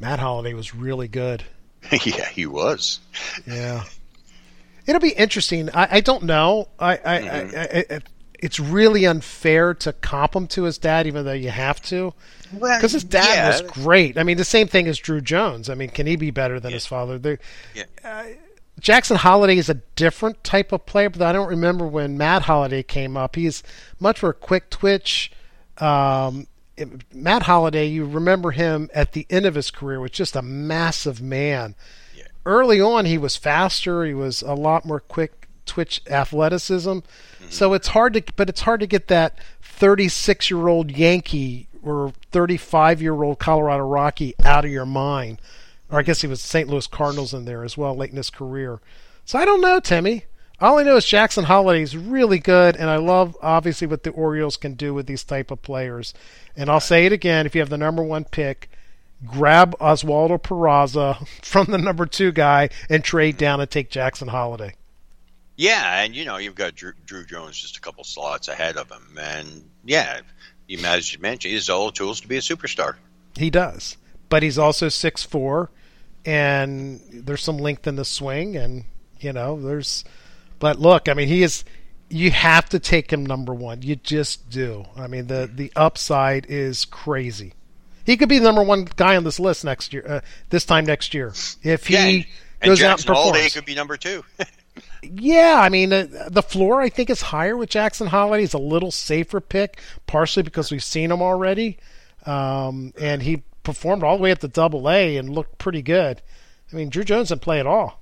[0.00, 1.44] Matt Holliday was really good.
[2.04, 2.98] yeah, he was.
[3.46, 3.84] Yeah,
[4.86, 5.70] it'll be interesting.
[5.74, 6.68] I, I don't know.
[6.78, 7.92] I, I, Mm-hmm.
[7.92, 8.00] I, I,
[8.42, 12.14] it's really unfair to comp him to his dad, even though you have to.
[12.54, 13.48] Well, Because his dad yeah.
[13.48, 14.16] was great.
[14.16, 15.68] I mean, the same thing as Druw Jones.
[15.68, 17.38] I mean, can he be better than his father?
[17.74, 17.84] Yeah.
[18.80, 22.82] Jackson Holliday is a different type of player, but I don't remember when Matt Holliday
[22.82, 23.36] came up.
[23.36, 23.62] He's
[23.98, 25.30] much more quick twitch.
[25.76, 26.46] Um,
[27.12, 31.20] Matt Holliday, you remember him at the end of his career, was just a massive
[31.20, 31.74] man.
[32.46, 34.04] Early on, he was faster.
[34.04, 36.90] He was a lot more quick twitch athleticism.
[36.90, 37.50] Mm-hmm.
[37.50, 42.12] So it's hard to, but it's hard to get that 36 year old Yankee or
[42.32, 45.40] 35 year old Colorado Rocky out of your mind.
[45.90, 46.68] Or I guess he was St.
[46.68, 48.80] Louis Cardinals in there as well late in his career.
[49.24, 50.24] So I don't know, Timmy.
[50.60, 54.10] All I know is Jackson Holliday is really good, and I love obviously what the
[54.10, 56.12] Orioles can do with these type of players.
[56.54, 58.70] And I'll say it again: if you have the number one pick,
[59.26, 64.74] grab Oswaldo Peraza from the number two guy and trade down and take Jackson Holliday.
[65.56, 68.90] Yeah, and you know you've got Druw, Druw Jones just a couple slots ahead of
[68.90, 70.20] him, and yeah,
[70.66, 72.94] you as you mentioned, he has all the tools to be a superstar.
[73.36, 73.98] He does,
[74.30, 75.70] but he's also six four,
[76.24, 78.84] and there's some length in the swing, and
[79.18, 80.02] you know there's.
[80.58, 81.62] But look, I mean, he is.
[82.08, 83.82] You have to take him number one.
[83.82, 84.86] You just do.
[84.96, 87.52] I mean, the the upside is crazy.
[88.04, 90.04] He could be the number one guy on this list next year.
[90.06, 91.32] Uh, this time next year,
[91.62, 92.26] if he yeah, and,
[92.62, 94.24] and goes out and Jackson Holliday could be number two.
[95.02, 98.42] Yeah, I mean uh, the floor I think is higher with Jackson Holliday.
[98.42, 101.78] He's a little safer pick, partially because we've seen him already,
[102.26, 106.22] um, and he performed all the way up to Double A and looked pretty good.
[106.72, 108.00] I mean, Druw Jones didn't play at all.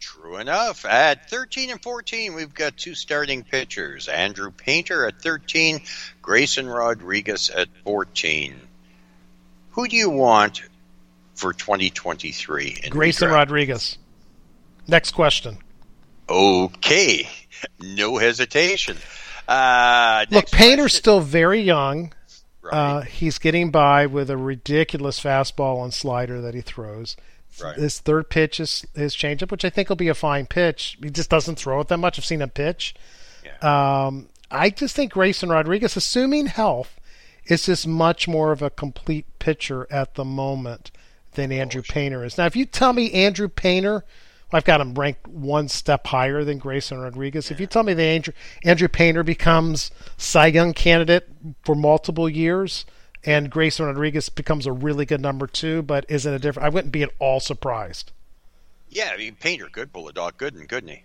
[0.00, 0.84] True enough.
[0.84, 5.80] At 13 and 14, we've got two starting pitchers Andrew Painter at 13,
[6.22, 8.54] Grayson Rodriguez at 14.
[9.72, 10.62] Who do you want
[11.34, 12.80] for 2023?
[12.84, 13.28] In Grayson?
[13.30, 13.98] Rodriguez.
[14.86, 15.58] Next question.
[16.28, 17.28] Okay.
[17.80, 18.96] No hesitation.
[19.48, 20.98] Uh, Look, Painter's question.
[20.98, 22.12] still very young.
[22.62, 22.72] Right.
[22.72, 27.16] Uh, he's getting by with a ridiculous fastball and slider that he throws.
[27.62, 27.76] Right.
[27.76, 30.96] His third pitch is his changeup, which I think will be a fine pitch.
[31.02, 32.18] He just doesn't throw it that much.
[32.18, 32.94] I've seen him pitch.
[33.60, 37.00] Um, I just think Grayson Rodriguez, assuming health,
[37.46, 40.90] is just much more of a complete pitcher at the moment
[41.32, 42.36] than Andrew Painter is.
[42.36, 44.04] Now, if you tell me Andrew Painter,
[44.52, 47.50] well, I've got him ranked one step higher than Grayson Rodriguez.
[47.50, 51.28] If you tell me that Andrew, Andrew Painter becomes Cy Young candidate
[51.64, 52.84] for multiple years,
[53.24, 56.92] and Grayson Rodriguez becomes a really good number two, but isn't a different, I wouldn't
[56.92, 58.12] be at all surprised.
[58.90, 61.02] Yeah, I mean, Painter could pull a dog good and couldn't he?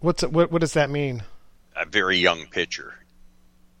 [0.00, 0.50] What's what?
[0.50, 1.24] What does that mean?
[1.76, 2.94] A very young pitcher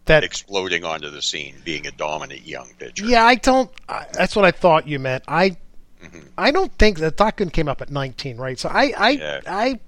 [0.06, 3.04] That exploding onto the scene, being a dominant young pitcher.
[3.04, 3.70] Yeah, I don't.
[3.88, 5.24] I, that's what I thought you meant.
[5.28, 5.56] I,
[6.02, 6.18] Mm-hmm.
[6.38, 8.58] I don't think that Dotkin came up at 19, right?
[8.58, 9.40] So I, I, Yeah.
[9.46, 9.80] I,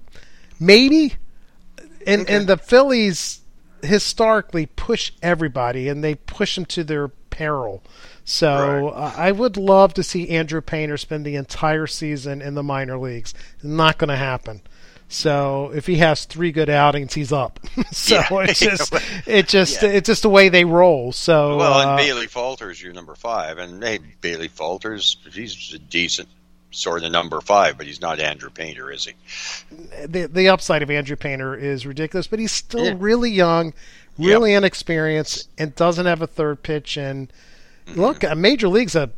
[0.59, 1.15] maybe,
[2.05, 3.41] and and the Phillies
[3.81, 7.83] historically push everybody, and they push them to their peril.
[8.25, 12.63] So uh, I would love to see Andrew Painter spend the entire season in the
[12.63, 13.33] minor leagues.
[13.61, 14.61] Not going to happen.
[15.13, 17.59] So if he has three good outings, he's up.
[17.91, 18.27] so Yeah.
[18.49, 18.93] it's just
[19.27, 21.11] it just it's just the way they roll.
[21.11, 25.79] So Well, and uh, Bailey Falters, your number five, and hey, Bailey Falters, he's a
[25.79, 26.27] decent
[26.71, 29.13] sort of number five, but he's not Andrew Painter, is he?
[30.07, 32.95] the the upside of Andrew Painter is ridiculous, but he's still Yeah.
[32.97, 33.73] really young,
[34.17, 36.97] really inexperienced, and doesn't have a third pitch.
[36.97, 37.31] And
[37.85, 37.99] Mm-hmm.
[37.99, 39.09] look, a major league's a,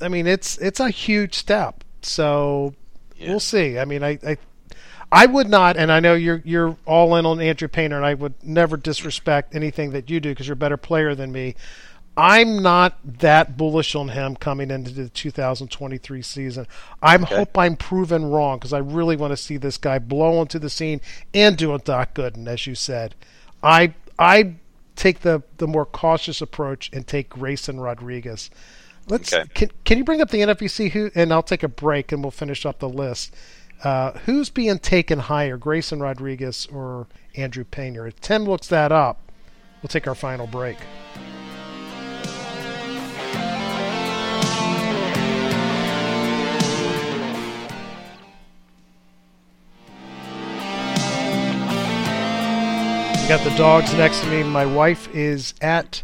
[0.00, 1.82] I mean, it's it's a huge step.
[2.02, 2.74] So
[3.18, 3.78] we'll see.
[3.78, 4.36] I mean, I, I
[5.12, 8.14] I would not, and I know you're you're all in on Andrew Painter, and I
[8.14, 11.56] would never disrespect anything that you do because you're a better player than me.
[12.16, 16.66] I'm not that bullish on him coming into the 2023 season.
[17.02, 17.36] I Okay.
[17.36, 20.68] hope I'm proven wrong because I really want to see this guy blow onto the
[20.70, 21.00] scene
[21.32, 23.14] and do a Doc Gooden, as you said.
[23.62, 24.54] I I
[24.96, 28.50] take the the more cautious approach and take Grayson Rodriguez.
[29.08, 29.44] Let's Okay.
[29.54, 32.30] can can you bring up the NFBC who and I'll take a break and we'll
[32.30, 33.34] finish up the list.
[33.82, 38.06] Uh, who's being taken higher, Grayson Rodriguez or Andrew Painter?
[38.06, 39.18] If Tim looks that up,
[39.82, 40.76] we'll take our final break.
[53.28, 54.42] Got the dogs next to me.
[54.42, 56.02] My wife is at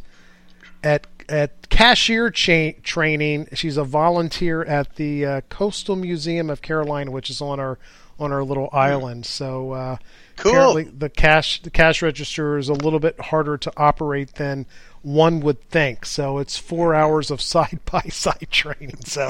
[0.85, 3.48] at at cashier cha- training.
[3.55, 7.78] She's a volunteer at the uh, Coastal Museum of Carolina, which is on our
[8.19, 9.27] on our little island.
[9.27, 9.97] So uh,
[10.36, 10.53] Cool.
[10.53, 14.66] apparently the cash the cash register is a little bit harder to operate than
[15.07, 16.05] one would think.
[16.05, 18.99] So it's four hours of side by side training.
[19.05, 19.28] So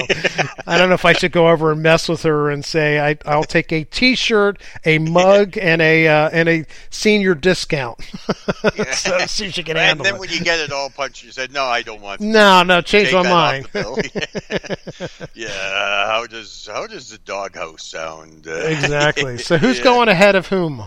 [0.65, 3.17] I don't know if I should go over and mess with her and say I,
[3.25, 8.01] I'll take a T-shirt, a mug, and a uh, and a senior discount.
[8.93, 10.19] so see if she can and handle then it.
[10.19, 13.13] when you get it all punched, you said, "No, I don't want." No, no, change
[13.13, 13.69] my mind.
[15.35, 18.47] yeah, how does how does the doghouse sound?
[18.47, 19.37] Exactly.
[19.37, 19.83] So who's yeah.
[19.83, 20.83] going ahead of whom?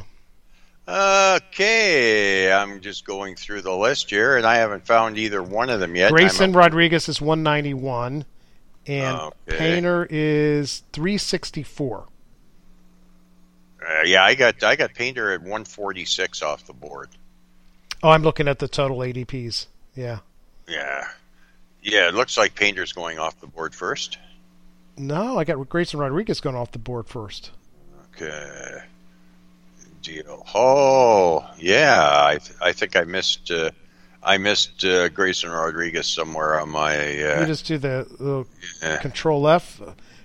[0.91, 5.79] Okay, I'm just going through the list here, and I haven't found either one of
[5.79, 6.11] them yet.
[6.11, 8.25] Grayson Rodriguez is 191,
[8.87, 9.33] and Okay.
[9.57, 12.07] Painter is 364.
[13.81, 17.09] Uh, yeah, I got I got Painter at 146 off the board.
[18.03, 19.67] Oh, I'm looking at the total ADPs.
[19.95, 20.19] Yeah.
[20.69, 21.05] Yeah,
[21.83, 22.09] yeah.
[22.09, 24.19] It looks like Painter's going off the board first.
[24.99, 27.51] No, I got Grayson Rodriguez going off the board first.
[28.15, 28.83] Okay.
[30.03, 30.47] Deal.
[30.55, 32.25] Oh, yeah.
[32.27, 33.71] I th- I think I missed uh,
[34.23, 36.97] I missed uh, Grayson Rodriguez somewhere on my.
[36.97, 38.47] Uh, you just do the,
[38.83, 38.99] yeah.
[38.99, 39.81] Control F.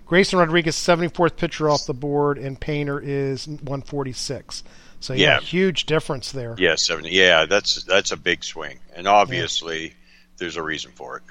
[0.06, 4.64] Grayson Rodriguez, 74th pitcher off the board, and Painter is 146.
[5.00, 5.40] So yeah, Yeah.
[5.40, 6.56] huge difference there.
[6.58, 7.10] yeah, seventy.
[7.12, 9.94] Yeah, that's that's a big swing, and obviously
[10.38, 11.24] there's a reason for it.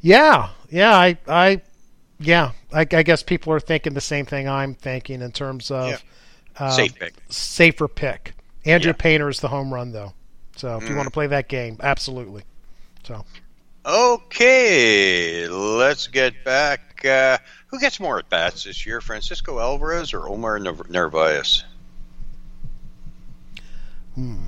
[0.00, 1.60] Yeah, yeah, I, I,
[2.20, 6.02] yeah, I, I guess people are thinking the same thing I'm thinking in terms of
[6.58, 7.14] uh, Safe pick.
[7.28, 8.34] safer pick.
[8.64, 8.96] Andrew Yeah.
[8.98, 10.12] Painter is the home run though,
[10.56, 10.96] so if you Mm.
[10.96, 12.42] want to play that game, absolutely.
[13.04, 13.24] So
[13.86, 17.04] Okay, let's get back.
[17.04, 17.38] Uh,
[17.68, 21.10] who gets more at bats this year, Francisco Alvarez or Omar Nar-
[24.14, 24.46] Hmm,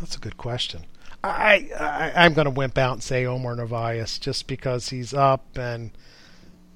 [0.00, 0.84] that's a good question.
[1.22, 5.56] I, I I'm going to wimp out and say Omar Narvaez just because he's up
[5.56, 5.90] and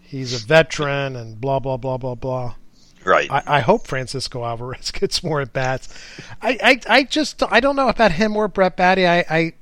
[0.01, 2.55] he's a veteran and blah blah blah blah blah.
[3.05, 3.31] Right.
[3.31, 5.89] I, I hope Francisco Alvarez gets more at bats.
[6.43, 6.59] I,
[6.89, 9.07] I, I just I don't know about him or Brett Baty.
[9.07, 9.53] I I,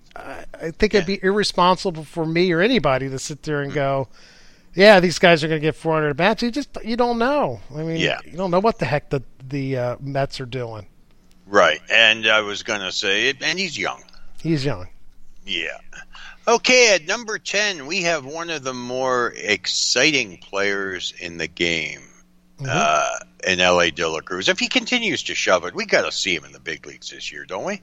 [0.61, 4.09] I think it'd be irresponsible for me or anybody to sit there and go,
[4.75, 6.43] yeah, these guys are going to get 400 at bats.
[6.43, 7.61] You just you don't know.
[7.75, 8.19] I mean, Yeah.
[8.25, 10.87] you don't know what the heck the the uh, Mets are doing.
[11.47, 11.81] Right.
[11.91, 14.03] And I was going to say, and he's young.
[14.43, 14.89] He's young.
[15.45, 15.79] Yeah.
[16.49, 22.03] Okay, at number 10, we have one of the more exciting players in the game.
[22.65, 24.49] Uh, Elly De La Cruz.
[24.49, 27.11] If he continues to shove it, we got to see him in the big leagues
[27.11, 27.83] this year, don't we?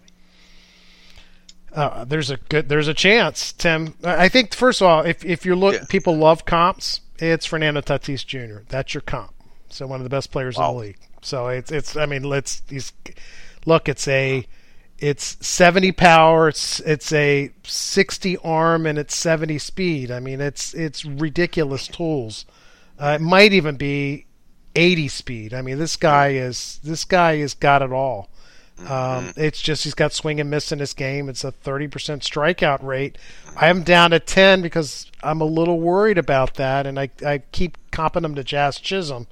[1.71, 3.95] Uh, there's a good there's a chance, Tim.
[4.03, 7.01] I think first of all, if if you look, people love comps.
[7.19, 8.63] It's Fernando Tatis Jr.
[8.67, 9.33] That's your comp.
[9.69, 10.99] So one of the best players in the league.
[11.21, 12.93] So it's it's I mean let's he's
[13.65, 14.45] look it's a
[14.99, 20.73] it's 70 power it's it's a 60 arm and it's 70 speed i mean it's
[20.73, 22.45] it's ridiculous tools
[22.99, 24.25] uh, it might even be
[24.75, 28.29] 80 speed i mean this guy is this guy has got it all
[28.87, 32.81] um, it's just he's got swing and miss in his game it's a 30% strikeout
[32.83, 33.17] rate
[33.55, 37.37] i am down to 10 because i'm a little worried about that and i, I
[37.51, 39.27] keep comping him to jazz chisholm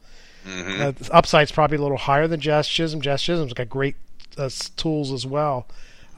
[0.46, 0.82] Mm-hmm.
[0.82, 3.02] uh, upside's probably a little higher than Jazz Chisholm.
[3.02, 3.96] Jazz Chisholm's got great
[4.38, 5.68] uh, tools as well.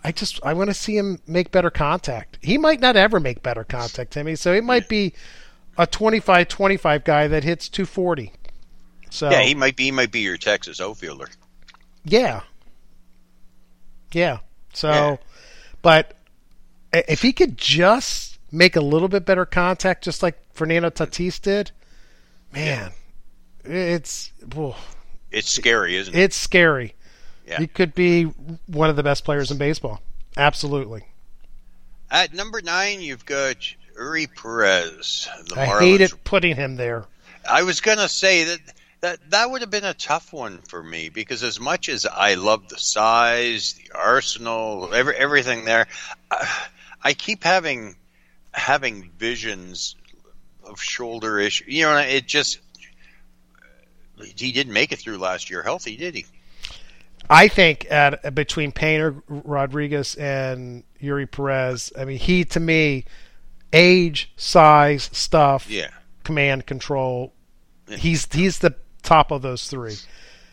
[0.03, 2.37] I just I want to see him make better contact.
[2.41, 4.35] He might not ever make better contact, Timmy.
[4.35, 5.13] So he might be
[5.77, 8.31] a 25-25 guy that hits 240.
[9.13, 9.83] So Yeah, he might be.
[9.85, 11.27] He might be your Texas outfielder.
[12.03, 12.41] Yeah.
[14.11, 14.39] Yeah.
[14.73, 15.15] So, Yeah.
[15.83, 16.17] but
[16.91, 21.69] if he could just make a little bit better contact, just like Fernando Tatis did,
[22.51, 22.91] man,
[23.63, 24.73] it's whew,
[25.31, 26.19] It's scary, isn't it?
[26.19, 26.95] it's scary.
[27.47, 27.59] Yeah.
[27.59, 28.23] He could be
[28.65, 30.01] one of the best players in baseball.
[30.35, 31.05] Absolutely.
[32.09, 33.57] At number nine, you've got
[33.95, 35.29] Eury Perez.
[35.49, 35.79] The I Marlins.
[35.81, 37.05] hated putting him there.
[37.47, 38.59] I was gonna say that
[39.03, 42.35] that that would have been a tough one for me because as much as I
[42.35, 45.87] love the size, the arsenal, every, everything there,
[46.31, 46.67] I,
[47.03, 47.97] I keep having
[48.53, 49.97] having visions
[50.63, 51.65] of shoulder issue.
[51.67, 52.59] You know, it just
[54.23, 56.25] he didn't make it through last year healthy, did he?
[57.29, 63.03] I think at between Painter, Rodriguez, and Eury Perez, I mean, he to me,
[63.73, 65.89] age, size, stuff, Yeah.
[66.23, 67.33] command, control.
[67.89, 69.95] He's he's the top of those three.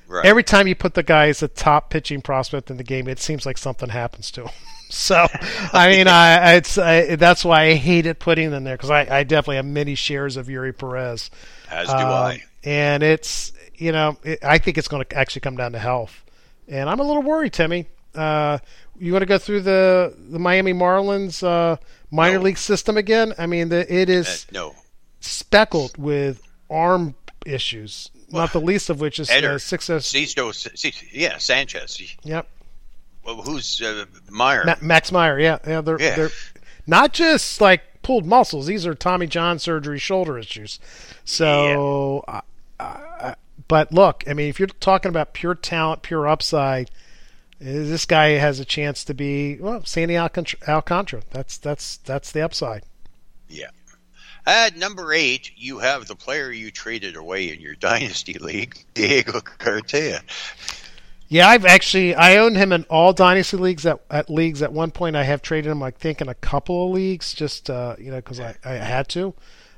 [0.08, 0.26] Right.
[0.26, 3.20] Every time you put the guy as a top pitching prospect in the game, it
[3.20, 4.50] seems like something happens to him.
[4.92, 5.28] So,
[5.72, 9.22] I mean, I it's I, that's why I hated putting them there because I, I
[9.22, 11.30] definitely have many shares of Eury Perez.
[11.70, 12.42] As do Um, I.
[12.64, 16.24] And it's you know it, I think it's going to actually come down to health,
[16.66, 17.86] and I'm a little worried, Timmy.
[18.16, 18.58] Uh,
[18.98, 21.76] you want to go through the the Miami Marlins uh,
[22.10, 22.42] minor No.
[22.46, 23.32] league system again?
[23.38, 24.74] I mean, the, it is Uh, no.
[25.20, 27.14] speckled with arm
[27.46, 29.54] issues, not the least of which is Eder.
[29.54, 32.00] uh, Si- yeah, Sanchez.
[32.22, 32.46] Yep,
[33.24, 34.64] Well, who's uh, Meyer?
[34.64, 35.38] Ma- Max Meyer.
[35.38, 35.80] Yeah, yeah.
[35.80, 36.16] They're Yeah.
[36.16, 36.30] they're
[36.86, 38.66] not just like pulled muscles.
[38.66, 40.78] These are Tommy John surgery shoulder issues.
[41.24, 42.40] So, I,
[42.80, 43.34] I,
[43.68, 46.90] but look, I mean, if you're talking about pure talent, pure upside,
[47.60, 51.22] uh, this guy has a chance to be well, Sandy Alcant- Alcantara.
[51.30, 52.84] That's that's that's the upside.
[53.48, 53.68] Yeah.
[54.46, 59.40] At number eight, you have the player you traded away in your dynasty league, Diego
[59.40, 60.20] Cartaya.
[61.28, 64.90] Yeah, I've actually I owned him in all dynasty leagues at, at leagues at one
[64.90, 65.14] point.
[65.14, 68.16] I have traded him, I think, in a couple of leagues, just uh, you know,
[68.16, 69.34] because I, I had to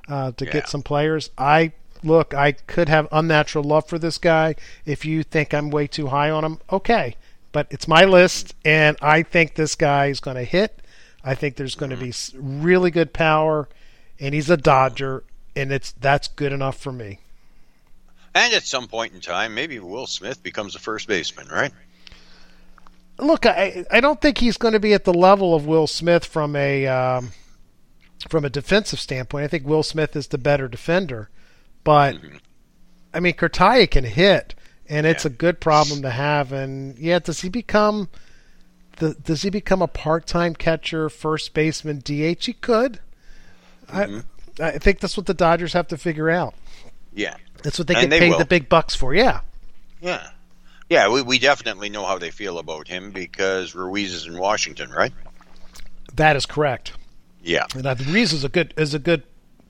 [0.08, 0.50] uh, to Yeah.
[0.52, 1.28] get some players.
[1.36, 1.72] I
[2.02, 4.54] look, I could have unnatural love for this guy.
[4.86, 7.16] If you think I'm way too high on him, okay,
[7.52, 10.80] but it's my list, and I think this guy is going to hit.
[11.22, 13.68] I think there's going to be really good power,
[14.20, 15.24] and he's a Dodger,
[15.54, 17.18] and it's that's good enough for me.
[18.34, 21.72] And at some point in time, maybe Will Smith becomes a first baseman, right?
[23.18, 26.24] look, I I don't think he's going to be at the level of Will Smith
[26.24, 27.32] from a um,
[28.28, 29.44] from a defensive standpoint.
[29.44, 31.30] I think Will Smith is the better defender,
[31.84, 32.16] but
[33.14, 34.54] I mean, Cartaya can hit,
[34.88, 36.52] and it's a good problem to have.
[36.52, 38.08] And yeah, does he become
[38.98, 42.44] the does he become a part time catcher, first baseman, DH?
[42.44, 43.00] He could.
[43.90, 44.22] I
[44.60, 46.54] I think that's what the Dodgers have to figure out.
[47.14, 47.36] Yeah.
[47.62, 48.38] That's what they And get they paid will.
[48.38, 49.14] the big bucks for.
[49.14, 49.40] Yeah.
[50.00, 50.28] Yeah.
[50.90, 54.90] Yeah, we, we definitely know how they feel about him because Ruiz is in Washington,
[54.90, 55.12] right?
[56.16, 56.92] That is correct.
[57.42, 57.64] Yeah.
[57.74, 59.22] And uh, Reese is a good is a good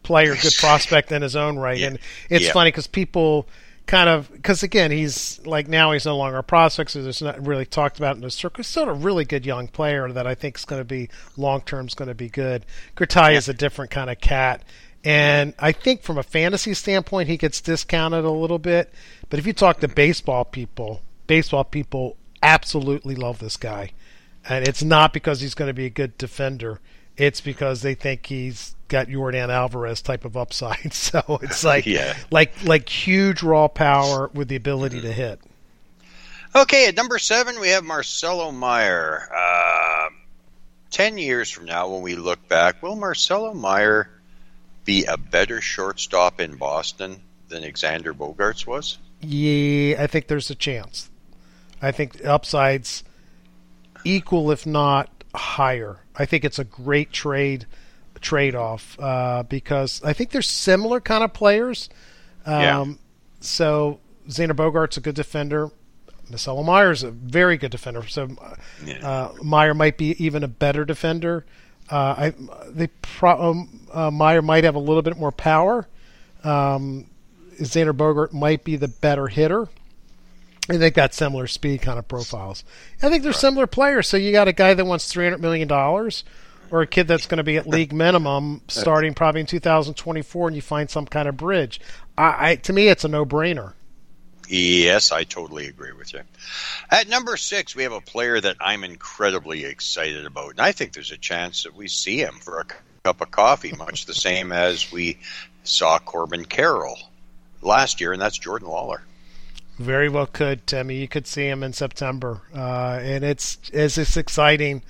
[0.02, 1.78] player, good prospect in his own right.
[1.78, 1.88] Yeah.
[1.88, 1.98] And
[2.28, 2.52] it's Yeah.
[2.52, 3.46] funny because people
[3.92, 7.46] kind of because again he's like now he's no longer a prospect, so there's not
[7.46, 8.56] really talked about in the circle.
[8.56, 11.60] He's still a really good young player that I think is going to be long
[11.60, 12.64] term is going to be good.
[12.96, 14.64] Cartaya is a different kind of cat.
[15.04, 18.90] And I think from a fantasy standpoint, he gets discounted a little bit.
[19.28, 23.90] But if you talk to baseball people, baseball people absolutely love this guy.
[24.48, 26.80] And it's not because he's going to be a good defender.
[27.16, 30.92] It's because they think he's got Yordan Alvarez type of upside.
[30.94, 32.16] So it's like Yeah.
[32.30, 35.40] like like huge raw power with the ability to hit.
[36.54, 39.28] Okay, at number seven, we have Marcelo Meyer.
[39.34, 40.08] Uh,
[40.90, 44.10] Ten years from now, when we look back, will Marcelo Meyer
[44.84, 48.98] be a better shortstop in Boston than Alexander Bogaerts was?
[49.22, 51.08] Yeah, I think there's a chance.
[51.80, 53.04] I think the upsides
[54.04, 55.98] equal, if not higher.
[56.16, 57.66] I think it's a great trade
[58.20, 61.88] trade off uh, because I think they're similar kind of players.
[62.46, 62.94] Um, Yeah.
[63.40, 65.70] So Xander Bogaerts a good defender.
[66.28, 68.06] Marcelo Meyer's a very good defender.
[68.06, 68.28] So
[69.02, 71.44] uh, Meyer might be even a better defender.
[71.90, 72.34] Uh, I
[72.68, 75.88] they pro- um, uh, Meyer might have a little bit more power.
[76.44, 77.06] Um,
[77.60, 79.68] Xander Bogart might be the better hitter.
[80.68, 82.64] I think got similar speed kind of profiles.
[83.02, 84.06] I think they're similar players.
[84.08, 86.24] So you got a guy that wants three hundred million dollars,
[86.70, 89.94] or a kid that's going to be at league minimum starting probably in two thousand
[89.94, 91.80] twenty four, and you find some kind of bridge.
[92.16, 93.72] I, I to me, it's a no brainer.
[94.48, 96.20] Yes, I totally agree with you.
[96.90, 100.92] At number six, we have a player that I'm incredibly excited about, and I think
[100.92, 102.66] there's a chance that we see him for a
[103.02, 105.18] cup of coffee, much the same as we
[105.64, 106.98] saw Corbin Carroll
[107.62, 109.00] last year, and that's Jordan Lawlar.
[109.78, 110.96] Very well could, Timmy.
[110.96, 114.82] You could see him in September, uh, and it's it's this exciting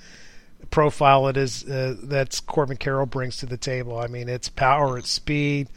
[0.71, 3.97] profile it is uh, that Corbin Carroll brings to the table.
[3.97, 5.67] I mean, it's power, it's speed,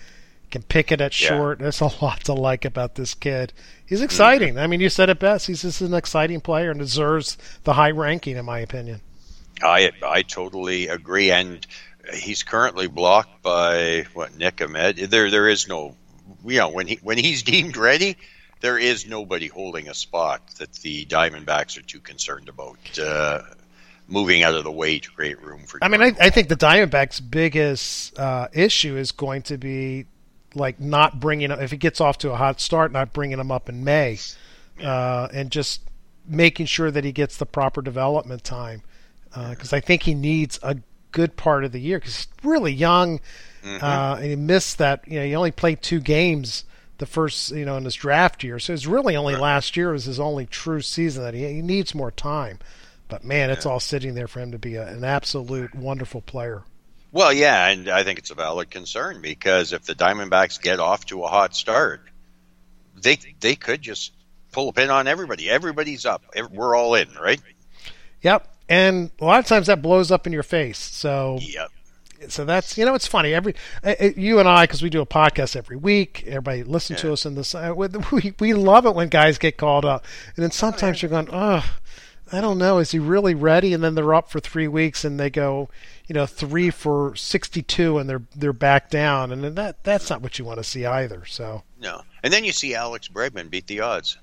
[0.50, 1.28] can pick it at Yeah.
[1.28, 1.58] short.
[1.60, 3.52] There's a lot to like about this kid.
[3.86, 4.58] He's exciting.
[4.58, 5.46] I mean, you said it best.
[5.46, 9.00] He's just an exciting player and deserves the high ranking, in my opinion.
[9.62, 11.64] I I totally agree, and
[12.12, 14.96] he's currently blocked by what Nick Ahmed.
[14.96, 15.94] There there is no,
[16.44, 18.16] you know, when he when he's deemed ready,
[18.60, 23.42] there is nobody holding a spot that the Diamondbacks are too concerned about uh,
[24.08, 25.78] moving out of the way to create room for.
[25.82, 30.06] I mean, I, I think the Diamondbacks' biggest uh, issue is going to be
[30.54, 33.50] like not bringing up if he gets off to a hot start, not bringing him
[33.50, 34.18] up in May,
[34.82, 35.82] uh, and just
[36.26, 38.82] making sure that he gets the proper development time.
[39.50, 40.78] Because I think he needs a
[41.10, 43.20] good part of the year because he's really young,
[43.62, 45.06] uh, and he missed that.
[45.06, 46.64] You know, he only played two games
[46.98, 50.04] the first, you know, in his draft year, so it's really only last year was
[50.04, 52.58] his only true season that he, he needs more time.
[53.08, 56.64] But man, it's all sitting there for him to be a, an absolute wonderful player.
[57.12, 61.06] Well, yeah, and I think it's a valid concern because if the Diamondbacks get off
[61.06, 62.02] to a hot start,
[63.00, 64.12] they they could just
[64.52, 65.48] pull a pin on everybody.
[65.48, 66.22] Everybody's up.
[66.50, 67.40] We're all in, right?
[68.22, 68.48] Yep.
[68.68, 70.78] And a lot of times that blows up in your face.
[70.78, 71.70] So Yep.
[72.28, 75.00] So that's you know it's funny every uh, uh, you and I because we do
[75.00, 76.24] a podcast every week.
[76.26, 77.54] Everybody listen to us in this.
[77.54, 77.74] Uh,
[78.12, 81.64] we we love it when guys get called up, and then sometimes you're going, oh,
[82.32, 83.72] I don't know, is he really ready?
[83.72, 85.68] And then they're up for three weeks and they go,
[86.08, 90.22] you know, three for sixty-two, and they're they're back down, and then that that's not
[90.22, 91.24] what you want to see either.
[91.26, 92.02] So No.
[92.22, 94.18] And then you see Alex Bregman beat the odds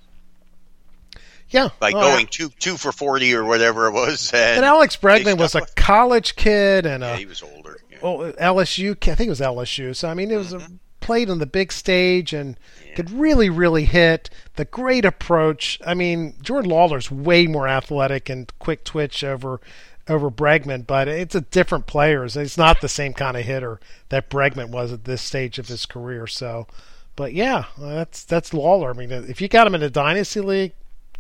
[1.53, 4.31] yeah, by well, going two two for forty or whatever it was.
[4.33, 7.77] And, And Alex Bregman was a college kid and Yeah, a he was older.
[8.03, 8.09] Yeah.
[8.09, 8.91] oh, LSU.
[9.09, 9.95] I think it was LSU.
[9.95, 10.61] So I mean, it was a,
[11.03, 12.57] played on the big stage and
[12.95, 14.29] could really, really hit.
[14.55, 15.79] The great approach.
[15.85, 19.59] I mean, Jordan Lawlar's way more athletic and quick twitch over
[20.09, 22.25] over Bregman, but it's a different player.
[22.25, 25.85] It's not the same kind of hitter that Bregman was at this stage of his
[25.85, 26.27] career.
[26.27, 26.67] So,
[27.15, 28.89] but yeah, that's that's Lawler.
[28.89, 30.73] I mean, if you got him in a dynasty league,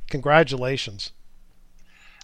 [0.09, 1.11] congratulations.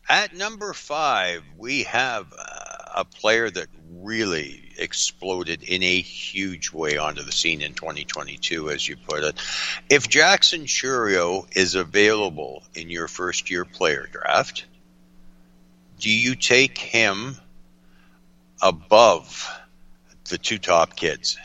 [0.09, 6.97] At number five, we have uh, a player that really exploded in a huge way
[6.97, 9.35] onto the scene in 2022, as you put it.
[9.89, 14.65] If Jackson Chourio is available in your first year player draft,
[15.99, 17.35] do you take him
[18.61, 19.49] above
[20.29, 21.37] the two top kids?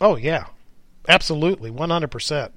[0.00, 0.46] Oh yeah,
[1.08, 2.52] absolutely, one hundred percent.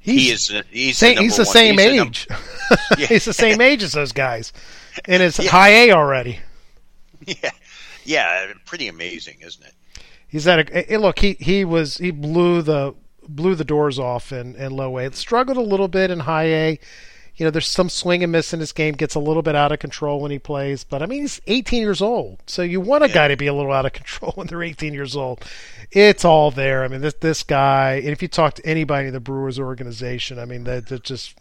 [0.00, 0.48] He is.
[0.70, 2.28] He's Same, the he's the same he's the num- age.
[2.98, 3.06] Yeah.
[3.08, 4.52] he's the same age as those guys,
[5.04, 5.50] and it's Yeah.
[5.50, 6.40] high A already.
[7.26, 7.50] Yeah,
[8.08, 9.74] yeah, pretty amazing, isn't it?
[10.26, 11.18] He's at a eh, look.
[11.18, 12.94] He he was he blew the
[13.28, 15.12] blew the doors off in, in low A.
[15.12, 16.80] Struggled a little bit in high A.
[17.36, 18.94] You know, there's some swing and miss in his game.
[18.94, 20.84] Gets a little bit out of control when he plays.
[20.84, 23.54] But I mean, he's 18 years old, so you want a guy to be a
[23.54, 25.44] little out of control when they're 18 years old.
[25.90, 26.84] It's all there.
[26.84, 27.96] I mean, this this guy.
[27.96, 31.38] And if you talk to anybody in the Brewers organization, I mean, that just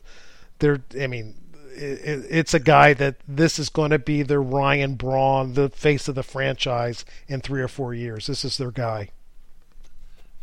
[0.59, 0.81] they're.
[0.99, 1.33] I mean,
[1.79, 6.15] it's a guy that this is going to be their Ryan Braun, the face of
[6.15, 8.27] the franchise in three or four years.
[8.27, 9.09] This is their guy.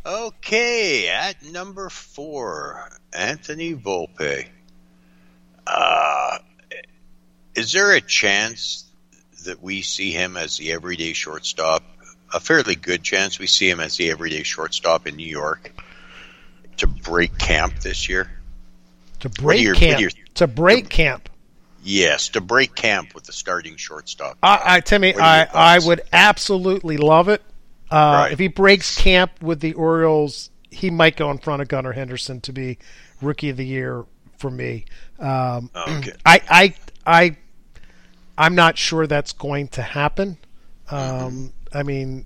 [0.07, 4.47] Okay, at number four, Anthony Volpe.
[5.67, 6.39] Uh,
[7.55, 8.85] is there a chance
[9.45, 11.83] that we see him as the everyday shortstop?
[12.35, 15.73] A fairly good chance we see him as the everyday shortstop in New York
[16.79, 18.31] to break camp this year.
[19.21, 20.01] To What do break you- what do camp.
[20.35, 21.29] To break camp.
[21.83, 24.39] Yes, to break camp with the starting shortstop.
[24.43, 27.43] I, I Timmy, What are your I, I would absolutely love it.
[27.91, 28.33] Uh, Right.
[28.33, 32.41] If he breaks camp with the Orioles, he might go in front of Gunnar Henderson
[32.43, 32.79] to be
[33.21, 34.05] rookie of the year
[34.39, 34.87] for me.
[35.19, 36.13] Um, Okay.
[36.27, 36.75] I, I,
[37.07, 37.37] I,
[38.39, 40.39] I'm not sure that's going to happen.
[40.91, 42.25] Um, I mean,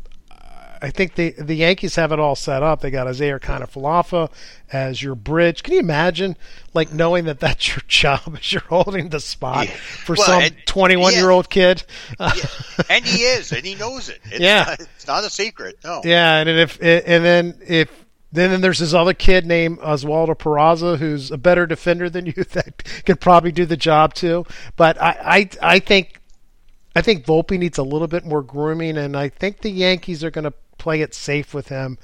[0.80, 2.80] I think the the Yankees have it all set up.
[2.80, 4.30] They got Isiah Kiner-Falefa
[4.72, 5.62] as your bridge.
[5.62, 6.36] Can you imagine,
[6.74, 9.74] like knowing that that's your job as you're holding the spot Yeah.
[9.74, 11.82] for Well, some and- 21 year old kid?
[12.20, 14.20] and he is, and he knows it.
[14.26, 14.64] It's Yeah.
[14.68, 15.78] not, it's not a secret.
[15.84, 16.00] No.
[16.04, 17.90] Yeah, and then if and then if
[18.30, 22.32] then, then there's this other kid named Oswaldo Peraza who's a better defender than you
[22.52, 24.44] that could probably do the job too.
[24.76, 26.20] But I I, I think
[26.94, 30.30] I think Volpe needs a little bit more grooming, and I think the Yankees are
[30.30, 31.98] going to play it safe with him.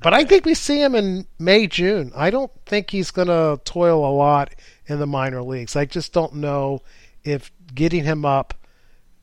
[0.00, 2.12] But I think we see him in May June.
[2.14, 4.54] I don't think he's going to toil a lot
[4.86, 5.76] in the minor leagues.
[5.76, 6.82] I just don't know
[7.24, 8.54] if getting him up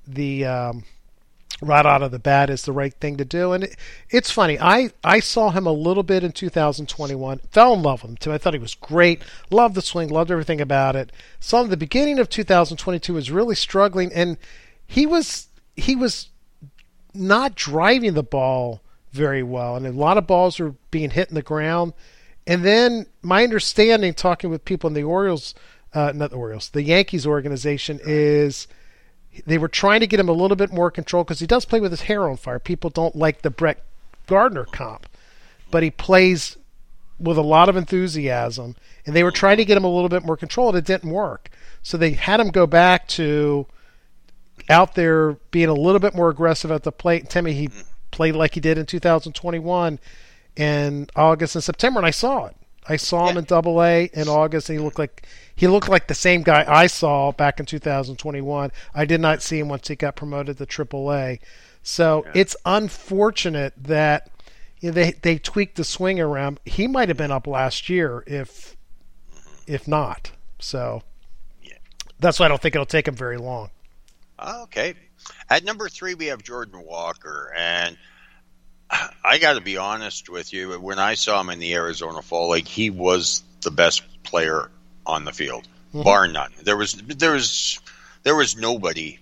[0.08, 0.84] the um,
[1.62, 3.54] right out of the bat is the right thing to do.
[3.54, 3.76] And it,
[4.10, 4.60] it's funny.
[4.60, 7.40] I, I saw him a little bit in 2021.
[7.52, 8.34] Fell in love with him too.
[8.34, 9.22] I thought he was great.
[9.50, 10.10] Loved the swing.
[10.10, 11.12] Loved everything about it.
[11.40, 14.38] Saw him the beginning of 2022 was really struggling, and
[14.86, 16.30] he was he was
[17.16, 18.82] not driving the ball
[19.12, 21.94] very well, and a lot of balls were being hit in the ground.
[22.48, 25.56] And then my understanding, talking with people in the Orioles,
[25.94, 28.68] uh, not the Orioles, the Yankees organization, is
[29.46, 31.80] they were trying to get him a little bit more control because he does play
[31.80, 32.60] with his hair on fire.
[32.60, 33.84] People don't like the Brett
[34.28, 35.08] Gardner comp,
[35.72, 36.58] but he plays
[37.20, 38.76] with a lot of enthusiasm,
[39.06, 41.10] and they were trying to get him a little bit more control, and it didn't
[41.10, 41.50] work.
[41.82, 43.68] So they had him go back to
[44.70, 47.22] out there being a little bit more aggressive at the plate.
[47.22, 47.70] And Timmy, he
[48.12, 50.00] played like he did in 2021
[50.56, 52.56] in August and September, and I saw it.
[52.88, 55.26] I saw him in Double A in August, and he looked like
[55.56, 58.72] he looked like the same guy I saw back in 2021.
[58.94, 61.40] I did not see him once he got promoted to Triple A.
[61.82, 62.32] So yeah.
[62.36, 64.30] it's unfortunate that
[64.80, 66.60] you know, they they tweaked the swing around.
[66.66, 68.76] He might have been up last year if
[69.66, 70.32] if not.
[70.60, 71.02] So
[71.64, 71.74] yeah.
[72.20, 73.72] that's why I don't think it'll take him very long.
[74.40, 74.96] Okay.
[75.50, 77.98] At number three, we have Jordan Walker, and
[79.24, 80.80] I got to be honest with you.
[80.80, 84.70] When I saw him in the Arizona Fall League, he was the best player
[85.06, 86.04] on the field, mm-hmm.
[86.04, 86.52] bar none.
[86.64, 87.80] There was there was
[88.24, 89.20] there was nobody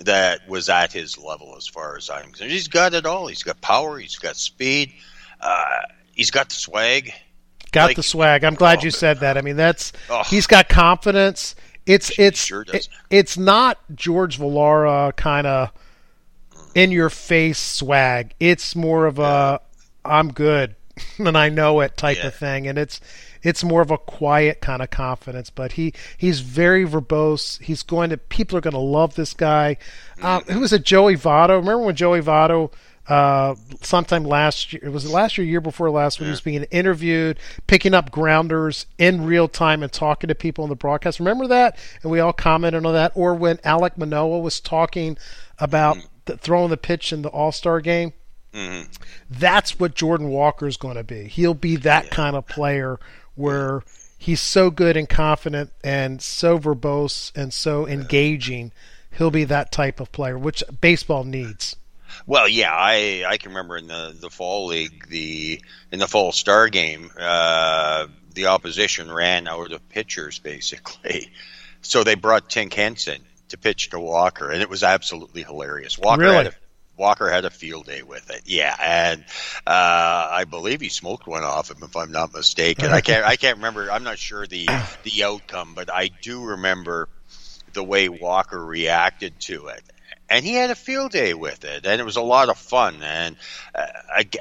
[0.00, 2.50] that was at his level as far as I'm concerned.
[2.50, 3.26] He's got it all.
[3.26, 3.98] He's got power.
[3.98, 4.92] He's got speed.
[5.40, 5.80] Uh,
[6.12, 7.12] he's got the swag.
[7.72, 8.44] Got like, the swag.
[8.44, 9.38] I'm glad oh, you said that.
[9.38, 10.22] I mean, that's oh.
[10.24, 11.54] he's got confidence.
[11.86, 15.72] It's it's sure it, it's not George Valera kind of
[16.74, 18.34] in your face swag.
[18.38, 19.60] It's more of a
[20.04, 20.76] I'm good
[21.18, 22.28] and I know it type yeah.
[22.28, 23.00] of thing, and it's
[23.42, 25.50] it's more of a quiet kind of confidence.
[25.50, 27.60] But he he's very verbose.
[27.60, 29.76] He's going to people are going to love this guy.
[30.20, 30.84] Uh, who was it?
[30.84, 31.56] Joey Votto.
[31.56, 32.72] Remember when Joey Votto?
[33.10, 36.30] Uh, sometime last year, it was last year, year before last, when yeah.
[36.30, 40.70] he was being interviewed, picking up grounders in real time and talking to people in
[40.70, 41.18] the broadcast.
[41.18, 41.76] Remember that?
[42.02, 43.12] And we all commented on that.
[43.14, 45.18] Or when Alek Manoah was talking
[45.58, 48.12] about mm the, throwing the pitch in the All Star game.
[48.52, 48.90] Mm-hmm.
[49.30, 51.24] That's what Jordan Walker is going to be.
[51.24, 52.10] He'll be that yeah.
[52.10, 52.98] kind of player
[53.34, 53.82] where
[54.18, 58.72] he's so good and confident and so verbose and so engaging.
[59.10, 61.76] He'll be that type of player, which baseball needs.
[62.26, 65.60] Well, yeah, I I can remember in the the fall league, the
[65.90, 71.30] in the fall star game, uh, the opposition ran out of pitchers basically,
[71.82, 75.98] so they brought Tink Henson to pitch to Walker, and it was absolutely hilarious.
[75.98, 76.36] Walker really?
[76.36, 76.52] had a,
[76.96, 78.42] Walker had a field day with it.
[78.44, 79.24] Yeah, and
[79.66, 82.90] uh, I believe he smoked one off him, if I'm not mistaken.
[82.90, 83.90] I can't I can't remember.
[83.90, 84.68] I'm not sure the
[85.02, 87.08] the outcome, but I do remember
[87.72, 89.82] the way Walker reacted to it.
[90.30, 93.02] And he had a field day with it, and it was a lot of fun.
[93.02, 93.36] And
[93.74, 93.86] uh,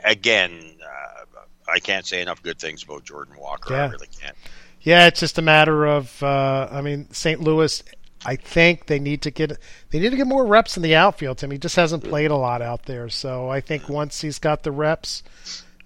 [0.05, 1.25] again, uh,
[1.67, 3.73] I can't say enough good things about Jordan Walker.
[3.73, 3.85] Yeah.
[3.85, 4.35] I really can't.
[4.81, 7.41] Yeah, it's just a matter of, uh, I mean, St.
[7.41, 7.83] Louis
[8.25, 9.57] I think they need to get
[9.89, 11.37] they need to get more reps in the outfield.
[11.37, 14.63] Tim, he just hasn't played a lot out there, so I think once he's got
[14.63, 15.23] the reps,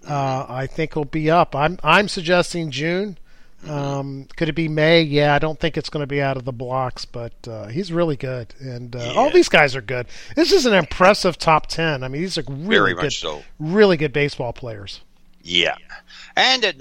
[0.06, 1.54] uh, I think he'll be up.
[1.54, 3.18] I'm I'm suggesting June.
[3.68, 5.02] Um, could it be May?
[5.02, 7.92] Yeah, I don't think it's going to be out of the blocks, but uh, he's
[7.92, 9.12] really good, and uh, yeah.
[9.12, 10.06] all these guys are good.
[10.36, 12.02] This is an impressive top ten.
[12.02, 13.42] I mean, these are really Very good, so.
[13.58, 15.00] really good baseball players.
[15.42, 15.76] Yeah,
[16.36, 16.76] and at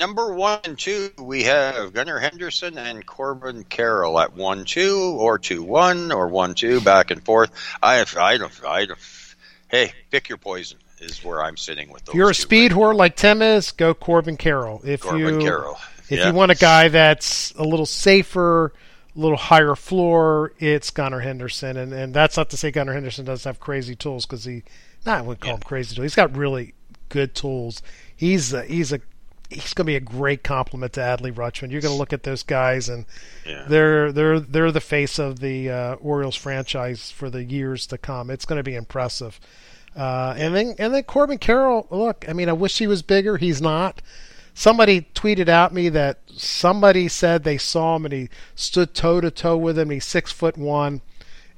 [0.00, 5.40] Number one and two, we have Gunnar Henderson and Corbin Carroll at one two or
[5.40, 7.50] two one or one two back and forth.
[7.82, 8.98] I I don't I don't.
[9.66, 12.14] Hey, pick your poison is where I'm sitting with those.
[12.14, 14.80] If you're a speed right whore like Tim is, go Corbin Carroll.
[14.84, 15.78] If Corbin you Carroll.
[16.10, 16.28] If yeah.
[16.28, 18.72] you want a guy that's a little safer,
[19.14, 23.24] a little higher floor, it's Gunnar Henderson, and and that's not to say Gunnar Henderson
[23.24, 24.62] doesn't have crazy tools because he,
[25.04, 25.56] not I would call yeah.
[25.56, 26.04] him crazy tools.
[26.04, 26.74] He's got really
[27.08, 27.82] good tools.
[28.14, 29.00] He's a, he's a
[29.50, 31.70] he's going to be a great compliment to Adley Rutschman.
[31.70, 33.06] You're going to look at those guys, and
[33.46, 33.64] yeah.
[33.68, 38.30] they're they're they're the face of the uh, Orioles franchise for the years to come.
[38.30, 39.40] It's going to be impressive.
[39.96, 41.86] Uh, and then and then Corbin Carroll.
[41.90, 43.36] Look, I mean, I wish he was bigger.
[43.36, 44.00] He's not.
[44.58, 49.30] Somebody tweeted out me that somebody said they saw him and he stood toe to
[49.30, 49.90] toe with him.
[49.90, 51.00] He's six foot one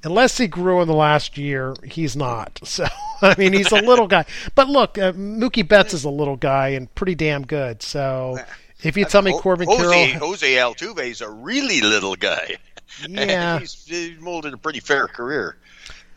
[0.04, 2.60] unless he grew in the last year, he's not.
[2.70, 2.86] So
[3.22, 4.24] I mean, he's a little guy.
[4.54, 7.82] But look, uh, Mookie Betts is a little guy and pretty damn good.
[7.82, 8.38] So
[8.82, 12.56] if you tell me Corbin Jose, Carroll, Jose Altuve is a really little guy.
[13.08, 15.56] Yeah, he's, he's molded a pretty fair career.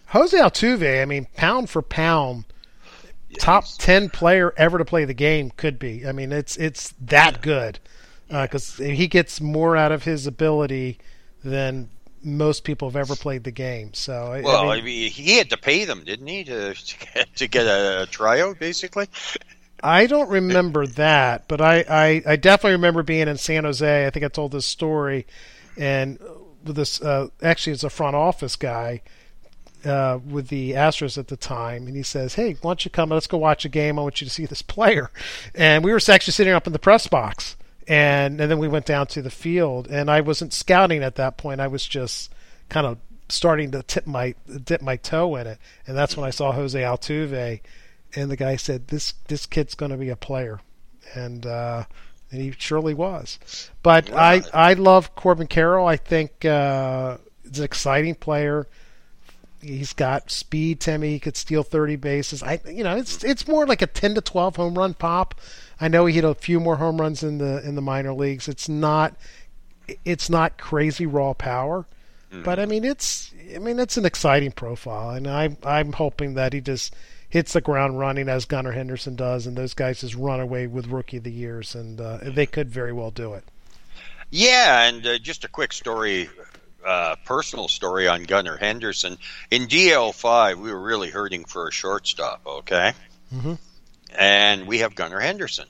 [0.07, 2.45] Jose Altuve, I mean, pound for pound,
[3.37, 6.07] top ten player ever to play the game could be.
[6.07, 7.79] I mean, it's it's that good
[8.27, 10.99] because uh, he gets more out of his ability
[11.43, 11.89] than
[12.23, 13.93] most people have ever played the game.
[13.93, 16.97] So Well, I I mean, mean, he had to pay them, didn't he, to to
[17.13, 19.07] get, to get a tryout, basically?
[19.81, 24.05] I don't remember that, but I, I, I definitely remember being in San Jose.
[24.05, 25.27] I think I told this story,
[25.75, 26.19] and
[26.63, 29.01] this uh, actually it's a front office guy
[29.85, 33.09] uh, with the Astros at the time, and he says, "Hey, why don't you come?
[33.09, 33.99] Let's go watch a game.
[33.99, 35.11] I want you to see this player."
[35.55, 37.55] And we were actually sitting up in the press box,
[37.87, 41.37] and and then we went down to the field, and I wasn't scouting at that
[41.37, 41.61] point.
[41.61, 42.33] I was just
[42.69, 42.97] kind of
[43.29, 46.79] starting to tip my dip my toe in it, and that's when I saw Jose
[46.79, 47.59] Altuve,
[48.15, 50.59] and the guy said, "This this kid's going to be a player,"
[51.15, 51.85] and uh,
[52.31, 53.39] and he surely was.
[53.81, 55.87] But I I love Corbin Carroll.
[55.87, 58.67] I think uh, he's an exciting player.
[59.63, 61.11] He's got speed, Timmy.
[61.11, 62.43] He could steal 30 bases.
[62.43, 65.35] I, you know, it's it's more like a 10 to 12 home run pop.
[65.79, 68.47] I know he hit a few more home runs in the in the minor leagues.
[68.47, 69.15] It's not
[70.05, 71.85] it's not crazy raw power,
[72.43, 76.53] but I mean it's I mean it's an exciting profile, and I'm I'm hoping that
[76.53, 76.95] he just
[77.29, 80.87] hits the ground running as Gunnar Henderson does, and those guys just run away with
[80.87, 83.43] rookie of the years, and uh, they could very well do it.
[84.29, 86.29] Yeah, and uh, just a quick story,
[86.85, 89.17] uh, personal story on Gunnar Henderson.
[89.51, 92.93] In DL5, we were really hurting for a shortstop, okay?
[93.33, 93.53] Mm-hmm.
[94.17, 95.67] And we have Gunnar Henderson.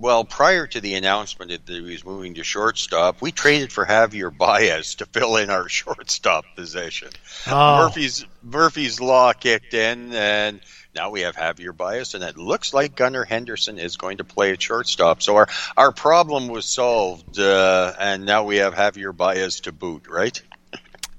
[0.00, 4.34] Well, prior to the announcement that he was moving to shortstop, we traded for Javier
[4.34, 7.10] Baez to fill in our shortstop position.
[7.46, 7.84] Oh.
[7.84, 10.60] Murphy's Murphy's law kicked in, and
[10.94, 14.52] now we have Javier Baez, and it looks like Gunnar Henderson is going to play
[14.52, 15.22] at shortstop.
[15.22, 20.06] So our our problem was solved, uh, and now we have Javier Baez to boot,
[20.08, 20.40] right?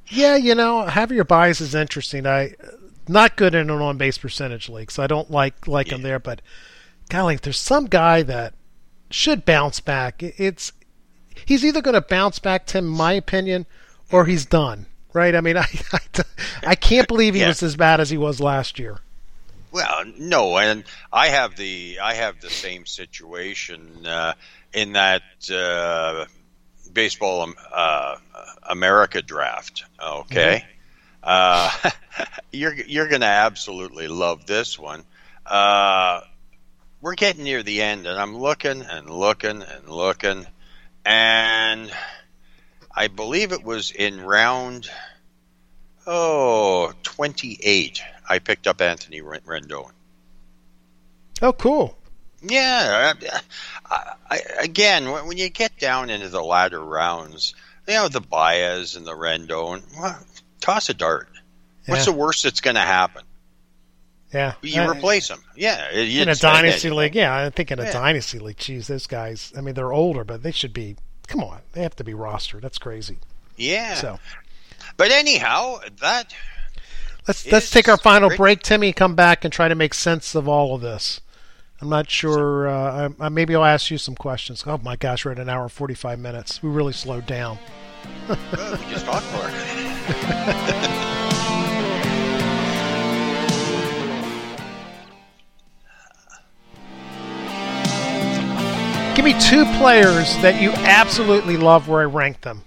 [0.07, 2.27] Yeah, you know, Javier Baez is interesting.
[2.27, 2.55] I
[3.07, 6.19] not good in an on base percentage league, so I don't like like him there.
[6.19, 6.41] But
[7.09, 8.53] golly, there's some guy that
[9.09, 10.21] should bounce back.
[10.21, 10.73] It's
[11.45, 13.65] he's either going to bounce back, Tim, my opinion,
[14.11, 14.85] or he's done.
[15.13, 15.33] Right?
[15.35, 15.99] I mean, I I,
[16.67, 17.47] I can't believe he Yeah.
[17.47, 18.99] was as bad as he was last year.
[19.71, 20.83] Well, no, and
[21.13, 24.33] I have the I have the same situation uh,
[24.73, 26.25] in that uh,
[26.91, 28.15] baseball um, uh,
[28.69, 29.85] America draft.
[30.03, 30.65] Okay,
[31.23, 31.71] uh,
[32.51, 35.05] you're you're going to absolutely love this one.
[35.45, 36.19] Uh,
[36.99, 40.45] we're getting near the end, and I'm looking and looking and looking,
[41.05, 41.91] and
[42.93, 44.89] I believe it was in round
[46.05, 48.01] oh 28.
[48.31, 49.91] I picked up Anthony Ren- Rendon.
[51.41, 51.97] Oh, cool.
[52.41, 53.13] Yeah,
[53.89, 57.53] I, I, again, when you get down into the latter rounds,
[57.87, 59.83] you know the Baez and the Rendon.
[59.99, 60.17] Well,
[60.61, 61.27] toss a dart.
[61.87, 63.23] What's the worst that's going to happen?
[64.33, 65.43] Yeah, You Uh, replace them.
[65.57, 67.15] Yeah, it- in a dynasty it- league.
[67.15, 67.91] Yeah, I think in a Yeah.
[67.91, 68.57] dynasty league.
[68.57, 69.51] Geez, those guys.
[69.57, 70.95] I mean, they're older, but they should be.
[71.27, 72.61] Come on, they have to be rostered.
[72.61, 73.17] That's crazy.
[73.57, 73.95] Yeah.
[73.95, 74.19] So
[74.97, 76.33] But anyhow, that
[77.27, 78.37] let's let's take our final great.
[78.37, 78.93] break, Timmy.
[78.93, 81.21] Come back and try to make sense of all of this.
[81.81, 82.67] I'm not sure.
[82.67, 84.63] Uh, I, I, maybe I'll ask you some questions.
[84.67, 86.61] Oh my gosh, we're at an hour and 45 minutes.
[86.61, 87.57] We really slowed down.
[88.27, 88.37] well,
[88.77, 89.49] we just talked more.
[99.15, 102.63] Give me two players that you absolutely love where I rank them.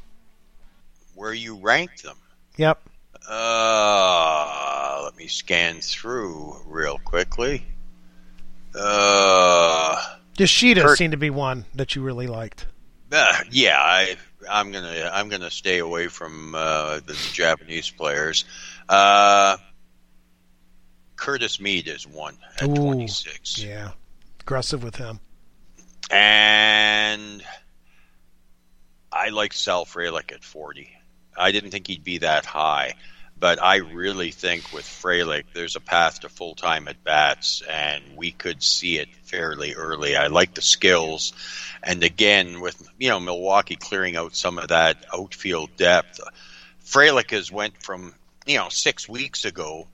[1.14, 2.16] Where you rank them?
[2.58, 2.80] Yep.
[3.28, 7.64] Uh, let me scan through real quickly.
[8.74, 10.00] Uh,
[10.36, 12.66] Yoshida Kurt- seemed to be one that you really liked.
[13.12, 14.16] Uh, yeah, I,
[14.50, 18.44] I'm gonna I'm gonna stay away from uh, the Japanese players.
[18.88, 19.56] Uh,
[21.16, 23.92] Curtis Mead is one at Ooh, 26, Yeah.
[24.40, 25.20] Aggressive with him.
[26.10, 27.42] and
[29.12, 30.90] I like Sal Frelick at 40.
[31.36, 32.94] I didn't think he'd be that high,
[33.38, 38.02] but I really think with Frelick, there's a path to full time at bats, and
[38.16, 40.16] we could see it fairly early.
[40.16, 41.32] I like the skills,
[41.82, 46.20] and again, with you know Milwaukee clearing out some of that outfield depth,
[46.84, 48.14] Frelick has went from
[48.46, 49.86] you know six weeks ago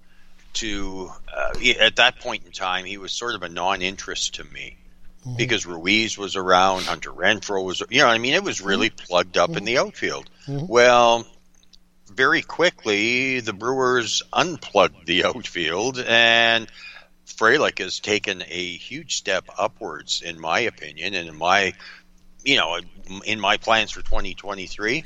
[0.53, 4.77] to uh, at that point in time he was sort of a non-interest to me
[5.25, 5.37] mm-hmm.
[5.37, 9.07] because Ruiz was around, Hunter Renfroe was, you know, I mean, it was really mm-hmm.
[9.07, 9.65] plugged up in mm-hmm.
[9.65, 10.29] the outfield.
[10.49, 11.27] Well,
[12.15, 16.71] very quickly, the Brewers unplugged the outfield, and
[17.27, 21.73] Frelick has taken a huge step upwards, in my opinion, and in my,
[22.45, 22.79] you know,
[23.25, 25.05] in my plans for 2023.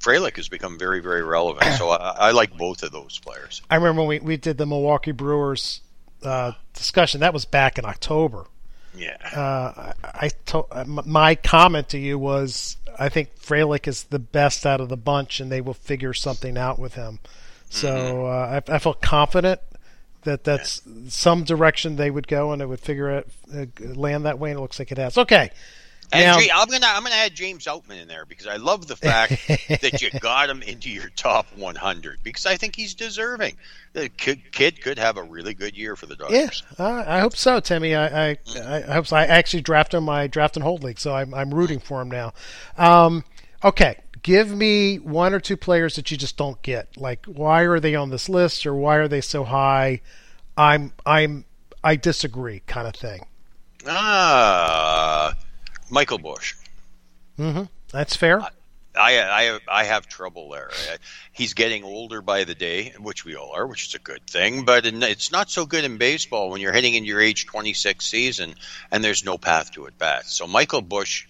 [0.00, 1.74] Frelick has become very, very relevant.
[1.76, 3.62] So I, I like both of those players.
[3.68, 5.80] I remember when we, we did the Milwaukee Brewers
[6.22, 7.20] uh, discussion.
[7.20, 8.46] That was back in October.
[8.94, 9.16] Yeah.
[9.34, 14.18] Uh, I, I to, uh, my comment to you was I think Frelick is the
[14.18, 17.20] best out of the bunch, and they will figure something out with him.
[17.70, 19.60] So uh, I, I feel confident
[20.22, 24.38] that that's some direction they would go, and it would figure it uh, land that
[24.38, 24.50] way.
[24.50, 25.16] And it looks like it has.
[25.16, 25.50] Okay.
[26.10, 28.86] And Now- Ja- I'm gonna I'm gonna add James Outman in there because I love
[28.86, 29.32] the fact
[29.68, 33.56] that you got him into your top 100 because I think he's deserving.
[33.92, 36.62] The kid, kid could have a really good year for the Yeah, Dodgers.
[36.78, 37.94] uh, I hope so, Timmy.
[37.94, 39.16] I, I, I, I hope so.
[39.16, 42.10] I actually drafted him my draft and hold league, so I'm, I'm rooting for him
[42.10, 42.32] now.
[42.78, 43.24] Um,
[43.64, 46.96] okay, give me one or two players that you just don't get.
[46.96, 50.00] Like, why are they on this list, or why are they so high?
[50.56, 51.44] I'm, I'm,
[51.84, 53.26] I disagree, kind of thing.
[53.86, 55.34] Ah,
[55.90, 56.54] Michael Busch.
[57.36, 57.62] hmm
[57.92, 58.40] That's fair.
[58.40, 58.50] I
[59.20, 60.70] I I have trouble there.
[61.32, 64.64] He's getting older by the day, which we all are, which is a good thing.
[64.64, 68.04] But in- it's not so good in baseball when you're heading into your age 26
[68.04, 68.54] season
[68.90, 70.26] and there's no path to at bat.
[70.26, 71.26] So Michael Busch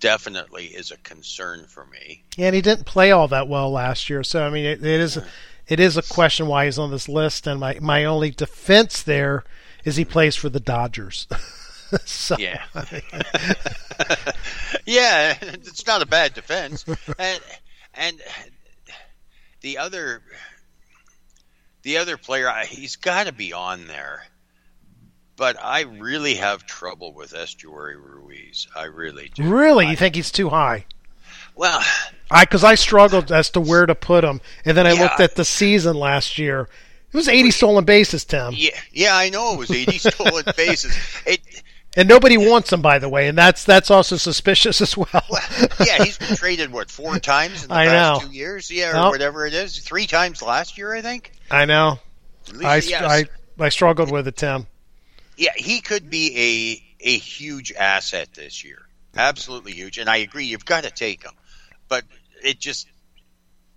[0.00, 2.24] definitely is a concern for me.
[2.36, 4.22] Yeah, and he didn't play all that well last year.
[4.22, 5.18] So I mean, it, it is
[5.68, 7.46] it is a question why he's on this list.
[7.46, 9.44] And my my only defense there
[9.84, 11.26] is he plays for the Dodgers.
[12.04, 12.62] so, Yeah.
[14.86, 16.84] yeah, it's not a bad defense.
[17.18, 17.40] And
[17.94, 18.20] and
[19.60, 20.22] the other
[21.82, 24.24] the other player, he's got to be on there.
[25.36, 28.66] But I really have trouble with Esteury Ruiz.
[28.74, 29.48] I really do.
[29.48, 30.86] Really, you think he's too high?
[31.54, 31.82] Well,
[32.30, 35.02] I because I struggled as to where to put him, and then I Yeah.
[35.02, 36.68] looked at the season last year.
[37.12, 40.94] It was 80 stolen bases, Tim, yeah, yeah, I know it was 80 stolen bases.
[41.24, 41.40] It,
[41.96, 45.08] and nobody wants him, by the way, and that's that's also suspicious as well.
[45.84, 48.28] yeah, he's been traded what four times in the I past know.
[48.28, 49.12] two years, yeah, or Nope.
[49.12, 49.78] whatever it is.
[49.80, 51.32] Three times last year, I think.
[51.50, 51.98] I know.
[52.64, 53.02] I, yes.
[53.02, 53.24] I
[53.64, 54.66] I struggled with it, Tim.
[55.36, 58.78] Yeah, he could be a a huge asset this year.
[59.16, 59.98] Absolutely huge.
[59.98, 61.32] And I agree, you've got to take him.
[61.88, 62.04] But
[62.42, 62.86] it just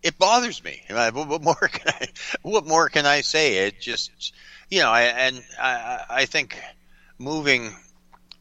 [0.03, 0.81] it bothers me.
[0.89, 2.07] What more can I
[2.41, 3.67] what more can I say?
[3.67, 4.33] It just
[4.69, 6.57] you know, I, and I I think
[7.17, 7.73] moving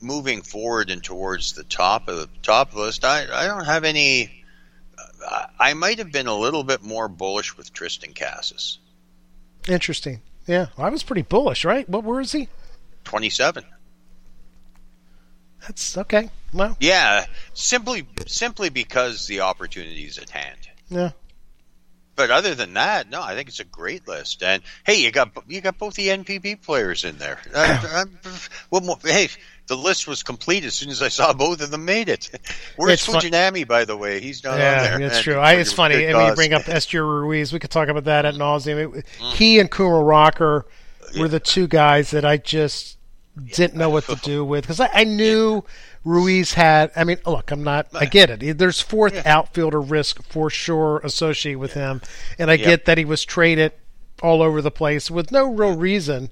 [0.01, 4.45] moving forward and towards the top of the top list, I I don't have any.
[5.29, 8.79] I, I might have been a little bit more bullish with Triston Casas,
[9.69, 10.21] Interesting.
[10.47, 11.89] Yeah, I was pretty bullish, right?
[11.89, 12.49] What where is he?
[13.05, 13.65] twenty seven.
[15.63, 16.31] That's okay.
[16.53, 20.59] Well, Yeah, simply simply because the opportunity is at hand.
[20.89, 21.11] yeah.
[22.17, 24.43] But other than that, no, I think it's a great list.
[24.43, 27.39] And hey, you got you got both the NPB players in there.
[27.55, 28.19] Uh, I'm-
[28.71, 28.99] what more?
[29.05, 29.29] Hey,
[29.69, 32.31] the list was complete as soon as I saw both of them made it.
[32.77, 34.21] Where's It's fun- Fujinami, by the way?
[34.21, 35.09] He's not on Yeah, there.
[35.09, 35.37] that's true.
[35.37, 36.09] I, it's funny.
[36.09, 37.53] I mean, you bring up Esteury Ruiz.
[37.53, 38.97] We could talk about that at nauseum.
[38.99, 39.33] It- mm.
[39.35, 40.67] He and Kumar Rocker
[41.19, 42.99] were the two guys that I just
[43.55, 45.65] didn't know what to do with because I, I knew
[46.05, 46.91] Ruiz had.
[46.97, 47.89] I mean, look, I'm not.
[47.95, 48.59] I get it.
[48.59, 52.01] There's fourth outfielder risk for sure associated with him,
[52.39, 52.65] and I Yeah.
[52.67, 53.73] get that he was traded
[54.23, 56.31] all over the place with no real reason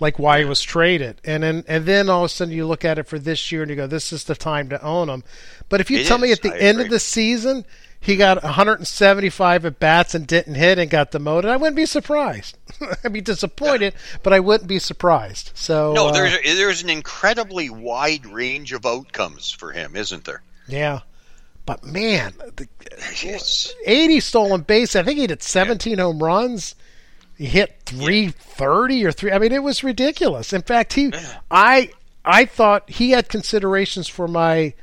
[0.00, 1.20] like why he was traded.
[1.24, 3.62] And then and then all of a sudden you look at it for this year
[3.62, 5.24] and you go, this is the time to own him.
[5.68, 6.84] But if you It tell me at the I end agree.
[6.86, 7.64] of the season
[8.00, 12.58] he got 175 at bats and didn't hit and got demoted, I wouldn't be surprised.
[13.04, 15.52] I'd be disappointed, but I wouldn't be surprised.
[15.54, 20.42] So No, uh, there's there's an incredibly wide range of outcomes for him, isn't there?
[20.68, 21.00] yeah.
[21.66, 22.68] But man, the,
[23.22, 23.72] Yes.
[23.86, 24.94] 80 stolen base.
[24.94, 26.74] I think he did 17 home runs.
[27.36, 30.52] He hit 330 or 3 I mean it was ridiculous.
[30.52, 31.12] In fact, he
[31.50, 31.90] I
[32.24, 34.74] I thought he had considerations for my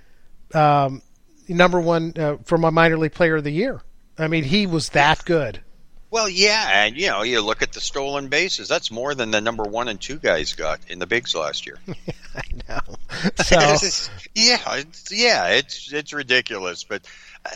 [0.54, 1.02] um,
[1.48, 3.82] number 1 uh, for my minor league player of the year.
[4.18, 5.62] I mean, he was that good.
[6.12, 8.68] Well, yeah, and you know, you look at the stolen bases.
[8.68, 11.80] That's more than the number one and two guys got in the bigs last year.
[12.36, 12.80] I know.
[13.46, 13.56] So
[14.36, 16.84] yeah, it's, yeah, it's it's ridiculous.
[16.84, 17.04] But
[17.46, 17.50] uh,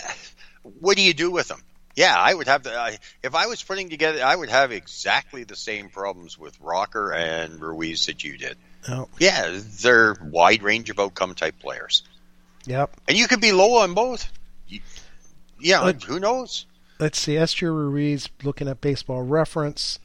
[0.79, 1.61] what do you do with them?
[1.95, 2.75] Yeah, I would have the.
[2.77, 7.13] I if I was putting together, I would have exactly the same problems with Rocker
[7.13, 8.57] and Ruiz that you did.
[8.89, 9.07] Oh.
[9.19, 12.03] Yeah, they're wide range of outcome type players,
[12.65, 12.91] Yep.
[13.07, 14.31] and you could be low on both.
[14.67, 14.81] You,
[15.59, 16.65] yeah, Look- who knows?
[16.99, 17.33] Let's see.
[17.35, 19.99] Esteury Ruiz looking at baseball reference.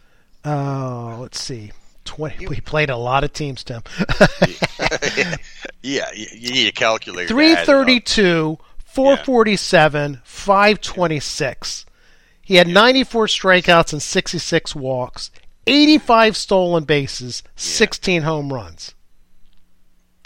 [0.44, 1.72] Uh, let's see.
[2.06, 3.82] 20 we played a lot of teams, Tim.
[5.82, 7.28] yeah, you, need a calculator.
[7.28, 7.64] to add it up.
[7.66, 8.58] 332,
[8.92, 11.86] 447, 526.
[12.42, 15.30] He had 94 strikeouts and 66 walks,
[15.66, 18.94] 85 stolen bases, 16 home runs.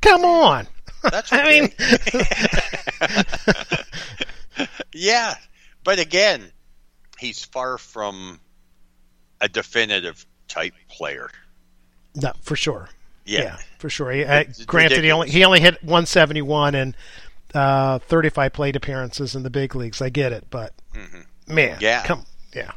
[0.01, 0.67] Come on.
[1.03, 1.73] That's I mean,
[4.95, 5.35] Yeah,
[5.83, 6.51] but again,
[7.19, 8.41] he's far from
[9.41, 11.29] a definitive type player.
[12.15, 12.89] no, for sure.
[13.27, 13.57] Yeah.
[13.79, 14.13] for sure.
[14.13, 16.97] He, uh, granted, he only he only hit 171, and
[17.55, 20.03] uh, 35 plate appearances in the big leagues.
[20.03, 20.73] I get it, but
[21.47, 22.05] man, Yeah.
[22.05, 22.25] come,
[22.55, 22.73] yeah.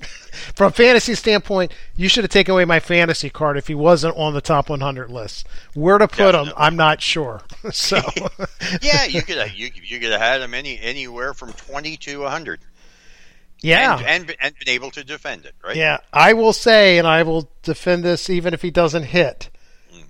[0.54, 4.16] From a fantasy standpoint, you should have taken away my fantasy card if he wasn't
[4.16, 5.46] on the top 100 list.
[5.74, 7.42] Where to put him, I'm not sure.
[7.72, 8.00] so,
[8.82, 12.22] yeah, you could have, you, you could have had him any anywhere from twenty to
[12.24, 12.60] hundred.
[13.60, 13.98] yeah.
[13.98, 15.76] and, and and been able to defend it, right?
[15.76, 19.50] Yeah, I will say, and I will defend this even if he doesn't hit.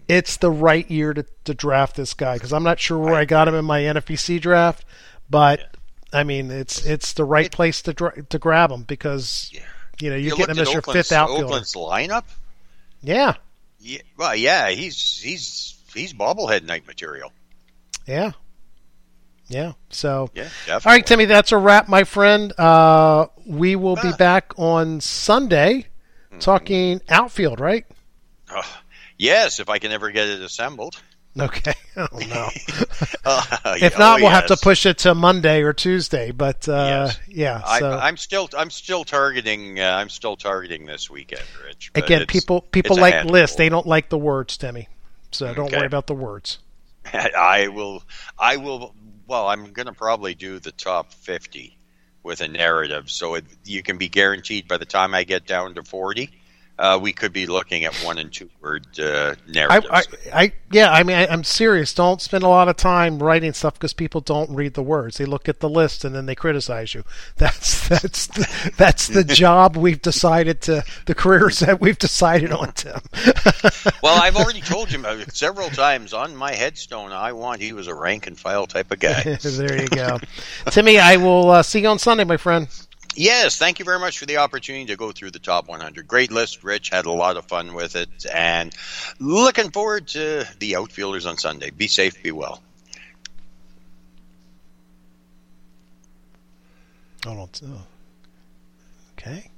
[0.08, 3.24] It's the right year to, to draft this guy because I'm not sure where I
[3.24, 4.84] got him in my NFBC draft,
[5.30, 5.60] but
[6.12, 9.50] I mean it's it's the right place to dra- to grab him because
[10.00, 11.44] you know you're You getting him as at your Oakland's, fifth outfielder.
[11.44, 12.24] Oakland's lineup.
[13.02, 13.34] Yeah,
[13.80, 17.32] Yeah, well, yeah, he's he's he's bobblehead night material.
[18.06, 18.32] yeah,
[19.48, 19.72] yeah.
[19.90, 20.90] So Yeah, definitely.
[20.98, 22.52] right, Timmy, that's a wrap, my friend.
[22.58, 25.86] Uh, we will be back on Sunday
[26.30, 26.38] Mm-hmm.
[26.40, 27.84] talking outfield, right?
[28.50, 28.81] Oh,
[29.22, 31.00] yes, if I can ever get it assembled.
[31.38, 31.74] Okay.
[31.94, 32.48] Oh no.
[33.24, 36.30] Uh, If oh, not, we'll have to push it to Monday or Tuesday.
[36.30, 36.72] But uh,
[37.12, 37.20] Yes.
[37.28, 41.92] yeah, I, so I'm still I'm still targeting uh, I'm still targeting this weekend, Rich.
[41.94, 43.56] again, people people like lists.
[43.56, 44.88] They don't like the words, Timmy.
[45.32, 45.76] So don't Okay.
[45.76, 46.58] worry about the words.
[47.12, 48.02] I will.
[48.38, 48.94] I will.
[49.26, 51.76] Well, I'm going to probably do the top 50
[52.22, 55.74] with a narrative, so it, you can be guaranteed by the time I get down
[55.74, 56.30] to 40,
[56.82, 59.86] uh, we could be looking at one and two word uh, narratives.
[59.88, 60.02] I,
[60.34, 61.94] I, yeah, I mean, I, I'm serious.
[61.94, 65.16] Don't spend a lot of time writing stuff because people don't read the words.
[65.16, 67.04] They look at the list and then they criticize you.
[67.36, 72.72] That's that's the, that's the job we've decided to the careers that we've decided on,
[72.72, 73.00] Tim.
[74.02, 75.02] well, I've already told you
[75.32, 77.12] several times on my headstone.
[77.12, 79.22] I want he was a rank and file type of guy.
[79.22, 80.18] there you go,
[80.70, 80.98] Timmy.
[80.98, 82.68] I will uh, see you on Sunday, my friend.
[83.14, 86.06] Yes, thank you very much for the opportunity to go through the top 100.
[86.08, 86.88] Great list, Rich.
[86.90, 88.74] Had a lot of fun with it, and
[89.20, 91.70] looking forward to the outfielders on Sunday.
[91.70, 92.62] Be safe, be well.
[97.26, 97.70] Oh, Hold on.
[97.70, 97.82] Oh.
[99.18, 99.51] Okay.